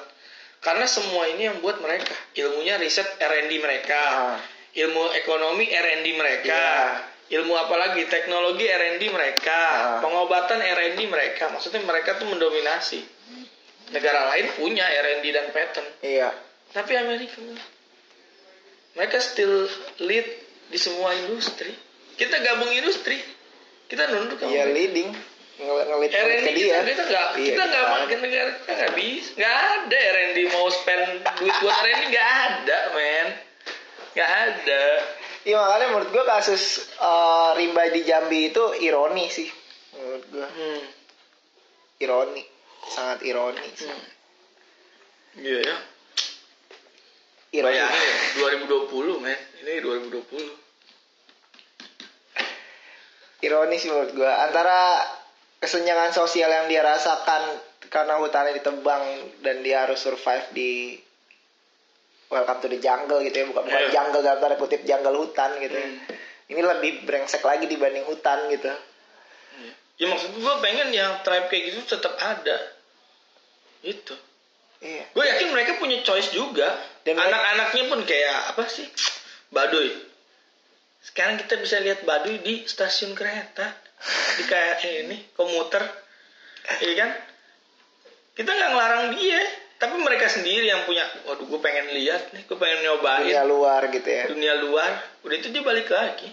Karena 0.62 0.86
semua 0.86 1.26
ini 1.26 1.48
yang 1.50 1.58
buat 1.58 1.80
mereka, 1.82 2.12
ilmunya 2.38 2.78
riset 2.78 3.08
R&D 3.18 3.50
mereka, 3.58 3.98
Ah. 3.98 4.38
ilmu 4.76 5.10
ekonomi 5.18 5.66
R&D 5.66 6.06
mereka, 6.14 6.62
Iya. 6.62 7.40
ilmu 7.42 7.56
apalagi 7.58 8.06
teknologi 8.06 8.68
R&D 8.68 9.02
mereka, 9.10 9.58
Ah. 9.58 9.98
pengobatan 10.04 10.62
R&D 10.62 11.00
mereka. 11.08 11.48
Maksudnya 11.50 11.82
mereka 11.82 12.20
tuh 12.20 12.28
mendominasi. 12.28 13.00
Negara 13.90 14.30
lain 14.32 14.52
punya 14.56 14.84
R&D 14.86 15.24
dan 15.32 15.48
patent, 15.52 15.88
iya 16.00 16.30
tapi 16.72 16.92
Amerika 16.96 17.38
enggak. 17.40 17.68
mereka 18.92 19.16
still 19.20 19.68
lead 20.04 20.26
di 20.68 20.78
semua 20.80 21.16
industri. 21.16 21.72
Kita 22.12 22.36
gabung 22.44 22.68
industri, 22.68 23.16
kita 23.92 24.08
nunduk 24.08 24.40
sama 24.40 24.48
iya 24.48 24.64
leading 24.72 25.12
Ngel- 25.60 25.84
ngelit 25.84 26.10
R&D 26.16 26.48
ke 26.48 26.52
dia 26.56 26.80
kita 26.80 27.04
nggak 27.04 27.26
Iya, 27.36 27.44
kita 27.52 27.62
nggak 27.68 27.86
makin 27.92 28.18
negara 28.24 28.50
kita 28.56 28.72
nggak 28.72 28.92
bisa 28.96 29.30
nggak 29.36 29.56
ada 29.60 29.98
R&D 30.16 30.38
mau 30.48 30.66
spend 30.72 31.04
duit 31.20 31.54
buat 31.60 31.76
R&D 31.76 32.02
nggak 32.16 32.28
ada 32.48 32.78
men 32.96 33.28
nggak 34.16 34.30
ada 34.48 34.84
Iya 35.42 35.58
makanya 35.58 35.86
menurut 35.90 36.10
gua 36.14 36.24
kasus 36.38 36.86
eh, 36.96 37.50
rimba 37.58 37.82
di 37.92 38.00
Jambi 38.06 38.48
itu 38.48 38.64
ironi 38.80 39.26
sih 39.28 39.48
menurut 40.00 40.24
gua 40.32 40.48
hmm. 40.48 40.82
ironi 42.00 42.42
sangat 42.88 43.18
ironi. 43.28 43.60
Hmm. 43.60 44.02
iya 45.36 45.58
ya 45.68 45.76
ironi 45.76 45.91
Bayangin 47.52 48.16
2020 48.40 49.20
men. 49.20 49.36
Ini 49.60 49.84
2020 49.84 50.24
ironi 53.42 53.76
sih 53.76 53.90
menurut 53.92 54.16
gua. 54.16 54.48
Antara 54.48 55.02
kesenjangan 55.60 56.16
sosial 56.16 56.48
yang 56.48 56.66
dia 56.72 56.80
rasakan 56.80 57.60
karena 57.92 58.16
hutannya 58.16 58.56
ditebang 58.56 59.02
dan 59.44 59.60
dia 59.60 59.84
harus 59.84 60.00
survive 60.00 60.48
di 60.56 60.96
welcome 62.32 62.64
to 62.64 62.72
the 62.72 62.80
jungle 62.80 63.20
gitu 63.20 63.44
ya. 63.44 63.46
Bukan 63.50 63.68
bukan 63.68 63.82
Iya. 63.84 63.90
jungle 63.92 64.22
dalam 64.24 64.38
tanda 64.40 64.56
kutip 64.56 64.80
jungle 64.88 65.20
hutan 65.20 65.52
gitu 65.60 65.76
ya. 65.76 65.88
Hmm. 65.92 66.00
ini 66.52 66.60
lebih 66.60 67.08
brengsek 67.08 67.40
lagi 67.40 67.64
dibanding 67.64 68.04
hutan 68.04 68.48
gitu. 68.52 68.68
Ya 69.96 70.06
maksud 70.08 70.36
gue 70.36 70.54
pengen 70.60 70.92
yang 70.92 71.20
tribe 71.24 71.48
kayak 71.48 71.72
gitu 71.72 71.96
tetap 71.96 72.16
ada. 72.20 72.56
Itu 73.80 74.12
iya. 74.82 75.04
Gue 75.14 75.24
yakin 75.24 75.48
mereka 75.54 75.78
punya 75.78 76.02
choice 76.02 76.34
juga. 76.34 76.68
Dan 77.02 77.18
anak-anaknya 77.18 77.82
pun 77.90 78.00
kayak 78.02 78.54
apa 78.54 78.66
sih? 78.66 78.86
Baduy. 79.50 79.90
Sekarang 81.02 81.34
kita 81.38 81.58
bisa 81.58 81.82
lihat 81.82 82.06
baduy 82.06 82.38
di 82.42 82.62
stasiun 82.66 83.14
kereta. 83.14 83.74
Di 84.38 84.44
kayak 84.46 84.82
ini 84.86 85.30
komuter. 85.34 85.82
Iya 86.82 86.94
kan? 86.98 87.10
Kita 88.38 88.50
nggak 88.50 88.70
ngelarang 88.70 89.04
dia. 89.18 89.42
Tapi 89.82 89.98
mereka 89.98 90.30
sendiri 90.30 90.70
yang 90.70 90.86
punya 90.86 91.02
waduh 91.26 91.42
gue 91.42 91.58
pengen 91.58 91.90
lihat 91.90 92.30
nih 92.30 92.46
gue 92.46 92.54
pengen 92.54 92.86
nyobain. 92.86 93.26
Dunia 93.26 93.42
luar 93.42 93.82
gitu 93.90 94.06
ya. 94.06 94.24
Dunia 94.30 94.54
luar. 94.62 94.90
Udah 95.26 95.36
itu 95.42 95.50
dia 95.50 95.62
balik 95.66 95.90
lagi. 95.90 96.30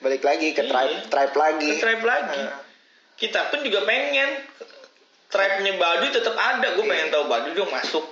Balik 0.00 0.24
lagi 0.24 0.56
ke 0.56 0.64
Iya. 0.64 0.72
tribe 0.72 1.00
tribe 1.12 1.34
lagi. 1.36 1.68
Ke 1.76 1.80
tribe 1.80 2.04
lagi. 2.08 2.40
Ah. 2.40 2.60
kita 3.20 3.52
pun 3.52 3.60
juga 3.60 3.84
pengen 3.84 4.32
tribe-nya 5.30 5.72
Baduy 5.78 6.10
tetap 6.10 6.34
ada. 6.34 6.74
Gue 6.74 6.84
pengen 6.84 7.08
tahu 7.14 7.24
Baduy 7.30 7.54
dong 7.54 7.70
masuk. 7.70 8.04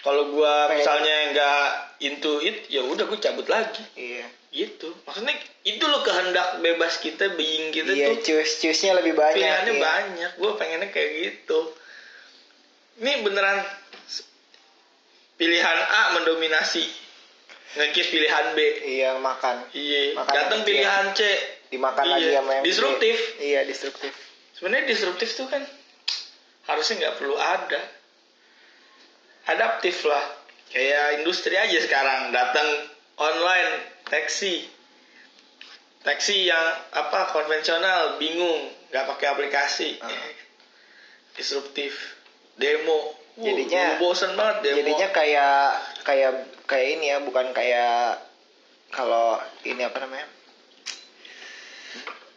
Kalau 0.00 0.32
gue 0.32 0.54
misalnya 0.80 1.36
nggak 1.36 1.64
into 2.00 2.40
it 2.40 2.64
ya 2.72 2.80
udah 2.80 3.04
gue 3.04 3.18
cabut 3.20 3.44
lagi. 3.50 3.84
Iya. 3.98 4.24
Gitu. 4.50 4.88
Maksudnya 5.04 5.36
itu 5.62 5.84
loh 5.84 6.00
kehendak 6.00 6.64
bebas 6.64 6.96
kita 7.04 7.36
being 7.36 7.68
kita 7.70 7.92
iya 7.92 8.16
tuh. 8.16 8.24
choose 8.24 8.64
choose 8.64 8.80
nya 8.88 8.96
lebih 8.96 9.12
banyak 9.12 9.36
pilihannya 9.36 9.74
iya. 9.76 9.82
banyak. 9.82 10.30
Gue 10.40 10.50
pengennya 10.56 10.88
kayak 10.88 11.10
gitu. 11.20 11.60
Ini 13.04 13.20
beneran 13.20 13.60
pilihan 15.36 15.78
A 15.84 16.02
mendominasi. 16.16 16.84
Ngekis 17.70 18.08
pilihan 18.10 18.56
B. 18.56 18.58
Iya 18.82 19.10
makan. 19.20 19.68
Iya. 19.76 20.16
Makan 20.16 20.32
datang 20.32 20.60
pilihan 20.64 21.12
C. 21.12 21.20
Dimakan 21.70 22.02
Iya. 22.08 22.12
lagi 22.16 22.28
sama 22.34 22.50
yang 22.56 22.64
disruptif. 22.64 23.16
Iya 23.38 23.60
disruptif. 23.68 24.12
Sebenarnya 24.58 24.90
disruptif 24.90 25.28
tuh 25.36 25.46
kan 25.46 25.62
harusnya 26.70 26.94
nggak 27.02 27.16
perlu 27.18 27.36
ada. 27.36 27.80
Adaptif 29.50 30.06
lah. 30.06 30.24
Kayak 30.70 31.22
industri 31.22 31.58
aja 31.58 31.78
sekarang 31.82 32.30
datang 32.30 32.68
online 33.18 33.70
taksi. 34.06 34.70
Taksi 36.00 36.46
yang 36.46 36.66
apa 36.94 37.34
konvensional 37.34 38.16
bingung 38.16 38.70
nggak 38.88 39.06
pakai 39.16 39.26
aplikasi. 39.28 39.98
Ah. 40.00 40.08
disruptif. 41.30 41.94
Demo. 42.58 43.16
Wuh, 43.38 43.46
Jadinya- 43.46 43.96
bosen 43.96 44.34
banget 44.36 44.56
demo. 44.66 44.76
jadinya 44.82 45.08
kayak 45.14 45.64
kayak 46.04 46.32
kayak 46.66 46.88
ini 46.98 47.04
ya 47.14 47.18
bukan 47.22 47.54
kayak 47.54 48.18
kalau 48.90 49.38
ini 49.64 49.80
apa 49.80 49.98
namanya? 50.02 50.26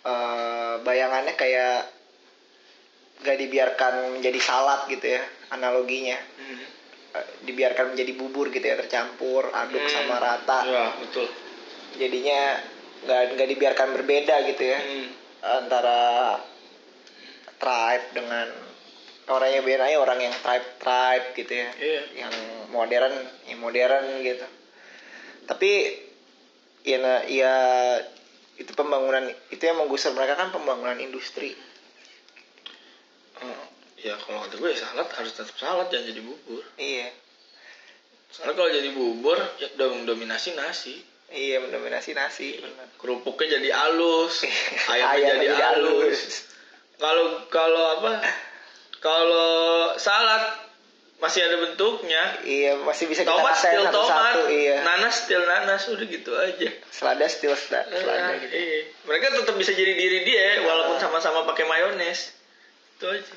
Eh, 0.04 0.74
bayangannya 0.84 1.34
kayak 1.36 1.90
gak 3.24 3.39
dibiarkan 3.39 4.13
menjadi 4.13 4.39
salad 4.39 4.86
gitu 4.88 5.07
ya 5.09 5.24
analoginya 5.49 6.19
Hmm. 6.36 6.59
Eh, 7.13 7.28
dibiarkan 7.45 7.93
menjadi 7.93 8.11
bubur 8.13 8.49
gitu 8.49 8.63
ya 8.63 8.76
tercampur 8.76 9.47
aduk 9.47 9.80
Hmm. 9.80 9.91
sama 9.91 10.17
rata 10.17 10.59
ya 10.65 10.86
betul 10.99 11.30
jadinya 11.93 12.57
nggak 13.03 13.21
nggak 13.36 13.47
dibiarkan 13.49 13.89
berbeda 13.93 14.36
gitu 14.49 14.63
ya 14.65 14.80
Hmm. 14.80 15.07
antara 15.41 15.99
tribe 17.55 18.05
dengan 18.11 18.47
orangnya 19.26 19.61
biarin 19.61 19.88
aja 19.88 19.97
orang 19.97 20.19
yang 20.19 20.36
tribe 20.36 20.67
tribe 20.78 21.26
gitu 21.34 21.53
ya 21.53 21.69
Iya. 21.74 22.01
yang 22.17 22.34
modern 22.69 23.13
yang 23.45 23.59
modern 23.59 24.19
gitu 24.19 24.43
tapi 25.45 25.71
ya 26.82 26.97
na- 26.97 27.26
ya 27.26 27.53
itu 28.55 28.71
pembangunan 28.74 29.24
itu 29.49 29.61
yang 29.61 29.80
menggusur 29.80 30.11
mereka 30.11 30.36
kan 30.36 30.49
pembangunan 30.49 30.97
industri 30.97 31.55
ya 34.04 34.14
kalau 34.18 34.43
kata 34.43 34.56
gue 34.56 34.70
ya 34.70 34.78
salad 34.78 35.08
harus 35.10 35.32
tetap 35.32 35.56
salad 35.56 35.88
jangan 35.88 36.06
jadi 36.06 36.22
bubur. 36.22 36.64
iya 36.76 37.08
Soalnya 38.30 38.54
kalau 38.54 38.70
jadi 38.70 38.89
bubur 38.91 39.38
ya 39.58 39.70
dom- 39.74 40.04
dominasi 40.04 40.54
nasi. 40.54 40.99
iya 41.30 41.58
mendominasi 41.58 42.12
nasi 42.12 42.58
benar 42.58 42.86
Kerupuknya 42.95 43.58
jadi 43.58 43.70
halus, 43.74 44.43
ayamnya 44.86 45.24
Ayam 45.24 45.38
jadi 45.39 45.56
halus. 45.56 46.20
Kalau 46.95 47.26
kalau 47.47 47.84
apa? 47.95 48.22
Kalau 48.99 49.51
salad 49.97 50.62
masih 51.18 51.39
ada 51.41 51.56
bentuknya. 51.58 52.20
iya 52.43 52.76
masih 52.78 53.08
bisa 53.08 53.24
kita 53.24 53.32
Tomat 53.32 53.56
still 53.56 53.86
tomat, 53.86 53.95
satu-satu 54.36 54.41
iya 54.49 54.76
nanas 54.82 55.16
still 55.18 55.43
nanas, 55.43 55.82
udah 55.88 56.06
gitu 56.06 56.32
aja. 56.34 56.70
selada 56.89 57.26
still 57.26 57.56
selada, 57.56 57.88
selada 57.89 58.30
Eh, 58.30 58.39
gitu 58.41 58.54
iya. 58.54 58.80
Mereka 59.06 59.26
tetap 59.34 59.56
bisa 59.56 59.72
jadi 59.72 59.93
diri 59.93 60.20
dia 60.24 60.60
walaupun 60.62 60.97
sama-sama 60.97 61.43
pakai 61.45 61.64
mayones. 61.64 62.36
Itu 62.93 63.08
aja. 63.10 63.36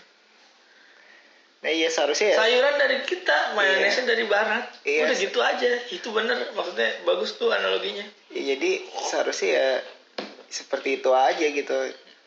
Nah 1.66 1.72
iya 1.74 1.90
seharusnya 1.90 2.30
ya. 2.32 2.36
Sayuran 2.38 2.78
dari 2.78 3.02
kita, 3.02 3.58
mayonesnya 3.58 4.06
dari 4.06 4.24
barat. 4.30 4.70
Iya. 4.86 5.10
Udah 5.10 5.16
gitu 5.18 5.38
aja. 5.42 5.70
Itu 5.90 6.14
bener. 6.14 6.54
Maksudnya 6.54 7.02
bagus 7.02 7.34
tuh 7.34 7.50
analoginya. 7.50 8.06
Ya, 8.30 8.54
jadi 8.54 8.86
seharusnya 9.10 9.50
ya 9.50 9.68
seperti 10.46 11.02
itu 11.02 11.10
aja 11.10 11.46
gitu. 11.50 11.74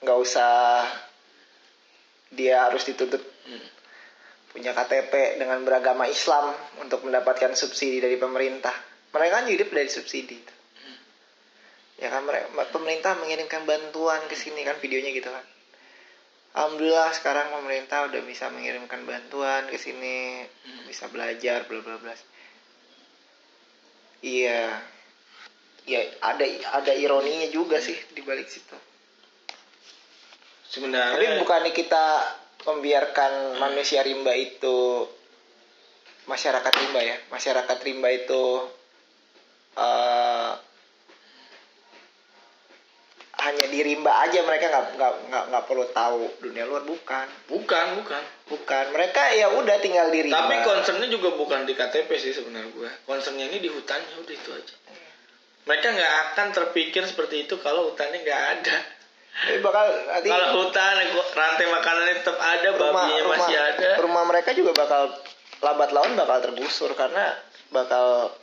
Nggak 0.04 0.18
usah 0.20 0.52
dia 2.36 2.68
harus 2.68 2.84
dituntut 2.84 3.24
punya 4.52 4.76
KTP 4.76 5.40
dengan 5.40 5.64
beragama 5.64 6.12
Islam 6.12 6.52
untuk 6.84 7.08
mendapatkan 7.08 7.56
subsidi 7.56 8.04
dari 8.04 8.20
pemerintah. 8.20 8.76
Mereka 9.16 9.34
kan 9.40 9.46
hidup 9.48 9.72
dari 9.72 9.88
subsidi 9.88 10.60
ya 12.00 12.08
kan 12.08 12.24
mereka 12.24 12.48
pemerintah 12.72 13.20
mengirimkan 13.20 13.68
bantuan 13.68 14.24
ke 14.32 14.36
sini 14.40 14.64
kan 14.64 14.80
videonya 14.80 15.12
gitu 15.12 15.28
kan 15.28 15.44
Alhamdulillah 16.50 17.14
sekarang 17.14 17.54
pemerintah 17.54 18.10
udah 18.10 18.22
bisa 18.26 18.50
mengirimkan 18.50 19.06
bantuan 19.06 19.70
ke 19.70 19.78
sini 19.78 20.42
bisa 20.90 21.06
belajar 21.14 21.70
bla 21.70 21.80
bla 21.86 21.98
bla. 22.02 22.16
Iya. 24.26 24.82
Ya 25.90 26.02
ada 26.22 26.46
ada 26.82 26.94
ironinya 26.94 27.50
juga 27.54 27.78
sih 27.82 27.98
di 28.14 28.22
balik 28.26 28.50
situ. 28.50 28.78
Sebenarnya 30.70 31.38
Tapi 31.38 31.42
bukannya 31.42 31.72
kita 31.74 32.06
membiarkan 32.70 33.58
manusia 33.58 34.06
rimba 34.06 34.34
itu 34.38 35.08
masyarakat 36.30 36.74
rimba 36.78 37.02
ya, 37.02 37.18
masyarakat 37.34 37.78
rimba 37.82 38.10
itu 38.14 38.70
eh, 39.74 40.29
hanya 43.50 43.66
di 43.66 43.80
rimba 43.82 44.14
aja 44.22 44.46
mereka 44.46 44.70
nggak 44.70 44.86
nggak 44.96 45.14
nggak 45.34 45.44
nggak 45.50 45.64
perlu 45.66 45.86
tahu 45.90 46.30
dunia 46.46 46.70
luar 46.70 46.86
bukan 46.86 47.26
bukan, 47.50 47.86
bukan. 47.98 48.22
bukan 48.46 48.86
mereka 48.94 49.34
ya 49.34 49.50
udah 49.58 49.82
tinggal 49.82 50.14
di 50.14 50.30
rimba 50.30 50.46
Tapi 50.46 50.56
concernnya 50.62 51.10
juga 51.10 51.34
bukan 51.34 51.66
di 51.66 51.74
KTP 51.74 52.10
sih 52.22 52.32
sebenarnya 52.38 52.70
gue. 52.70 52.90
Concernnya 53.10 53.50
ini 53.50 53.58
di 53.58 53.70
hutannya 53.74 54.22
udah 54.22 54.36
itu 54.38 54.50
aja. 54.54 54.76
Mereka 55.66 55.88
nggak 55.90 56.14
akan 56.30 56.48
terpikir 56.54 57.02
seperti 57.10 57.50
itu 57.50 57.58
kalau 57.58 57.90
hutannya 57.90 58.22
nggak 58.22 58.44
ada. 58.62 58.78
Tapi 59.30 59.58
bakal 59.66 59.86
nanti 59.88 60.28
Kalau 60.28 60.48
hutan 60.62 60.96
rantai 61.32 61.66
makanannya 61.72 62.16
tetap 62.22 62.38
ada, 62.38 62.68
rumah 62.76 62.92
babinya 62.92 63.24
rumah 63.24 63.38
masih 63.40 63.58
ada. 63.58 63.90
rumah 64.04 64.24
mereka 64.28 64.50
juga 64.52 64.72
bakal 64.76 65.16
lambat 65.60 65.90
laun 65.92 66.12
bakal 66.16 66.38
tergusur 66.44 66.92
karena 66.96 67.36
bakal 67.72 68.34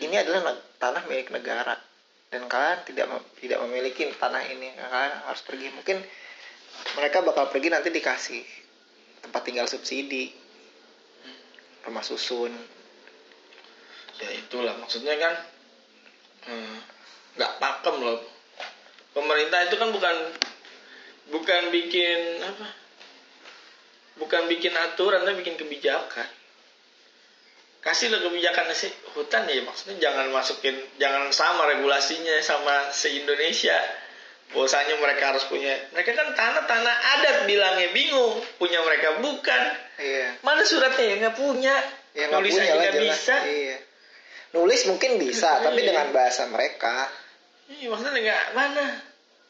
ini 0.00 0.16
adalah 0.16 0.56
tanah 0.80 1.02
milik 1.08 1.32
negara 1.32 1.76
dan 2.32 2.48
kalian 2.48 2.80
tidak 2.88 3.06
tidak 3.38 3.58
memiliki 3.68 4.08
tanah 4.16 4.42
ini 4.48 4.72
kalian 4.72 5.14
harus 5.28 5.42
pergi 5.44 5.68
mungkin 5.76 6.00
mereka 6.96 7.20
bakal 7.20 7.52
pergi 7.52 7.68
nanti 7.68 7.92
dikasih 7.92 8.42
tempat 9.20 9.40
tinggal 9.44 9.68
subsidi 9.68 10.32
rumah 11.84 12.02
susun 12.02 12.56
Ya 14.22 14.30
itulah 14.38 14.78
maksudnya 14.78 15.18
kan 15.18 15.34
eh, 16.46 16.78
nggak 17.34 17.52
pakem 17.58 17.96
loh. 17.98 18.22
Pemerintah 19.12 19.66
itu 19.66 19.76
kan 19.76 19.90
bukan 19.90 20.16
bukan 21.34 21.62
bikin 21.74 22.38
apa? 22.38 22.66
Bukan 24.22 24.42
bikin 24.46 24.74
aturan 24.78 25.26
tapi 25.26 25.42
bikin 25.42 25.58
kebijakan. 25.58 26.28
Kasihlah 27.82 28.22
kebijakan 28.22 28.70
sih 28.70 28.94
hutan 29.18 29.42
ya 29.50 29.58
maksudnya 29.66 29.98
jangan 29.98 30.30
masukin 30.30 30.78
jangan 31.02 31.34
sama 31.34 31.66
regulasinya 31.66 32.38
sama 32.38 32.94
se 32.94 33.10
Indonesia. 33.10 33.74
Bahwasanya 34.52 35.00
mereka 35.00 35.32
harus 35.34 35.48
punya 35.48 35.72
mereka 35.90 36.12
kan 36.14 36.30
tanah 36.36 36.64
tanah 36.68 36.96
adat 37.18 37.36
bilangnya 37.48 37.90
bingung 37.90 38.38
punya 38.60 38.78
mereka 38.86 39.18
bukan. 39.18 39.62
Iya. 39.98 40.38
Mana 40.46 40.62
suratnya? 40.62 41.04
Ya 41.10 41.14
nggak 41.26 41.36
punya. 41.36 41.74
Ya 42.12 42.28
Nulis 42.30 42.52
punya 42.54 42.70
aja 42.70 42.76
nggak 42.78 42.94
bisa. 43.02 43.36
Iya. 43.48 43.76
Nulis 44.52 44.80
mungkin 44.86 45.10
bisa 45.18 45.50
tapi 45.64 45.80
Iya. 45.82 45.88
dengan 45.90 46.06
bahasa 46.12 46.46
mereka. 46.46 47.08
Iya, 47.72 47.88
maksudnya 47.88 48.12
nggak 48.20 48.44
mana 48.52 48.84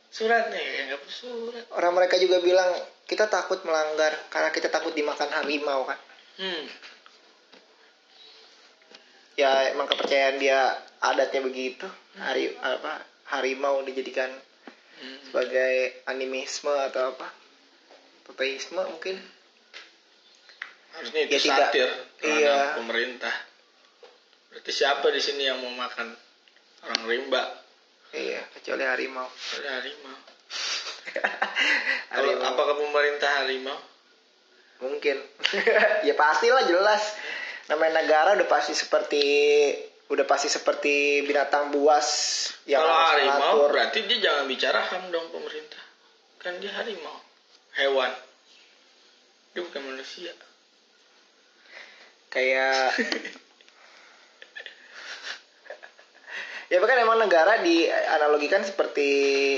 suratnya? 0.08 0.60
Ya 0.62 0.82
nggak 0.88 1.02
surat. 1.10 1.64
orang 1.74 1.92
mereka 1.98 2.16
juga 2.16 2.38
bilang 2.38 2.70
kita 3.04 3.26
takut 3.26 3.60
melanggar 3.66 4.14
karena 4.30 4.48
kita 4.54 4.70
takut 4.70 4.94
dimakan 4.94 5.28
harimau 5.36 5.84
kan 5.84 5.98
Hmm. 6.40 6.64
Ya 9.34 9.70
emang 9.70 9.86
kepercayaan 9.86 10.36
dia 10.36 10.60
adatnya 10.98 11.40
begitu 11.40 11.86
hari 12.14 12.52
apa 12.58 13.00
harimau 13.28 13.80
dijadikan 13.82 14.30
Hmm. 14.94 15.18
sebagai 15.26 15.74
animisme 16.06 16.70
atau 16.70 17.10
apa 17.10 17.26
toteisme 18.22 18.78
mungkin 18.78 19.18
Harusnya 20.92 21.26
itu 21.26 21.42
Ya, 21.42 21.58
satir 21.58 21.90
Iya. 22.22 22.78
pemerintah. 22.78 23.34
Berarti 24.46 24.70
siapa 24.70 25.10
di 25.10 25.18
sini 25.18 25.42
yang 25.42 25.58
mau 25.58 25.74
makan 25.74 26.06
orang 26.84 27.02
rimba? 27.02 27.42
iya 28.12 28.46
kecuali 28.52 28.84
harimau 28.84 29.26
Ada 29.26 29.70
harimau. 29.80 30.16
Kalau 32.12 32.30
harimau 32.30 32.46
apakah 32.46 32.74
pemerintah 32.78 33.30
harimau? 33.42 33.78
mungkin 34.78 35.18
ya 36.06 36.14
pastilah 36.14 36.62
jelas 36.62 37.02
namanya 37.70 38.02
negara 38.02 38.34
udah 38.34 38.48
pasti 38.50 38.74
seperti 38.74 39.24
udah 40.10 40.26
pasti 40.28 40.50
seperti 40.50 41.24
binatang 41.24 41.72
buas 41.72 42.08
yang 42.68 42.82
Kalau 42.84 42.96
harimau 43.16 43.70
berarti 43.70 44.04
dia 44.04 44.18
jangan 44.20 44.44
bicara 44.44 44.80
ham 44.92 45.08
dong 45.08 45.30
pemerintah. 45.32 45.80
Kan 46.36 46.58
dia 46.58 46.74
harimau, 46.74 47.16
hewan. 47.78 48.12
Dia 49.54 49.62
bukan 49.62 49.82
manusia. 49.88 50.32
kayak 52.32 52.96
ya 56.72 56.80
kan 56.80 56.96
emang 56.96 57.20
negara 57.20 57.60
dianalogikan 57.60 58.64
seperti 58.64 59.08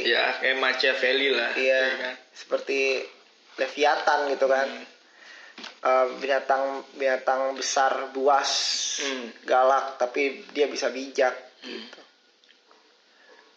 Ya 0.02 0.34
kayak 0.42 0.58
Machiavelli 0.58 1.30
lah. 1.30 1.54
iya 1.54 1.78
ya 1.78 1.96
kan? 2.02 2.14
seperti 2.34 3.06
leviathan 3.54 4.34
gitu 4.34 4.50
kan 4.50 4.66
Eh, 5.84 6.06
binatang 6.16 6.80
binatang 6.96 7.52
besar 7.54 8.08
buas 8.10 8.50
Hmm. 8.94 9.26
galak 9.44 10.00
tapi 10.00 10.46
dia 10.50 10.64
bisa 10.64 10.88
bijak 10.88 11.34
gitu 11.60 12.00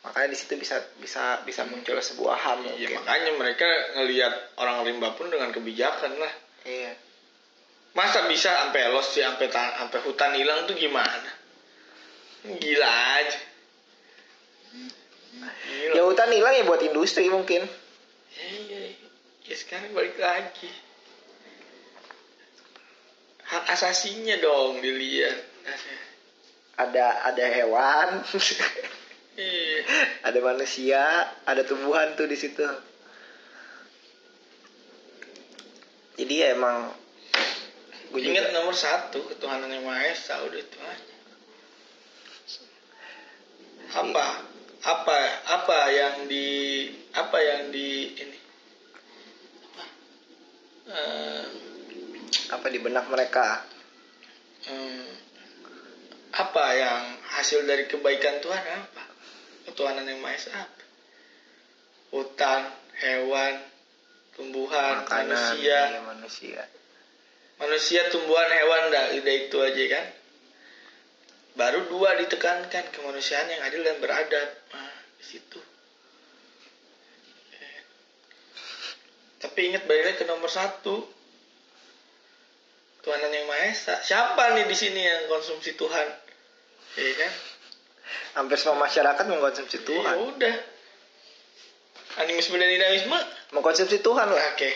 makanya 0.01 0.27
di 0.27 0.37
situ 0.37 0.57
bisa 0.57 0.75
bisa 0.97 1.39
bisa 1.45 1.63
muncul 1.63 1.95
sebuah 1.95 2.35
ham 2.35 2.59
Ya 2.63 2.73
mungkin 2.73 2.99
makanya 2.99 3.31
mereka 3.37 3.67
ngelihat 3.95 4.33
orang 4.57 4.83
rimba 4.83 5.13
pun 5.13 5.27
dengan 5.27 5.51
kebijakan 5.51 6.17
lah. 6.17 6.33
iya 6.63 6.93
Masa 7.93 8.25
bisa 8.25 8.49
sampai 8.65 8.91
los 8.91 9.07
sih 9.07 9.21
sampai 9.21 9.47
sampai 9.49 9.99
hutan 10.03 10.35
hilang 10.35 10.65
tuh 10.65 10.75
gimana? 10.75 11.31
Gila 12.45 12.91
aja. 13.17 13.39
Gila. 15.65 15.93
ya 15.95 16.01
hutan 16.03 16.29
hilang 16.29 16.53
ya 16.53 16.63
buat 16.63 16.81
industri 16.81 17.25
mungkin 17.27 17.63
Ya, 18.37 18.47
ya, 18.69 18.79
ya 19.43 19.55
sekarang 19.55 19.95
balik 19.97 20.19
lagi. 20.19 20.69
Hak 23.47 23.65
asasinya 23.71 24.35
dong 24.43 24.83
dilihat. 24.83 25.37
ada 26.77 27.25
ada 27.33 27.45
hewan 27.49 28.21
Iya. 29.37 29.81
ada 30.25 30.39
manusia 30.41 31.01
ada 31.45 31.61
tumbuhan 31.65 32.13
tuh 32.17 32.25
di 32.29 32.37
situ 32.37 32.65
jadi 36.17 36.33
ya 36.33 36.47
emang 36.57 36.89
gue 38.09 38.19
Ingat 38.23 38.49
juga 38.49 38.57
nomor 38.57 38.73
satu 38.73 39.29
ketuhanan 39.29 39.69
yang 39.69 39.85
maha 39.85 40.09
esa 40.09 40.41
udah 40.41 40.57
itu 40.57 40.79
aja. 40.79 41.15
Apa 43.93 44.27
apa 44.81 45.17
apa 45.45 45.79
yang 45.91 46.25
di 46.25 46.47
apa 47.13 47.37
yang 47.37 47.69
di 47.69 48.17
ini 48.17 48.39
apa? 49.67 49.83
Eh, 50.87 51.45
apa 52.51 52.67
di 52.71 52.79
benak 52.79 53.07
mereka 53.07 53.63
Hmm, 54.67 55.07
apa 56.35 56.65
yang 56.75 57.03
hasil 57.39 57.63
dari 57.63 57.87
kebaikan 57.87 58.43
Tuhan 58.43 58.59
apa? 58.59 59.03
Ketuhanan 59.69 60.03
yang 60.03 60.19
Maha 60.19 60.35
Esa 60.35 60.51
apa? 60.51 60.83
Hutan, 62.11 62.67
hewan, 62.99 63.63
tumbuhan, 64.35 65.07
makanan 65.07 65.31
manusia. 65.31 65.55
iya, 65.55 65.99
manusia 66.03 66.63
Manusia, 67.57 68.01
tumbuhan, 68.13 68.45
hewan, 68.53 68.93
dah 68.93 69.05
udah 69.17 69.33
itu 69.33 69.57
aja 69.57 69.83
kan. 69.97 70.05
Baru 71.57 71.89
dua 71.89 72.13
ditekankan 72.21 72.93
kemanusiaan 72.93 73.49
yang 73.49 73.65
adil 73.65 73.81
dan 73.81 73.97
beradab. 73.97 74.49
Nah, 74.77 74.93
di 75.17 75.25
situ. 75.25 75.57
Eh. 77.57 77.79
Tapi 79.41 79.59
ingat 79.73 79.89
balik 79.89 80.21
ke 80.21 80.29
nomor 80.29 80.53
satu. 80.53 81.16
Tuhanan 83.07 83.31
yang 83.31 83.47
Maha 83.47 83.71
Esa. 83.71 83.95
Siapa 83.97 84.51
nih 84.51 84.67
di 84.67 84.75
sini 84.75 84.99
yang 84.99 85.31
konsumsi 85.31 85.73
Tuhan? 85.73 86.07
Iya 86.93 87.13
kan? 87.15 87.31
hampir 88.35 88.55
semua 88.55 88.83
masyarakat 88.83 89.23
mengkonsumsi 89.25 89.77
Ya 89.77 89.83
Tuhan 89.83 90.13
udah. 90.27 90.55
Animisme 92.19 92.55
dan 92.55 92.67
dinamisme. 92.67 93.15
mengkonsumsi 93.49 93.99
Tuhan 93.99 94.27
lah 94.27 94.43
Oke. 94.53 94.69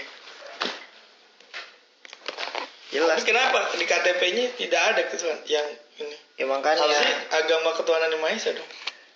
jelas 2.90 3.18
Tapi 3.18 3.28
kenapa 3.28 3.58
di 3.74 3.84
KTP-nya 3.84 4.46
tidak 4.58 4.82
ada 4.82 5.02
ketuhanan 5.08 5.42
yang 5.46 5.66
ini? 5.98 6.16
ya 6.36 6.46
makanya 6.46 6.82
Harusnya 6.82 7.14
agama 7.34 7.70
ketuhanan 7.74 8.10
yang 8.10 8.20
Maha 8.20 8.34
Esa 8.34 8.52
dong. 8.52 8.68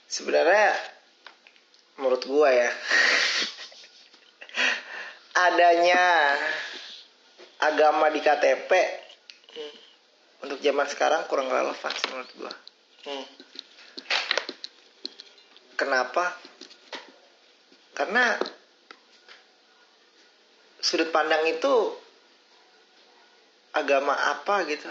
sebenarnya 0.05 0.70
menurut 1.97 2.22
gua 2.24 2.47
ya 2.47 2.70
adanya 5.45 6.34
agama 7.57 8.09
di 8.09 8.20
KTP. 8.20 8.94
Untuk 10.45 10.61
zaman 10.61 10.85
sekarang 10.85 11.25
kurang 11.25 11.49
relevan 11.49 11.91
sih 11.93 12.07
menurut 12.13 12.31
gua. 12.37 12.53
Hmm. 13.05 13.25
kenapa? 15.75 16.33
Karena 17.93 18.39
sudut 20.81 21.11
pandang 21.11 21.43
itu 21.49 21.73
agama 23.75 24.13
apa 24.13 24.65
gitu. 24.69 24.89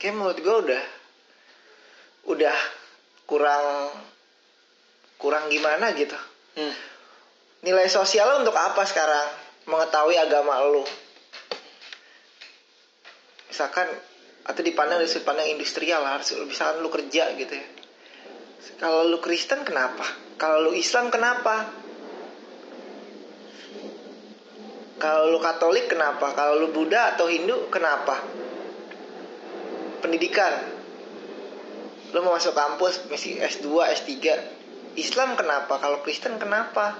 Kayak 0.00 0.14
menurut 0.16 0.38
gua 0.40 0.56
udah 0.64 0.84
udah 2.26 2.58
kurang 3.28 3.66
kurang 5.20 5.44
gimana 5.52 5.92
gitu. 5.92 6.16
Hmm. 6.56 6.72
nilai 7.60 7.88
sosial 7.90 8.24
lo 8.30 8.34
untuk 8.46 8.56
apa 8.56 8.80
sekarang? 8.88 9.28
Mengetahui 9.66 10.16
agama 10.16 10.62
lo 10.62 10.86
misalkan 13.56 13.88
atau 14.46 14.62
dipandang 14.62 15.02
dari 15.02 15.10
sudut 15.10 15.26
pandang 15.26 15.50
industrial 15.50 16.06
harus 16.06 16.30
misalkan 16.46 16.78
lu 16.78 16.90
kerja 16.90 17.34
gitu 17.34 17.54
ya. 17.54 17.66
Kalau 18.78 19.10
lu 19.10 19.18
Kristen 19.18 19.66
kenapa? 19.66 20.06
Kalau 20.38 20.70
lu 20.70 20.72
Islam 20.74 21.10
kenapa? 21.10 21.66
Kalau 24.96 25.34
lu 25.34 25.38
Katolik 25.42 25.90
kenapa? 25.90 26.32
Kalau 26.32 26.62
lu 26.62 26.70
Buddha 26.70 27.14
atau 27.14 27.26
Hindu 27.26 27.68
kenapa? 27.68 28.22
Pendidikan. 30.00 30.54
Lu 32.14 32.22
mau 32.22 32.38
masuk 32.38 32.54
kampus 32.54 33.02
mesti 33.10 33.42
S2 33.42 33.66
S3 33.92 34.14
Islam 34.96 35.36
kenapa? 35.36 35.76
Kalau 35.76 36.00
Kristen 36.00 36.40
kenapa? 36.40 36.96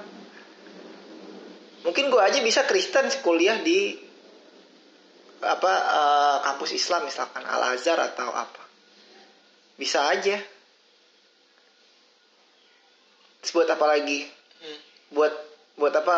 Mungkin 1.87 2.11
gue 2.11 2.19
aja 2.19 2.43
bisa 2.43 2.67
Kristen 2.67 3.09
kuliah 3.23 3.63
di 3.63 4.06
apa 5.43 5.73
eh, 5.73 6.37
kampus 6.49 6.71
Islam 6.73 7.09
misalkan 7.09 7.45
Al 7.45 7.77
Azhar 7.77 7.99
atau 8.01 8.31
apa. 8.33 8.63
Bisa 9.77 10.09
aja. 10.09 10.41
Terus 13.43 13.53
buat 13.53 13.69
apa 13.69 13.87
lagi? 13.87 14.25
Hmm. 14.57 14.81
buat 15.13 15.35
buat 15.77 15.93
apa 15.93 16.17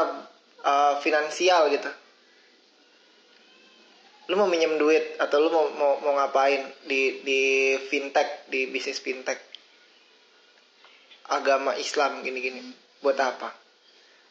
eh, 0.62 0.94
finansial 1.02 1.74
gitu. 1.74 1.90
Lu 4.28 4.36
mau 4.36 4.46
minjem 4.46 4.76
duit 4.76 5.16
atau 5.18 5.40
lu 5.42 5.48
mau 5.50 5.66
mau, 5.74 5.92
mau 6.04 6.12
ngapain 6.20 6.68
di 6.84 7.24
di 7.24 7.40
fintech 7.88 8.46
di 8.46 8.68
bisnis 8.70 9.02
fintech? 9.02 9.40
Agama 11.28 11.76
Islam 11.76 12.24
gini-gini. 12.24 12.60
Buat 13.04 13.18
apa? 13.20 13.52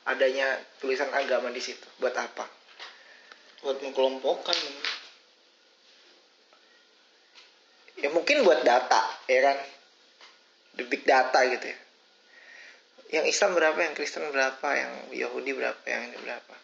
Adanya 0.07 0.57
tulisan 0.79 1.11
agama 1.13 1.51
di 1.51 1.61
situ. 1.61 1.85
Buat 2.01 2.15
apa 2.17 2.56
Buat 3.63 3.77
mengkelompokkan. 3.81 4.57
ya 7.97 8.13
mungkin 8.13 8.45
buat 8.45 8.61
data 8.61 9.01
ya 9.25 9.41
kan? 9.41 9.57
The 10.77 10.85
big 10.85 11.01
data 11.01 11.39
gitu 11.49 11.65
ya. 11.65 11.77
Yang 13.19 13.25
Islam 13.33 13.57
berapa 13.57 13.79
yang 13.81 13.93
Kristen 13.97 14.29
berapa 14.29 14.67
yang 14.77 14.91
Yahudi 15.09 15.57
berapa 15.57 15.81
yang 15.89 16.13
ini 16.13 16.17
berapa? 16.21 16.55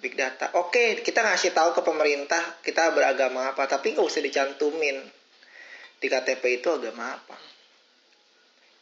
Big 0.00 0.16
data. 0.16 0.56
Oke 0.56 1.04
kita 1.04 1.20
ngasih 1.20 1.52
tahu 1.52 1.76
ke 1.76 1.84
pemerintah 1.84 2.40
kita 2.64 2.96
beragama 2.96 3.52
apa 3.52 3.68
tapi 3.68 3.92
nggak 3.92 4.06
usah 4.08 4.24
dicantumin. 4.24 5.04
Di 5.98 6.06
KTP 6.06 6.62
itu 6.62 6.72
agama 6.72 7.12
apa? 7.12 7.36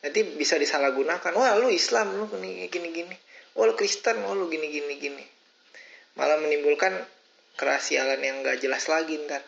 Nanti 0.07 0.21
bisa 0.39 0.55
disalahgunakan. 0.61 1.33
Wah 1.35 1.59
lu 1.59 1.73
Islam 1.73 2.15
lu 2.15 2.31
gini 2.31 2.71
gini 2.71 2.89
gini 2.95 3.17
wah 3.57 3.65
lu 3.65 3.75
Kristen 3.75 4.21
wah 4.23 4.37
lu 4.37 4.47
gini 4.53 4.69
gini 4.69 4.95
gini 5.01 5.25
malah 6.17 6.41
menimbulkan 6.41 6.93
kerahasiaan 7.57 8.21
yang 8.21 8.41
nggak 8.45 8.61
jelas 8.61 8.89
lagi 8.89 9.21
ntar. 9.29 9.45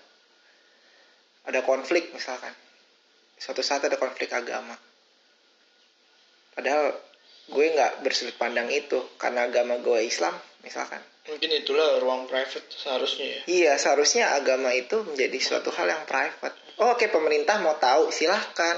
Ada 1.49 1.65
konflik 1.65 2.13
misalkan. 2.13 2.53
Suatu 3.41 3.65
saat 3.65 3.85
ada 3.85 3.97
konflik 3.97 4.29
agama. 4.33 4.77
Padahal 6.53 6.93
gue 7.49 7.67
nggak 7.73 8.05
bersudut 8.05 8.37
pandang 8.37 8.69
itu 8.69 9.01
karena 9.17 9.49
agama 9.49 9.81
gue 9.81 10.05
Islam 10.05 10.37
misalkan. 10.61 11.01
Mungkin 11.29 11.65
itulah 11.65 12.01
ruang 12.01 12.25
private 12.25 12.73
seharusnya 12.73 13.27
ya. 13.29 13.41
iya 13.49 13.73
seharusnya 13.77 14.33
agama 14.33 14.73
itu 14.73 15.05
menjadi 15.05 15.37
suatu 15.41 15.73
hal 15.73 15.89
yang 15.89 16.05
private. 16.09 16.57
Oh, 16.81 16.97
oke 16.97 17.09
pemerintah 17.09 17.61
mau 17.61 17.77
tahu 17.77 18.13
silahkan. 18.13 18.77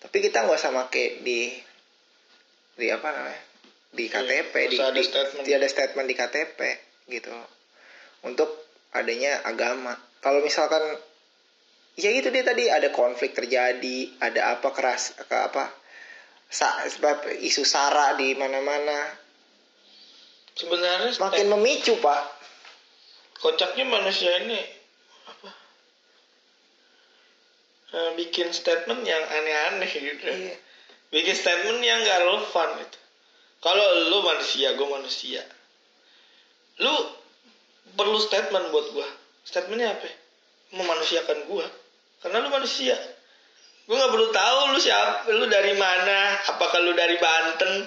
Tapi 0.00 0.16
kita 0.20 0.44
nggak 0.44 0.60
usah 0.60 0.72
make 0.72 1.24
di 1.24 1.52
di 2.74 2.86
apa 2.90 3.08
namanya 3.08 3.53
di 3.94 4.04
Iya, 4.04 4.12
KTP 4.12 4.52
nggak 4.52 4.70
di, 4.70 4.78
ada 4.80 4.92
di- 4.92 5.06
statement. 5.06 5.44
di 5.44 5.52
ada 5.52 5.66
statement 5.66 6.06
di 6.06 6.14
KTP 6.14 6.58
gitu 7.08 7.34
untuk 8.22 8.50
adanya 8.90 9.42
agama 9.42 9.92
kalau 10.18 10.40
misalkan 10.40 10.82
ya 11.94 12.10
itu 12.10 12.28
dia 12.28 12.42
tadi 12.42 12.66
ada 12.66 12.90
konflik 12.90 13.32
terjadi 13.32 13.98
ada 14.18 14.54
apa 14.54 14.68
keras 14.70 15.14
ke 15.14 15.30
apa 15.30 15.70
sa, 16.46 16.82
sebab 16.84 17.22
isu 17.40 17.62
sara 17.62 18.14
di 18.14 18.34
mana-mana 18.34 19.22
Sebenarnya 20.54 21.10
semakin 21.10 21.38
stem- 21.40 21.52
memicu 21.52 21.94
pak 21.98 22.20
kocaknya 23.36 23.84
manusia 23.84 24.30
ini 24.40 24.58
apa? 25.24 25.50
Eh, 27.90 28.10
bikin 28.16 28.50
statement 28.50 29.02
yang 29.02 29.22
aneh-aneh 29.22 29.86
gitu. 29.86 30.24
Iya. 30.24 30.56
Bikin 31.10 31.30
statement 31.32 31.78
yang 31.78 32.02
gak 32.02 32.22
relevan 32.22 32.68
gitu. 32.80 32.98
Kalau 33.64 34.12
lu 34.12 34.20
manusia, 34.20 34.76
gue 34.76 34.88
manusia. 34.92 35.40
Lu 36.84 36.92
perlu 37.96 38.20
statement 38.20 38.68
buat 38.68 38.92
gue. 38.92 39.08
Statementnya 39.48 39.96
apa? 39.96 40.04
Memanusiakan 40.76 41.48
gue. 41.48 41.66
Karena 42.20 42.44
lu 42.44 42.52
manusia. 42.52 42.92
Gue 43.84 43.96
nggak 43.96 44.12
perlu 44.12 44.28
tahu 44.32 44.58
lu 44.72 44.80
siapa, 44.80 45.28
lu 45.32 45.44
dari 45.48 45.76
mana, 45.76 46.40
apakah 46.48 46.80
lu 46.80 46.96
dari 46.96 47.20
Banten, 47.20 47.84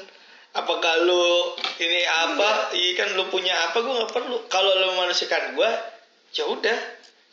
apakah 0.53 0.93
lu 1.05 1.57
ini 1.81 2.05
apa, 2.05 2.69
iya 2.77 2.93
kan 3.01 3.17
lu 3.17 3.25
punya 3.33 3.53
apa, 3.69 3.81
gue 3.81 3.93
nggak 3.97 4.13
perlu. 4.13 4.37
Kalau 4.45 4.77
lu 4.77 4.93
memanusiakan 4.93 5.57
gue, 5.57 5.69
ya 6.37 6.45
udah, 6.53 6.77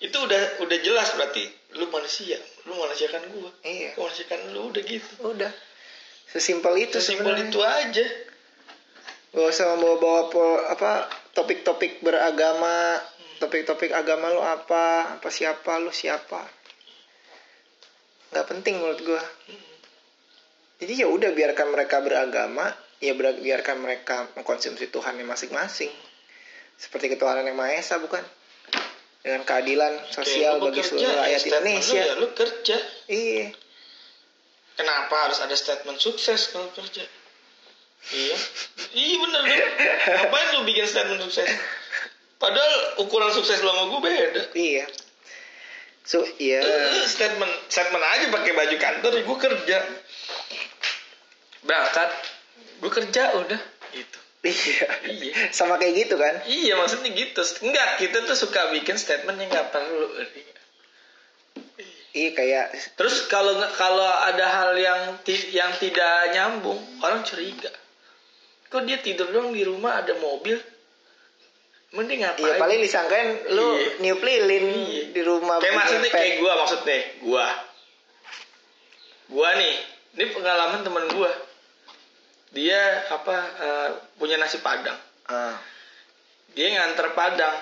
itu 0.01 0.17
udah 0.17 0.65
udah 0.65 0.79
jelas 0.81 1.13
berarti 1.13 1.45
lu 1.77 1.93
manusia, 1.93 2.41
lu 2.65 2.73
manusiakan 2.73 3.37
gue, 3.37 3.51
iya 3.69 3.93
gue 3.93 4.01
manusiakan 4.01 4.41
lu 4.57 4.73
udah 4.73 4.83
gitu. 4.89 5.13
udah 5.21 5.53
sesimpel 6.33 6.73
itu 6.81 6.97
Sesimpel 6.97 7.37
itu 7.37 7.61
aja. 7.61 8.07
Gak 9.35 9.51
usah 9.51 9.75
membawa-bawa 9.75 10.23
po- 10.31 10.65
apa 10.71 11.11
topik-topik 11.35 12.01
beragama. 12.01 13.03
Topik-topik 13.43 13.91
agama 13.91 14.31
lu 14.31 14.41
apa? 14.41 15.19
Apa 15.19 15.29
siapa 15.29 15.83
lu 15.83 15.91
siapa? 15.91 16.47
Nggak 18.31 18.47
penting 18.47 18.79
menurut 18.79 19.01
gua. 19.03 19.23
Jadi 20.79 21.03
ya 21.03 21.11
udah 21.11 21.35
biarkan 21.35 21.75
mereka 21.75 21.99
beragama 21.99 22.71
ya 23.03 23.13
biarkan 23.19 23.83
mereka 23.83 24.31
mengkonsumsi 24.39 24.89
Tuhan 24.89 25.19
masing-masing. 25.27 25.91
Seperti 26.75 27.15
ketuhanan 27.15 27.47
yang 27.47 27.59
maha 27.59 27.79
esa 27.79 27.99
bukan? 28.03 28.23
Dengan 29.25 29.43
keadilan 29.47 30.05
sosial 30.13 30.61
lu 30.61 30.69
bagi 30.69 30.83
seluruh 30.85 31.07
ya 31.07 31.17
rakyat 31.17 31.41
statement 31.41 31.55
lu 31.55 31.69
Indonesia. 31.71 32.03
ya 32.03 32.15
lu 32.19 32.29
kerja. 32.37 32.77
iya. 33.09 33.47
Kenapa 34.75 35.15
harus 35.31 35.39
ada 35.39 35.55
statement 35.55 36.03
sukses 36.03 36.51
kalau 36.51 36.67
kerja? 36.75 37.07
Iya. 38.13 38.37
Iya 38.95 39.15
bener 39.17 39.41
dong. 39.41 39.71
Ngapain 40.05 40.47
lu 40.53 40.61
bikin 40.69 40.85
statement 40.85 41.25
sukses? 41.25 41.49
Padahal 42.37 43.01
ukuran 43.01 43.33
sukses 43.33 43.65
lo 43.65 43.73
sama 43.73 43.85
gue 43.89 44.01
beda. 44.05 44.43
iya. 44.53 44.85
So 46.05 46.21
iya. 46.37 46.61
Eh, 46.61 47.09
statement 47.09 47.49
statement 47.73 48.05
aja 48.05 48.29
pakai 48.29 48.53
baju 48.53 48.77
kantor 48.77 49.13
gue 49.25 49.39
kerja. 49.41 49.79
Berangkat 51.65 52.11
gue 52.85 52.91
kerja 52.93 53.23
udah 53.41 53.61
gitu. 53.97 54.19
Iya. 54.45 54.87
Iya. 55.09 55.33
Sama 55.57 55.81
kayak 55.81 56.05
gitu 56.05 56.21
kan? 56.21 56.45
Iya 56.45 56.77
maksudnya 56.77 57.09
gitu. 57.17 57.41
Enggak 57.65 57.97
kita 57.97 58.29
tuh 58.29 58.37
suka 58.37 58.69
bikin 58.77 59.01
statement 59.01 59.41
yang 59.41 59.49
nggak 59.49 59.73
perlu 59.73 60.13
iya 62.15 62.31
kayak 62.31 62.67
terus 62.95 63.27
kalau 63.27 63.59
kalau 63.75 64.07
ada 64.07 64.47
hal 64.47 64.71
yang 64.79 65.19
ti- 65.27 65.51
yang 65.51 65.75
tidak 65.83 66.31
nyambung 66.31 66.79
orang 67.03 67.27
curiga 67.27 67.75
kok 68.75 68.83
dia 68.91 68.99
tidur 68.99 69.31
doang 69.31 69.55
di 69.55 69.63
rumah 69.63 70.03
ada 70.03 70.19
mobil? 70.19 70.59
Mending 71.95 72.27
ngapain? 72.27 72.43
Iya 72.43 72.59
paling 72.59 72.79
disangkain 72.83 73.55
lu 73.55 73.79
Iya. 73.79 74.03
niup 74.03 74.19
lilin 74.19 74.67
Iya. 74.67 75.03
di 75.15 75.23
rumah 75.23 75.63
kayak 75.63 75.79
maksudnya 75.79 76.11
ngepet. 76.11 76.19
kayak 76.19 76.33
gua 76.43 76.53
maksudnya. 76.59 76.99
Gua. 77.23 77.47
Gua 79.31 79.49
nih 79.55 79.75
ini 80.19 80.25
pengalaman 80.35 80.83
teman 80.83 81.07
gua. 81.15 81.31
Dia 82.51 82.83
apa 83.15 83.37
eh, 83.63 83.91
punya 84.19 84.43
nasi 84.43 84.59
padang. 84.59 84.99
Ah, 85.31 85.55
dia 86.59 86.67
nganter 86.75 87.15
padang 87.15 87.57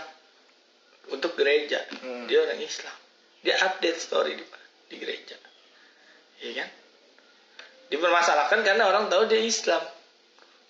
untuk 1.13 1.37
gereja. 1.37 1.85
Hmm. 2.01 2.25
dia 2.25 2.41
orang 2.41 2.57
Islam. 2.57 2.97
Dia 3.45 3.61
update 3.69 4.01
story 4.01 4.33
di, 4.41 4.45
di 4.89 4.97
gereja. 4.97 5.37
Iya 6.41 6.65
kan? 6.65 6.69
Dipermasalahkan 7.93 8.65
karena 8.65 8.89
orang 8.89 9.13
tahu 9.13 9.29
dia 9.29 9.45
Islam 9.45 9.85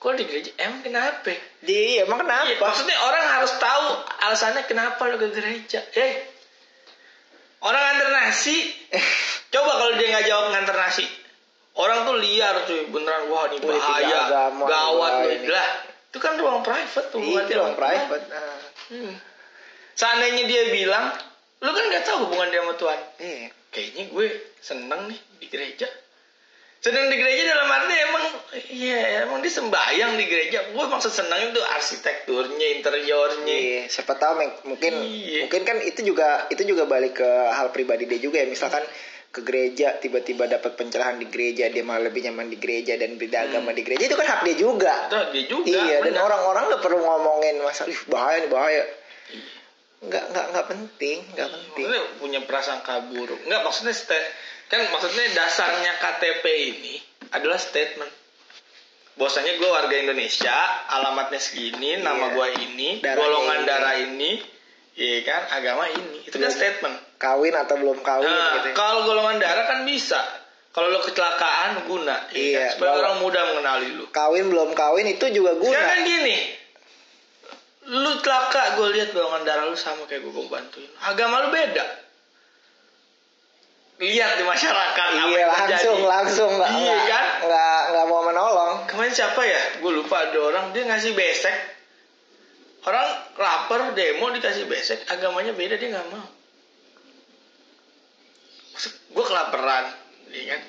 kok 0.03 0.19
di 0.19 0.27
gereja 0.27 0.51
emang 0.59 0.83
kenapa 0.83 1.31
di 1.63 1.95
iya, 1.95 2.03
emang 2.03 2.19
kenapa 2.19 2.43
Iya, 2.45 2.59
maksudnya 2.59 2.97
orang 2.99 3.25
harus 3.31 3.53
tahu 3.55 3.87
alasannya 4.21 4.63
kenapa 4.67 4.99
lo 5.07 5.15
ke 5.15 5.31
gereja. 5.31 5.79
Eh, 5.95 6.13
orang 7.63 7.79
nganter 7.81 8.09
nasi, 8.11 8.57
coba 9.49 9.71
kalau 9.79 9.93
dia 9.95 10.11
nggak 10.11 10.27
jawab 10.27 10.47
nganter 10.51 10.75
nasi, 10.75 11.07
orang 11.79 12.03
tuh 12.03 12.19
liar 12.19 12.67
cuy, 12.67 12.91
beneran 12.91 13.31
wah 13.31 13.47
ini 13.47 13.63
bahaya, 13.63 14.19
agama, 14.27 14.65
gawat 14.67 15.13
ini. 15.31 15.47
lah. 15.47 15.69
Itu 16.11 16.19
kan 16.19 16.35
ruang 16.37 16.61
private 16.61 17.09
tuh, 17.09 17.23
Iya, 17.23 17.47
itu 17.47 17.53
ruang 17.57 17.73
private 17.73 18.25
Ah, 18.29 18.59
Hmm. 18.93 19.15
Seandainya 19.95 20.45
dia 20.45 20.63
bilang, 20.69 21.15
lu 21.63 21.71
kan 21.71 21.85
nggak 21.87 22.05
tahu 22.05 22.27
hubungan 22.27 22.51
dia 22.51 22.61
sama 22.61 22.75
Tuhan. 22.75 23.01
iya 23.23 23.49
Kayaknya 23.73 24.05
gue 24.11 24.27
seneng 24.61 25.03
nih 25.09 25.21
di 25.39 25.47
gereja. 25.49 25.89
Seneng 26.83 27.07
di 27.07 27.17
gereja 27.17 27.47
dalam 27.47 27.71
arti 27.71 27.95
emang, 27.95 28.25
iya 28.75 29.23
emang 29.23 29.39
dia 29.39 29.55
sembahyang 29.55 30.19
di 30.19 30.27
gereja. 30.27 30.67
Gue 30.75 30.83
maksud 30.83 31.15
seneng 31.15 31.55
itu 31.55 31.63
arsitekturnya, 31.63 32.67
interiornya. 32.75 33.55
Iya, 33.55 33.81
siapa 33.87 34.19
tahu 34.19 34.43
mungkin 34.67 34.91
Iya. 34.99 35.47
mungkin 35.47 35.63
kan 35.63 35.79
itu 35.79 36.03
juga 36.03 36.51
itu 36.51 36.67
juga 36.67 36.83
balik 36.85 37.23
ke 37.23 37.31
hal 37.55 37.71
pribadi 37.71 38.11
dia 38.11 38.19
juga 38.19 38.43
ya. 38.43 38.51
Misalkan 38.51 38.83
ke 39.31 39.47
gereja 39.47 39.95
tiba-tiba 39.97 40.51
dapat 40.51 40.75
pencerahan 40.75 41.23
di 41.23 41.31
gereja 41.31 41.71
dia 41.71 41.87
malah 41.87 42.11
lebih 42.11 42.27
nyaman 42.27 42.51
di 42.51 42.59
gereja 42.59 42.99
dan 42.99 43.15
beda 43.15 43.47
agama 43.47 43.71
di 43.71 43.87
gereja 43.87 44.11
itu 44.11 44.19
kan 44.19 44.27
hak 44.27 44.41
dia 44.43 44.57
juga. 44.59 45.07
Itu 45.07 45.19
dia 45.31 45.45
juga. 45.47 45.67
iya, 45.71 45.97
dan 46.03 46.19
benar. 46.19 46.27
orang-orang 46.27 46.65
nggak 46.67 46.83
perlu 46.83 46.99
ngomongin 46.99 47.63
masalah 47.63 47.95
"Ih, 47.95 48.01
bahaya 48.11 48.43
nih 48.43 48.51
bahaya. 48.51 48.83
Nggak 50.03 50.25
nggak 50.35 50.47
nggak 50.51 50.67
penting, 50.67 51.19
nggak 51.31 51.47
penting. 51.47 51.85
Maksudnya 51.87 52.03
punya 52.19 52.41
prasangka 52.43 53.07
buruk. 53.07 53.39
Enggak 53.47 53.63
maksudnya 53.63 53.95
kan 54.73 54.89
maksudnya 54.89 55.37
dasarnya 55.37 55.93
KTP 55.95 56.45
ini 56.73 56.95
adalah 57.29 57.61
statement. 57.61 58.09
Bahwasanya 59.13 59.61
gue 59.61 59.69
warga 59.69 59.93
Indonesia, 59.95 60.57
alamatnya 60.89 61.37
segini, 61.37 62.01
nama 62.01 62.33
Iya. 62.33 62.35
gue 62.35 62.47
ini, 62.65 62.89
Darahnya 62.99 63.21
golongan 63.21 63.59
ini. 63.59 63.69
darah 63.69 63.95
ini, 63.95 64.31
iya 64.95 65.19
kan, 65.21 65.43
agama 65.53 65.85
ini. 65.87 66.25
Itu 66.25 66.33
kan 66.33 66.49
Belum 66.49 66.57
statement. 66.57 66.97
Kawin 67.21 67.53
atau 67.55 67.77
belum 67.77 68.01
kawin 68.01 68.25
Nah, 68.25 68.51
gitu. 68.57 68.69
ya. 68.69 68.75
kalau 68.75 69.05
golongan 69.05 69.37
darah 69.37 69.69
kan 69.69 69.85
bisa. 69.85 70.17
Kalau 70.73 70.89
lo 70.89 71.05
kecelakaan 71.05 71.85
guna, 71.85 72.33
iya 72.33 72.41
Iya, 72.41 72.61
kan? 72.65 72.71
supaya 72.73 72.93
orang 72.99 73.15
mudah 73.21 73.43
mengenali 73.53 73.89
lu. 73.93 74.09
Kawin 74.09 74.49
belum 74.49 74.73
kawin 74.73 75.05
itu 75.07 75.29
juga 75.29 75.53
guna. 75.53 75.69
Sekarang 75.69 75.93
kan 75.93 76.01
gini, 76.03 76.37
lu 77.93 78.13
celaka 78.19 78.81
gue 78.81 78.89
lihat 78.91 79.09
golongan 79.13 79.45
darah 79.45 79.69
lu 79.69 79.77
sama 79.77 80.09
kayak 80.09 80.25
gue, 80.25 80.33
gue 80.33 80.47
bantuin. 80.49 80.89
Agama 81.03 81.45
lu 81.45 81.53
beda. 81.53 81.85
Lihat 84.03 84.33
di 84.35 84.45
masyarakat 84.45 85.09
apa 85.15 85.23
Iya 85.23 85.39
yang 85.39 85.53
langsung 85.53 85.71
terjadi. 85.95 86.11
langsung 86.11 86.51
nggak 86.53 86.71
Iya 86.75 86.91
nggak 86.93 87.07
kan? 87.07 87.27
nggak 87.47 87.81
nggak 87.89 88.07
mau 88.09 88.23
menolong. 88.25 88.73
Kemarin 88.85 89.15
siapa 89.15 89.41
ya? 89.41 89.61
Gue 89.79 89.93
lupa 89.95 90.27
ada 90.27 90.39
orang 90.43 90.65
dia 90.71 90.83
ngasih 90.85 91.15
besek. 91.15 91.55
Orang 92.83 93.07
lapar 93.39 93.95
demo 93.95 94.27
dikasih 94.29 94.67
besek, 94.67 95.07
agamanya 95.07 95.55
beda 95.55 95.79
dia 95.79 95.87
nggak 95.89 96.09
mau. 96.11 96.27
Maksud 98.73 98.93
gue 99.09 99.25
kelaparan, 99.25 99.85
iya 100.29 100.45
kan? 100.51 100.61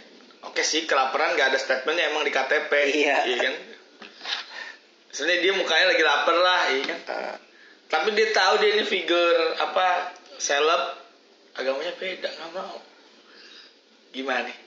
Oke 0.44 0.62
sih 0.62 0.84
kelaparan 0.84 1.34
gak 1.34 1.50
ada 1.50 1.58
statementnya 1.58 2.12
emang 2.12 2.22
di 2.22 2.30
KTP, 2.30 2.70
Iya. 2.94 3.18
kan? 3.40 3.56
Sebenarnya 5.10 5.40
dia 5.42 5.54
mukanya 5.56 5.86
lagi 5.88 6.04
lapar 6.04 6.36
lah, 6.36 6.62
iya 6.70 6.84
kan? 6.86 7.00
Ah, 7.08 7.36
Tapi 7.88 8.12
dia 8.12 8.30
tahu 8.30 8.60
dia 8.60 8.76
ini 8.76 8.84
figur 8.84 9.34
apa 9.56 10.14
seleb, 10.36 11.00
agamanya 11.56 11.94
beda 11.96 12.30
nggak 12.30 12.52
mau. 12.52 12.78
Gimana? 14.14 14.46
nih? 14.46 14.58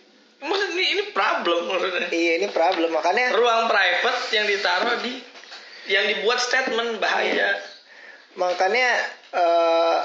Maksud 0.43 0.69
ini 0.77 0.85
ini 0.93 1.03
problem 1.17 1.71
maksudnya. 1.71 2.09
Iya 2.13 2.33
ini 2.43 2.49
problem. 2.53 2.93
Makanya 2.93 3.33
ruang 3.33 3.71
private 3.71 4.21
yang 4.37 4.45
ditaruh 4.45 4.97
di 5.01 5.15
yang 5.89 6.05
dibuat 6.13 6.43
statement 6.43 7.01
bahaya. 7.01 7.57
Makanya 8.37 8.91
eh, 9.33 10.01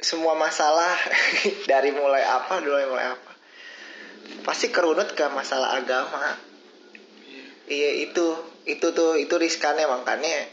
semua 0.00 0.32
masalah 0.38 0.96
dari 1.70 1.92
mulai 1.92 2.24
apa 2.24 2.64
dulu 2.64 2.74
mulai 2.88 3.12
apa 3.12 3.32
pasti 4.46 4.72
kerunut 4.72 5.12
ke 5.12 5.28
masalah 5.28 5.76
agama. 5.76 6.38
Iya. 7.68 8.08
Itu 8.08 8.40
itu 8.64 8.86
tuh 8.96 9.20
itu 9.20 9.34
riskannya. 9.36 9.84
Makanya 9.84 10.48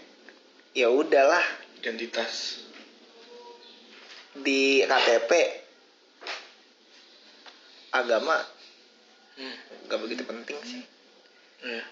ya 0.75 0.91
udahlah. 0.91 1.41
Identitas. 1.79 2.59
Di 4.35 4.83
KTP 4.83 5.31
agama 7.93 8.37
hmm. 9.39 9.55
nggak 9.87 9.99
begitu 10.05 10.23
penting 10.25 10.59
sih 10.65 10.83
Iya. 11.59 11.83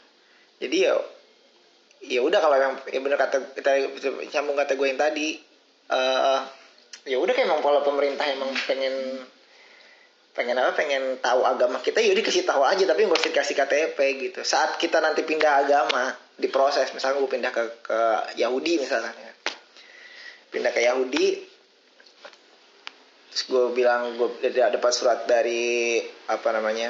jadi 0.64 0.78
ya 0.80 0.94
ya 2.08 2.20
udah 2.24 2.40
kalau 2.40 2.56
yang 2.56 2.80
ya 2.88 3.00
bener 3.04 3.20
kata 3.20 3.52
kita 3.52 3.72
nyambung 4.32 4.56
kata 4.56 4.80
gue 4.80 4.88
yang 4.88 5.02
tadi 5.02 5.36
eh 5.92 6.42
ya 7.08 7.18
udah 7.20 7.34
kayak 7.36 7.48
emang 7.48 7.64
pola 7.64 7.84
pemerintah 7.84 8.28
emang 8.32 8.52
pengen 8.68 9.24
pengen 10.38 10.56
apa 10.62 10.78
pengen 10.78 11.18
tahu 11.18 11.42
agama 11.42 11.82
kita 11.82 11.98
ya 11.98 12.14
udah 12.14 12.24
kasih 12.24 12.46
tahu 12.46 12.62
aja 12.62 12.84
tapi 12.86 13.10
nggak 13.10 13.18
usah 13.18 13.32
dikasih 13.34 13.56
KTP 13.58 13.98
gitu 14.22 14.40
saat 14.46 14.78
kita 14.78 15.02
nanti 15.02 15.26
pindah 15.26 15.66
agama 15.66 16.14
diproses 16.38 16.94
misalnya 16.94 17.26
gue 17.26 17.32
pindah 17.32 17.52
ke 17.52 17.64
ke 17.82 18.00
Yahudi 18.38 18.78
misalnya 18.78 19.10
ya. 19.18 19.34
pindah 20.54 20.72
ke 20.72 20.86
Yahudi 20.86 21.26
gue 23.46 23.66
bilang 23.78 24.18
gue 24.18 24.50
dapat 24.50 24.92
surat 24.96 25.30
dari 25.30 26.02
apa 26.26 26.50
namanya 26.58 26.90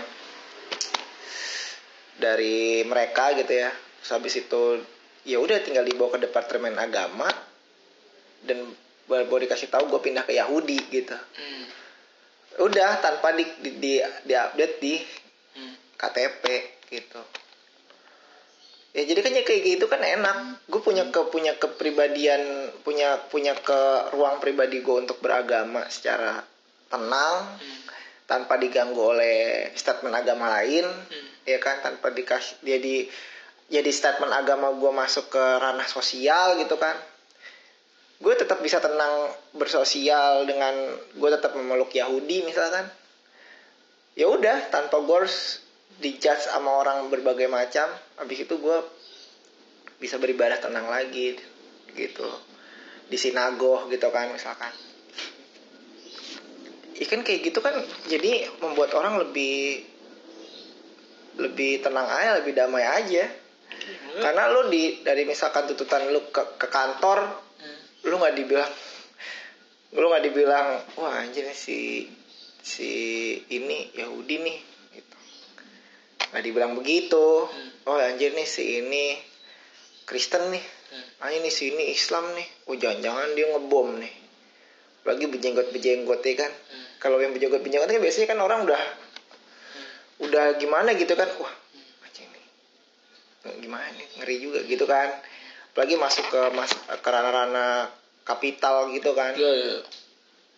dari 2.17 2.81
mereka 2.87 3.35
gitu 3.35 3.51
ya 3.51 3.69
terus 3.73 4.11
habis 4.15 4.33
itu 4.39 4.61
ya 5.27 5.37
udah 5.43 5.59
tinggal 5.59 5.83
dibawa 5.83 6.15
ke 6.15 6.23
departemen 6.23 6.79
agama 6.79 7.27
dan 8.47 8.63
baru 9.07 9.43
dikasih 9.43 9.67
tahu 9.67 9.91
gue 9.91 10.01
pindah 10.03 10.23
ke 10.23 10.35
Yahudi 10.39 10.79
gitu 10.87 11.15
Hmm. 11.15 11.65
udah 12.63 12.97
tanpa 13.03 13.35
di 13.35 13.43
di, 13.61 13.69
di, 13.77 13.93
di 14.23 14.33
update 14.33 14.75
di 14.79 14.95
Hmm. 15.57 15.73
KTP 15.97 16.43
gitu 16.93 17.21
ya 18.95 19.03
jadi 19.03 19.19
kan 19.19 19.33
ya 19.35 19.43
kayak 19.43 19.61
gitu 19.65 19.85
kan 19.91 19.99
enak 19.99 20.63
gue 20.67 20.81
punya 20.81 21.07
ke 21.11 21.21
punya 21.29 21.53
kepribadian 21.59 22.71
punya 22.81 23.19
punya 23.27 23.53
ke 23.57 24.11
ruang 24.15 24.39
pribadi 24.39 24.79
gue 24.81 24.95
untuk 25.07 25.19
beragama 25.19 25.85
secara 25.91 26.41
tenang 26.87 27.59
Hmm. 27.59 27.83
tanpa 28.27 28.59
diganggu 28.59 28.99
oleh 28.99 29.69
statement 29.75 30.15
agama 30.15 30.51
lain 30.59 30.87
Hmm. 30.87 31.27
ya 31.43 31.59
kan 31.59 31.83
tanpa 31.83 32.11
dikasih 32.15 32.63
jadi 32.63 33.07
jadi 33.67 33.91
statement 33.91 34.31
agama 34.31 34.71
gue 34.71 34.91
masuk 34.91 35.27
ke 35.27 35.43
ranah 35.59 35.87
sosial 35.87 36.55
gitu 36.59 36.79
kan 36.79 36.95
gue 38.17 38.33
tetap 38.33 38.57
bisa 38.65 38.81
tenang 38.81 39.29
bersosial 39.53 40.47
dengan 40.49 40.73
gue 41.13 41.29
tetap 41.29 41.53
memeluk 41.53 41.93
Yahudi 41.93 42.47
misalkan 42.47 42.87
ya 44.17 44.25
udah 44.25 44.73
tanpa 44.73 44.97
gue 45.05 45.15
harus 45.21 45.61
dijudge 45.97 46.45
sama 46.45 46.77
orang 46.77 47.09
berbagai 47.09 47.49
macam 47.49 47.89
habis 48.21 48.45
itu 48.45 48.55
gue 48.59 48.77
bisa 49.97 50.21
beribadah 50.21 50.61
tenang 50.61 50.85
lagi 50.87 51.37
gitu. 51.97 52.27
Di 53.07 53.17
sinagog 53.17 53.89
gitu 53.89 54.07
kan 54.13 54.29
misalkan. 54.29 54.69
Ikan 56.97 57.21
kayak 57.21 57.41
gitu 57.49 57.59
kan 57.61 57.77
jadi 58.09 58.49
membuat 58.61 58.93
orang 58.97 59.21
lebih 59.21 59.85
lebih 61.37 61.85
tenang 61.85 62.09
aja 62.09 62.41
lebih 62.41 62.53
damai 62.53 62.85
aja. 62.85 63.25
Karena 64.17 64.49
lu 64.49 64.69
di 64.73 65.05
dari 65.05 65.25
misalkan 65.25 65.69
tuntutan 65.69 66.09
lu 66.09 66.29
ke, 66.33 66.57
ke 66.57 66.67
kantor 66.69 67.47
Hmm. 68.07 68.13
nggak 68.21 68.35
dibilang 68.37 68.71
lu 69.97 70.05
nggak 70.07 70.23
dibilang 70.29 70.67
wah 71.01 71.25
anjir 71.25 71.49
si 71.57 72.05
si 72.61 72.89
ini 73.49 73.89
Yahudi 73.97 74.35
nih 74.45 74.57
nggak 76.31 76.43
dibilang 76.43 76.73
begitu. 76.75 77.47
Oh 77.87 77.95
anjir 77.95 78.35
nih 78.35 78.47
si 78.47 78.83
ini 78.83 79.15
Kristen 80.03 80.51
nih. 80.51 80.63
Ah 81.23 81.31
ini 81.31 81.47
si 81.47 81.71
ini 81.71 81.91
Islam 81.91 82.35
nih. 82.35 82.47
Oh 82.67 82.75
jangan-jangan 82.75 83.31
dia 83.35 83.45
ngebom 83.55 83.99
nih. 83.99 84.13
Lagi 85.07 85.23
berjenggot 85.27 85.71
berjenggot 85.71 86.19
ya 86.23 86.33
kan? 86.35 86.51
Kalau 86.99 87.21
yang 87.23 87.31
berjenggot 87.31 87.63
berjenggot 87.63 87.87
kan 87.87 87.99
biasanya 88.03 88.27
kan 88.27 88.39
orang 88.43 88.59
udah 88.67 88.81
udah 90.27 90.45
gimana 90.59 90.95
gitu 90.99 91.15
kan? 91.15 91.31
Wah 91.39 91.53
anjing 92.03 92.27
nih 92.27 92.45
gimana 93.63 93.87
nih? 93.95 94.07
Ngeri 94.19 94.35
juga 94.43 94.59
gitu 94.67 94.83
kan? 94.83 95.09
Apalagi 95.71 95.95
masuk 95.95 96.25
ke 96.27 96.41
mas 96.57 96.73
ke 96.73 97.09
ranah-ranah 97.09 97.93
kapital 98.27 98.91
gitu 98.91 99.15
kan? 99.15 99.31
Iya, 99.37 99.51
iya. 99.55 99.77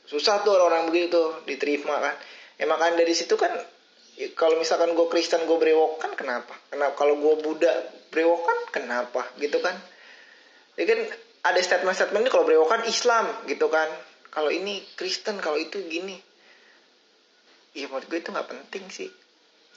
susah 0.10 0.42
tuh 0.42 0.58
orang-orang 0.58 0.90
begitu 0.90 1.22
diterima 1.46 2.02
kan? 2.02 2.18
Emang 2.58 2.82
kan 2.82 2.98
dari 2.98 3.14
situ 3.14 3.38
kan 3.38 3.54
ya, 3.54 3.79
kalau 4.36 4.60
misalkan 4.60 4.92
gue 4.92 5.08
Kristen 5.08 5.48
gue 5.48 5.56
brewokan 5.56 6.12
kenapa? 6.20 6.52
Kenapa 6.68 6.94
kalau 7.00 7.16
gue 7.16 7.36
Buddha 7.40 7.72
brewokan 8.12 8.58
kenapa? 8.76 9.24
Gitu 9.40 9.64
kan? 9.64 9.80
Ya 10.76 10.84
kan 10.84 11.00
ada 11.48 11.60
statement-statement 11.64 12.28
ini 12.28 12.32
kalau 12.32 12.44
brewokan 12.44 12.84
Islam 12.84 13.32
gitu 13.48 13.72
kan? 13.72 13.88
Kalau 14.28 14.52
ini 14.52 14.84
Kristen 15.00 15.40
kalau 15.40 15.56
itu 15.56 15.80
gini. 15.88 16.20
Ya 17.72 17.88
menurut 17.88 18.12
gue 18.12 18.20
itu 18.20 18.30
nggak 18.36 18.50
penting 18.52 18.84
sih. 18.92 19.10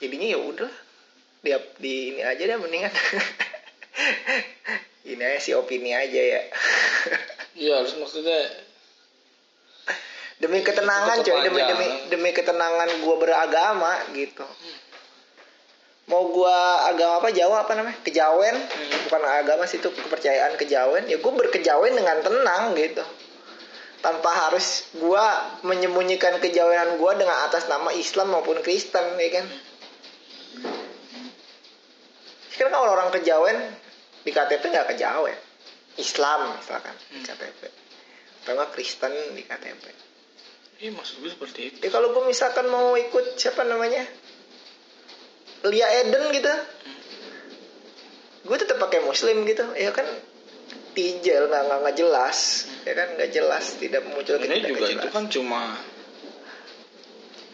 Jadinya 0.03 0.27
ya 0.35 0.39
udah 0.43 0.71
di, 1.39 1.51
di 1.79 1.93
ini 2.11 2.21
aja 2.23 2.43
deh 2.43 2.57
mendingan. 2.59 2.91
Ini 5.03 5.19
aja 5.19 5.39
sih 5.43 5.51
opini 5.51 5.91
aja 5.91 6.15
ya. 6.15 6.41
Iya, 7.53 7.85
harus 7.85 7.93
maksudnya 8.01 8.49
demi 10.43 10.59
ketenangan 10.59 11.23
Itu 11.23 11.31
coy. 11.31 11.39
Demi 11.47 11.61
demi 11.63 11.87
demi 12.11 12.29
ketenangan 12.35 12.89
gue 12.99 13.15
beragama 13.15 14.11
gitu. 14.11 14.43
Mau 16.11 16.27
gue 16.35 16.59
agama 16.91 17.23
apa 17.23 17.29
Jawa 17.31 17.63
apa 17.63 17.79
namanya? 17.79 17.95
Kejawen? 18.03 18.55
Bukan 19.07 19.23
agama 19.23 19.63
sih 19.63 19.79
itu 19.79 19.87
kepercayaan 19.87 20.59
kejawen. 20.59 21.07
Ya 21.07 21.15
gue 21.15 21.31
berkejawen 21.31 21.95
dengan 21.95 22.19
tenang 22.19 22.75
gitu. 22.75 23.03
Tanpa 24.03 24.51
harus 24.51 24.91
gue 24.91 25.25
menyembunyikan 25.63 26.43
kejawenan 26.43 26.99
gue 26.99 27.11
dengan 27.15 27.47
atas 27.47 27.71
nama 27.71 27.95
Islam 27.95 28.35
maupun 28.35 28.59
Kristen 28.59 29.15
ya 29.15 29.29
kan? 29.39 29.47
Kan 32.59 32.67
kalau 32.67 32.91
orang 32.91 33.15
kejawen 33.15 33.55
di 34.27 34.31
KTP 34.35 34.75
nggak 34.75 34.91
kejawen. 34.91 35.39
Islam 35.95 36.57
misalkan 36.57 36.95
di 37.13 37.21
KTP 37.21 37.61
atau 38.43 38.51
nggak 38.59 38.75
Kristen 38.75 39.13
di 39.37 39.45
KTP 39.45 40.12
Iya 40.83 40.91
maksud 40.91 41.23
gue 41.23 41.31
seperti 41.31 41.59
itu. 41.71 41.77
Ya 41.79 41.89
kalau 41.95 42.11
gue 42.11 42.27
misalkan 42.27 42.67
mau 42.67 42.99
ikut 42.99 43.39
siapa 43.39 43.63
namanya 43.63 44.03
Lia 45.63 45.87
Eden 46.03 46.27
gitu, 46.35 46.51
gue 48.43 48.57
tetap 48.59 48.83
pakai 48.83 48.99
Muslim 48.99 49.47
gitu, 49.47 49.63
ya 49.79 49.95
kan 49.95 50.03
tijel 50.91 51.47
nggak 51.47 51.63
nggak 51.71 51.79
nggak 51.87 51.95
jelas, 51.95 52.67
ya 52.83 52.99
kan 52.99 53.15
nggak 53.15 53.31
jelas 53.31 53.79
tidak 53.79 54.03
memunculkan 54.03 54.43
Ini 54.43 54.59
juga 54.59 54.91
itu 54.91 55.07
jelas. 55.07 55.13
kan 55.15 55.25
cuma 55.31 55.79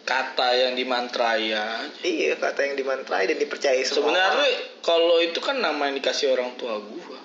kata 0.09 0.47
yang 0.57 0.73
dimantrai 0.73 1.53
ya. 1.53 1.86
Iya 2.01 2.34
kata 2.41 2.65
yang 2.65 2.82
dimantrai 2.82 3.30
dan 3.30 3.38
dipercayai 3.38 3.86
semua. 3.86 4.09
Sebenarnya 4.09 4.49
kalau 4.82 5.21
itu 5.21 5.38
kan 5.38 5.61
nama 5.61 5.86
yang 5.86 6.01
dikasih 6.01 6.34
orang 6.34 6.57
tua 6.57 6.82
gue. 6.82 7.17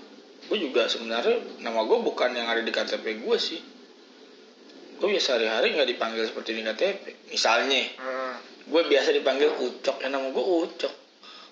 Gue 0.53 0.59
juga 0.61 0.85
sebenarnya 0.85 1.65
nama 1.65 1.81
gue 1.81 1.97
bukan 2.05 2.37
yang 2.37 2.45
ada 2.45 2.61
di 2.61 2.69
KTP 2.69 3.25
gue 3.25 3.39
sih. 3.41 3.73
Gue 5.05 5.21
biasa 5.21 5.37
hari-hari 5.37 5.77
nggak 5.77 5.85
dipanggil 5.87 6.25
seperti 6.25 6.57
di 6.57 6.65
KTP. 6.65 7.29
Misalnya, 7.29 7.93
Hmm. 8.01 8.41
gue 8.65 8.83
biasa 8.89 9.13
dipanggil 9.13 9.53
Ucok, 9.53 10.01
ya 10.01 10.09
nama 10.09 10.33
gue 10.33 10.41
Ucok. 10.41 10.95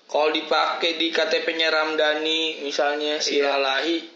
Kalau 0.09 0.33
dipakai 0.33 0.97
di 0.97 1.13
KTP-nya 1.13 1.69
Ramdhani, 1.69 2.65
misalnya 2.65 3.21
Silalahi, 3.21 4.09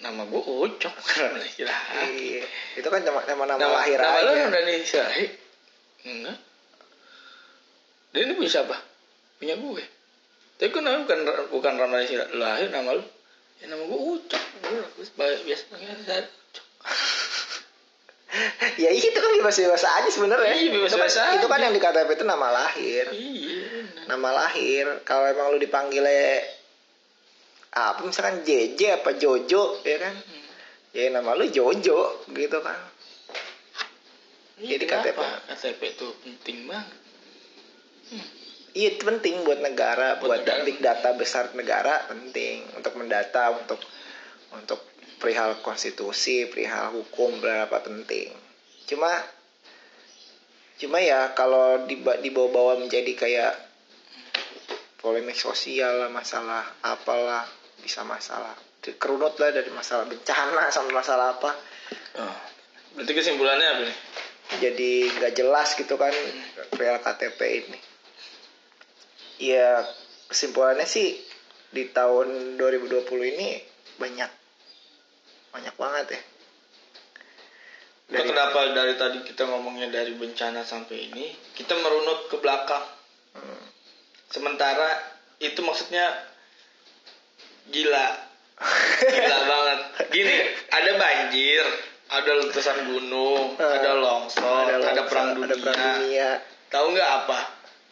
nama 0.00 0.24
gue 0.24 0.40
Ucok 0.40 0.94
karena 1.12 1.44
Silalahi. 1.44 2.40
Iya, 2.40 2.44
itu 2.80 2.88
kan 2.88 3.04
nama 3.04 3.20
nama, 3.20 3.42
nama, 3.44 3.58
Nama, 3.60 3.74
lahir 3.76 4.00
nama 4.00 4.16
aja. 4.16 4.24
lu 4.24 4.32
Ramdhani 4.32 4.74
Silalahi? 4.80 5.26
Enggak. 6.02 6.36
Dan 8.08 8.20
ini 8.22 8.32
punya 8.32 8.48
siapa? 8.50 8.76
Punya 9.36 9.60
gue. 9.60 9.84
Tapi 10.56 10.72
kan 10.72 10.80
namanya 10.80 11.04
bukan 11.04 11.18
bukan 11.52 11.72
Ramdhani 11.76 12.06
Silalahi, 12.08 12.64
nama 12.72 12.96
lu. 12.96 13.04
Ya 13.60 13.68
nama 13.68 13.84
gue 13.84 14.00
Ucok. 14.16 14.44
Gue 14.64 14.80
biasa 15.20 15.62
panggil 15.68 16.00
Ucok. 16.00 16.66
ya 18.76 18.88
itu 18.88 19.12
kan 19.12 19.30
bebas-bebas 19.36 19.82
aja 19.82 20.08
sebenarnya. 20.08 20.54
Iya, 20.54 20.70
bebas-bebas 20.72 21.10
itu 21.10 21.20
kan, 21.20 21.32
Itu 21.36 21.46
kan 21.46 21.58
yang 21.60 21.72
di 21.72 21.80
KTP 21.80 22.08
itu 22.12 22.24
nama 22.24 22.48
lahir. 22.48 23.04
Iya. 23.12 23.60
nama 24.02 24.28
lahir 24.34 24.84
kalau 25.02 25.24
emang 25.26 25.52
lu 25.52 25.58
dipanggilnya 25.58 26.42
apa 27.70 28.02
misalkan 28.02 28.42
JJ 28.42 28.98
apa 28.98 29.14
Jojo 29.14 29.80
ya 29.80 29.96
kan 29.96 30.14
ya 30.90 31.08
nama 31.08 31.32
lu 31.32 31.46
Jojo 31.46 32.26
gitu 32.26 32.58
kan 32.60 32.78
Iya, 34.58 34.76
Jadi 34.76 34.84
kenapa 34.84 35.42
KTP 35.48 35.80
itu 35.92 36.06
penting 36.20 36.58
banget. 36.66 36.94
iya 38.72 38.88
itu 38.90 39.02
penting 39.02 39.42
buat 39.42 39.58
negara 39.58 40.18
Buat 40.18 40.22
buat, 40.22 40.40
negara. 40.42 40.62
big 40.62 40.78
data 40.78 41.08
besar 41.12 41.50
negara 41.52 42.04
penting 42.06 42.68
untuk 42.74 42.92
mendata 42.94 43.54
untuk 43.54 43.80
untuk 44.52 44.80
perihal 45.22 45.62
konstitusi 45.62 46.50
perihal 46.50 46.90
hukum 46.98 47.38
berapa 47.38 47.78
penting 47.86 48.34
cuma 48.90 49.08
cuma 50.82 50.98
ya 50.98 51.30
kalau 51.38 51.86
diba- 51.86 52.18
dibawa-bawa 52.18 52.82
menjadi 52.82 53.14
kayak 53.14 53.54
polemik 54.98 55.38
sosial 55.38 56.02
lah 56.02 56.10
masalah 56.10 56.66
apalah 56.82 57.46
bisa 57.78 58.02
masalah 58.02 58.52
kerunut 58.98 59.38
lah 59.38 59.54
dari 59.54 59.70
masalah 59.70 60.10
bencana 60.10 60.68
sampai 60.74 60.92
masalah 60.92 61.38
apa 61.38 61.52
Oh. 62.12 62.36
Berarti 62.92 63.12
kesimpulannya 63.16 63.68
apa 63.68 63.82
nih? 63.88 63.96
jadi 64.60 64.92
nggak 65.16 65.32
jelas 65.32 65.72
gitu 65.78 65.96
kan 65.96 66.12
real 66.76 67.00
KTP 67.00 67.40
ini 67.64 67.78
ya 69.40 69.80
kesimpulannya 70.28 70.84
sih 70.84 71.16
di 71.72 71.88
tahun 71.88 72.60
2020 72.60 73.32
ini 73.32 73.48
banyak 73.96 74.41
banyak 75.52 75.76
banget 75.76 76.06
ya 76.18 76.22
Nah, 78.12 78.20
kenapa 78.28 78.76
dari 78.76 78.94
tadi 79.00 79.24
kita 79.24 79.48
ngomongnya 79.48 79.88
dari 79.88 80.12
bencana 80.12 80.60
sampai 80.68 81.08
ini, 81.08 81.32
kita 81.56 81.72
merunut 81.80 82.28
ke 82.28 82.36
belakang. 82.44 82.84
Hmm. 83.32 83.64
Sementara 84.28 85.00
itu 85.40 85.56
maksudnya 85.64 86.12
gila. 87.72 88.08
Gila 89.16 89.38
banget. 89.48 89.78
Gini, 90.12 90.36
ada 90.68 90.92
banjir, 91.00 91.64
ada 92.12 92.30
letusan 92.44 92.78
gunung, 92.84 93.56
Hmm. 93.56 93.80
ada 93.80 93.90
longsor, 93.96 94.68
ada, 94.68 94.76
longsor, 94.76 95.08
perang 95.08 95.28
dunia. 95.32 95.48
ada 95.48 95.56
perang 95.56 95.80
dunia 96.04 96.28
Tahu 96.68 96.86
nggak 96.92 97.10
apa 97.24 97.38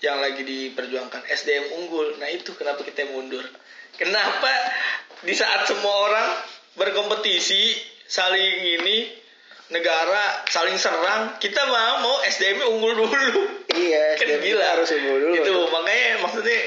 yang 0.04 0.20
lagi 0.20 0.42
diperjuangkan 0.44 1.32
SDM 1.32 1.80
unggul? 1.80 2.20
Nah 2.20 2.28
itu 2.28 2.52
kenapa 2.60 2.84
kita 2.84 3.08
mundur? 3.08 3.48
Kenapa 3.96 4.52
di 5.24 5.32
saat 5.32 5.64
semua 5.64 5.94
orang 6.12 6.28
berkompetisi 6.78 7.74
saling 8.06 8.78
ini 8.78 9.10
negara 9.70 10.44
saling 10.50 10.76
serang. 10.76 11.38
Kita 11.38 11.62
mau 11.70 12.02
mau 12.04 12.16
SDM 12.26 12.66
unggul 12.66 13.06
dulu. 13.06 13.42
Iya 13.70 14.04
kan 14.18 14.26
SDM 14.26 14.42
gila. 14.44 14.66
harus 14.76 14.88
unggul 14.94 15.18
dulu. 15.30 15.34
Itu 15.38 15.54
makanya 15.70 16.08
maksudnya 16.26 16.58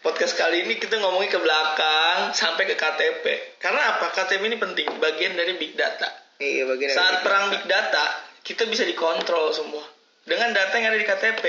podcast 0.00 0.34
kali 0.38 0.68
ini 0.68 0.78
kita 0.78 1.00
ngomongin 1.02 1.30
ke 1.32 1.40
belakang 1.40 2.30
sampai 2.36 2.68
ke 2.70 2.74
KTP 2.78 3.24
karena 3.58 3.98
apa? 3.98 4.12
KTP 4.14 4.42
ini 4.46 4.58
penting 4.58 4.86
bagian 5.02 5.34
dari 5.34 5.58
big 5.58 5.74
data. 5.74 6.08
Iya 6.38 6.66
bagian 6.70 6.88
dari 6.90 6.98
saat 6.98 7.14
big 7.20 7.24
perang 7.26 7.44
data. 7.48 7.52
big 7.52 7.64
data 7.66 8.04
kita 8.44 8.62
bisa 8.70 8.86
dikontrol 8.86 9.50
semua. 9.50 9.84
Dengan 10.24 10.56
data 10.56 10.72
yang 10.80 10.94
ada 10.94 10.98
di 10.98 11.06
KTP 11.06 11.44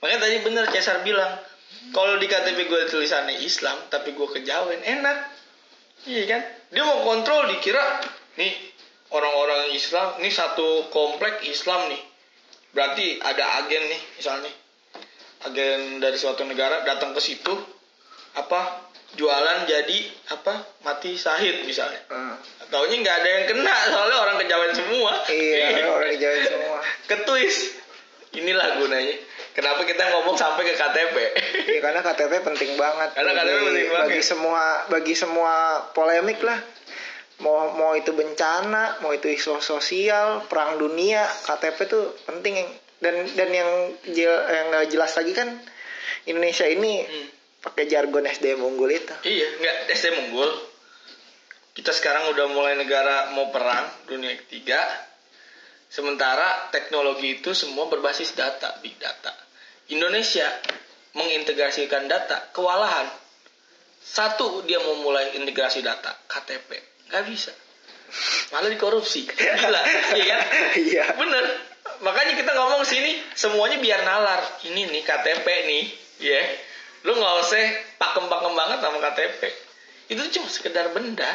makanya 0.00 0.20
tadi 0.28 0.36
bener 0.40 0.64
Cesar 0.72 1.04
bilang 1.04 1.36
kalau 1.92 2.16
di 2.16 2.26
KTP 2.26 2.66
gue 2.66 2.80
tulisannya 2.88 3.42
Islam 3.42 3.76
tapi 3.92 4.16
gue 4.16 4.28
kejawen 4.32 4.80
enak 4.80 5.16
iya 6.06 6.24
kan 6.28 6.40
dia 6.70 6.82
mau 6.86 7.02
kontrol 7.02 7.50
dikira 7.50 8.00
nih 8.38 8.52
orang-orang 9.10 9.74
Islam 9.74 10.22
nih 10.22 10.32
satu 10.32 10.88
komplek 10.88 11.42
Islam 11.44 11.90
nih 11.90 12.02
berarti 12.70 13.18
ada 13.18 13.64
agen 13.64 13.82
nih 13.90 14.00
misalnya 14.16 14.52
agen 15.44 15.98
dari 15.98 16.14
suatu 16.14 16.46
negara 16.46 16.86
datang 16.86 17.10
ke 17.16 17.20
situ 17.20 17.50
apa 18.38 18.86
jualan 19.18 19.66
jadi 19.66 19.98
apa 20.30 20.62
mati 20.86 21.18
sahid 21.18 21.66
misalnya 21.66 21.98
Hmm. 22.06 22.38
Taunya 22.70 23.02
nggak 23.02 23.16
ada 23.18 23.28
yang 23.34 23.44
kena 23.50 23.74
soalnya 23.90 24.16
orang 24.22 24.36
kejawen 24.38 24.70
semua. 24.70 25.10
iya 25.26 25.90
orang 25.90 26.14
dijauhin 26.14 26.46
semua 26.46 26.78
Ketwist. 27.10 27.79
Inilah 28.32 28.78
gunanya. 28.78 29.16
Kenapa 29.50 29.82
kita 29.82 30.06
ngomong 30.08 30.34
sampai 30.34 30.62
ke 30.62 30.74
KTP? 30.74 31.16
Iya 31.66 31.80
karena 31.80 32.00
KTP 32.00 32.32
penting 32.40 32.70
banget. 32.74 33.10
Karena 33.12 33.32
KTP 33.34 33.56
penting 33.60 33.88
banget. 33.88 34.06
Bagi 34.06 34.22
semua 34.22 34.62
bagi 34.86 35.14
semua 35.14 35.52
polemik 35.90 36.40
lah. 36.40 36.60
mau 37.40 37.72
mau 37.72 37.96
itu 37.96 38.12
bencana 38.12 39.00
mau 39.00 39.10
itu 39.10 39.24
isu 39.26 39.58
sosial 39.58 40.44
perang 40.44 40.76
dunia 40.76 41.24
KTP 41.40 41.88
tuh 41.88 42.12
penting 42.22 42.52
dan 43.00 43.16
dan 43.32 43.48
yang 43.48 43.70
jel- 44.06 44.44
yang 44.44 44.68
nggak 44.68 44.86
jelas 44.86 45.08
lagi 45.10 45.32
kan 45.32 45.48
Indonesia 46.26 46.68
ini 46.68 47.00
Hmm. 47.00 47.26
pakai 47.62 47.88
jargon 47.88 48.28
SDM 48.28 48.60
unggul 48.60 48.92
itu 48.92 49.16
Iya, 49.22 49.56
nggak 49.56 49.76
SD 49.88 50.06
unggul. 50.20 50.52
Kita 51.72 51.90
sekarang 51.90 52.28
udah 52.28 52.46
mulai 52.46 52.76
negara 52.76 53.32
mau 53.32 53.48
perang 53.48 53.88
dunia 54.04 54.36
ketiga. 54.36 54.84
Sementara 55.90 56.70
teknologi 56.70 57.42
itu 57.42 57.50
semua 57.50 57.90
berbasis 57.90 58.38
data, 58.38 58.78
big 58.78 58.94
data. 59.02 59.34
Indonesia 59.90 60.46
mengintegrasikan 61.18 62.06
data 62.06 62.54
kewalahan. 62.54 63.10
Satu 64.00 64.62
dia 64.64 64.78
mau 64.80 65.02
mulai 65.02 65.34
integrasi 65.34 65.82
data 65.82 66.14
KTP, 66.30 66.70
nggak 67.10 67.24
bisa. 67.26 67.52
Malah 68.54 68.70
dikorupsi. 68.70 69.26
Gila, 69.26 69.82
iya 70.18 70.24
kan? 70.30 70.40
iya 70.78 71.04
Bener. 71.14 71.44
Makanya 72.00 72.38
kita 72.38 72.52
ngomong 72.54 72.82
sini 72.86 73.18
semuanya 73.34 73.76
biar 73.82 74.00
nalar. 74.06 74.40
Ini 74.66 74.88
nih 74.88 75.02
KTP 75.04 75.46
nih, 75.46 75.84
ya. 76.22 76.42
Lu 77.02 77.18
nggak 77.18 77.34
usah 77.44 77.60
pakem-pakem 77.98 78.52
banget 78.54 78.78
sama 78.78 78.98
KTP. 79.10 79.40
Itu 80.10 80.22
cuma 80.38 80.48
sekedar 80.48 80.86
benda. 80.94 81.28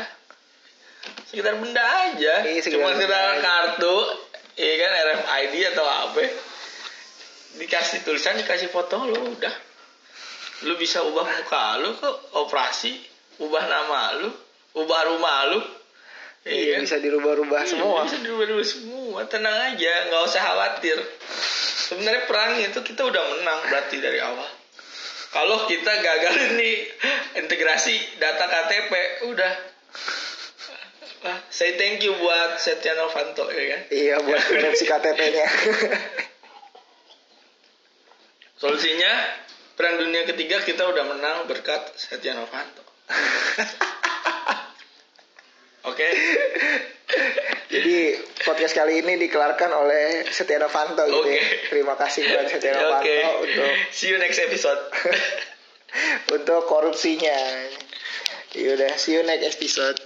Sekedar 1.30 1.60
benda 1.62 1.84
aja. 1.84 2.44
Iya, 2.44 2.60
sekedar 2.66 2.82
cuma 2.82 2.98
benda 2.98 3.06
sekedar 3.06 3.26
aja. 3.36 4.25
Iya 4.56 4.74
kan 4.80 4.92
RFID 4.92 5.54
atau 5.76 5.86
apa. 5.86 6.24
Dikasih 7.56 8.04
tulisan, 8.04 8.36
dikasih 8.40 8.68
foto 8.72 9.08
lu 9.08 9.36
udah. 9.36 9.56
Lu 10.68 10.76
bisa 10.80 11.04
ubah 11.04 11.24
muka 11.24 11.80
lu 11.84 11.96
kok, 12.00 12.16
operasi, 12.36 12.96
ubah 13.44 13.64
nama 13.68 14.20
lu, 14.24 14.30
ubah 14.80 15.02
rumah 15.12 15.40
lu. 15.52 15.60
iya 16.46 16.78
kan? 16.78 16.86
bisa 16.86 17.02
dirubah-rubah 17.02 17.66
Iya, 17.66 17.70
semua 17.74 18.06
Bisa 18.06 18.20
dirubah 18.22 18.64
semua. 18.64 19.20
Tenang 19.28 19.58
aja, 19.74 19.94
nggak 20.12 20.22
usah 20.30 20.42
khawatir. 20.46 20.98
Sebenarnya 21.86 22.24
perang 22.30 22.60
itu 22.62 22.80
kita 22.82 23.02
udah 23.06 23.24
menang 23.36 23.60
berarti 23.70 23.98
dari 24.00 24.20
awal. 24.24 24.48
Kalau 25.36 25.68
kita 25.68 25.92
gagal 26.00 26.36
nih 26.60 26.76
integrasi 27.44 28.20
data 28.24 28.48
KTP, 28.48 28.92
udah. 29.28 29.54
Ah, 31.26 31.42
Say 31.50 31.74
thank 31.74 32.00
you 32.00 32.14
buat 32.16 32.62
Setia 32.62 32.94
Novanto 32.94 33.50
ya 33.50 33.64
kan. 33.68 33.82
iya 33.90 34.16
buat 34.22 34.38
korupsi 34.40 34.86
KTP-nya 34.92 35.48
Solusinya 38.56 39.12
perang 39.76 40.00
dunia 40.00 40.24
ketiga 40.24 40.62
kita 40.62 40.86
udah 40.86 41.04
menang 41.04 41.44
berkat 41.46 41.92
Setia 41.98 42.32
Novanto. 42.32 42.86
Oke. 45.86 46.08
Jadi 47.68 47.98
podcast 48.42 48.74
kali 48.74 49.04
ini 49.04 49.20
dikelarkan 49.20 49.70
oleh 49.70 50.24
Setia 50.32 50.58
Novanto 50.58 51.04
gitu. 51.04 51.28
ya. 51.28 51.44
Terima 51.68 52.00
kasih 52.00 52.24
buat 52.26 52.48
Setia 52.48 52.74
Novanto 52.74 53.04
Oke. 53.04 53.18
untuk 53.44 53.70
See 53.92 54.10
you 54.10 54.18
next 54.18 54.40
episode. 54.40 54.80
untuk 56.40 56.64
korupsinya. 56.66 57.36
Yaudah, 58.56 58.96
see 58.96 59.20
you 59.20 59.24
next 59.28 59.60
episode. 59.60 60.00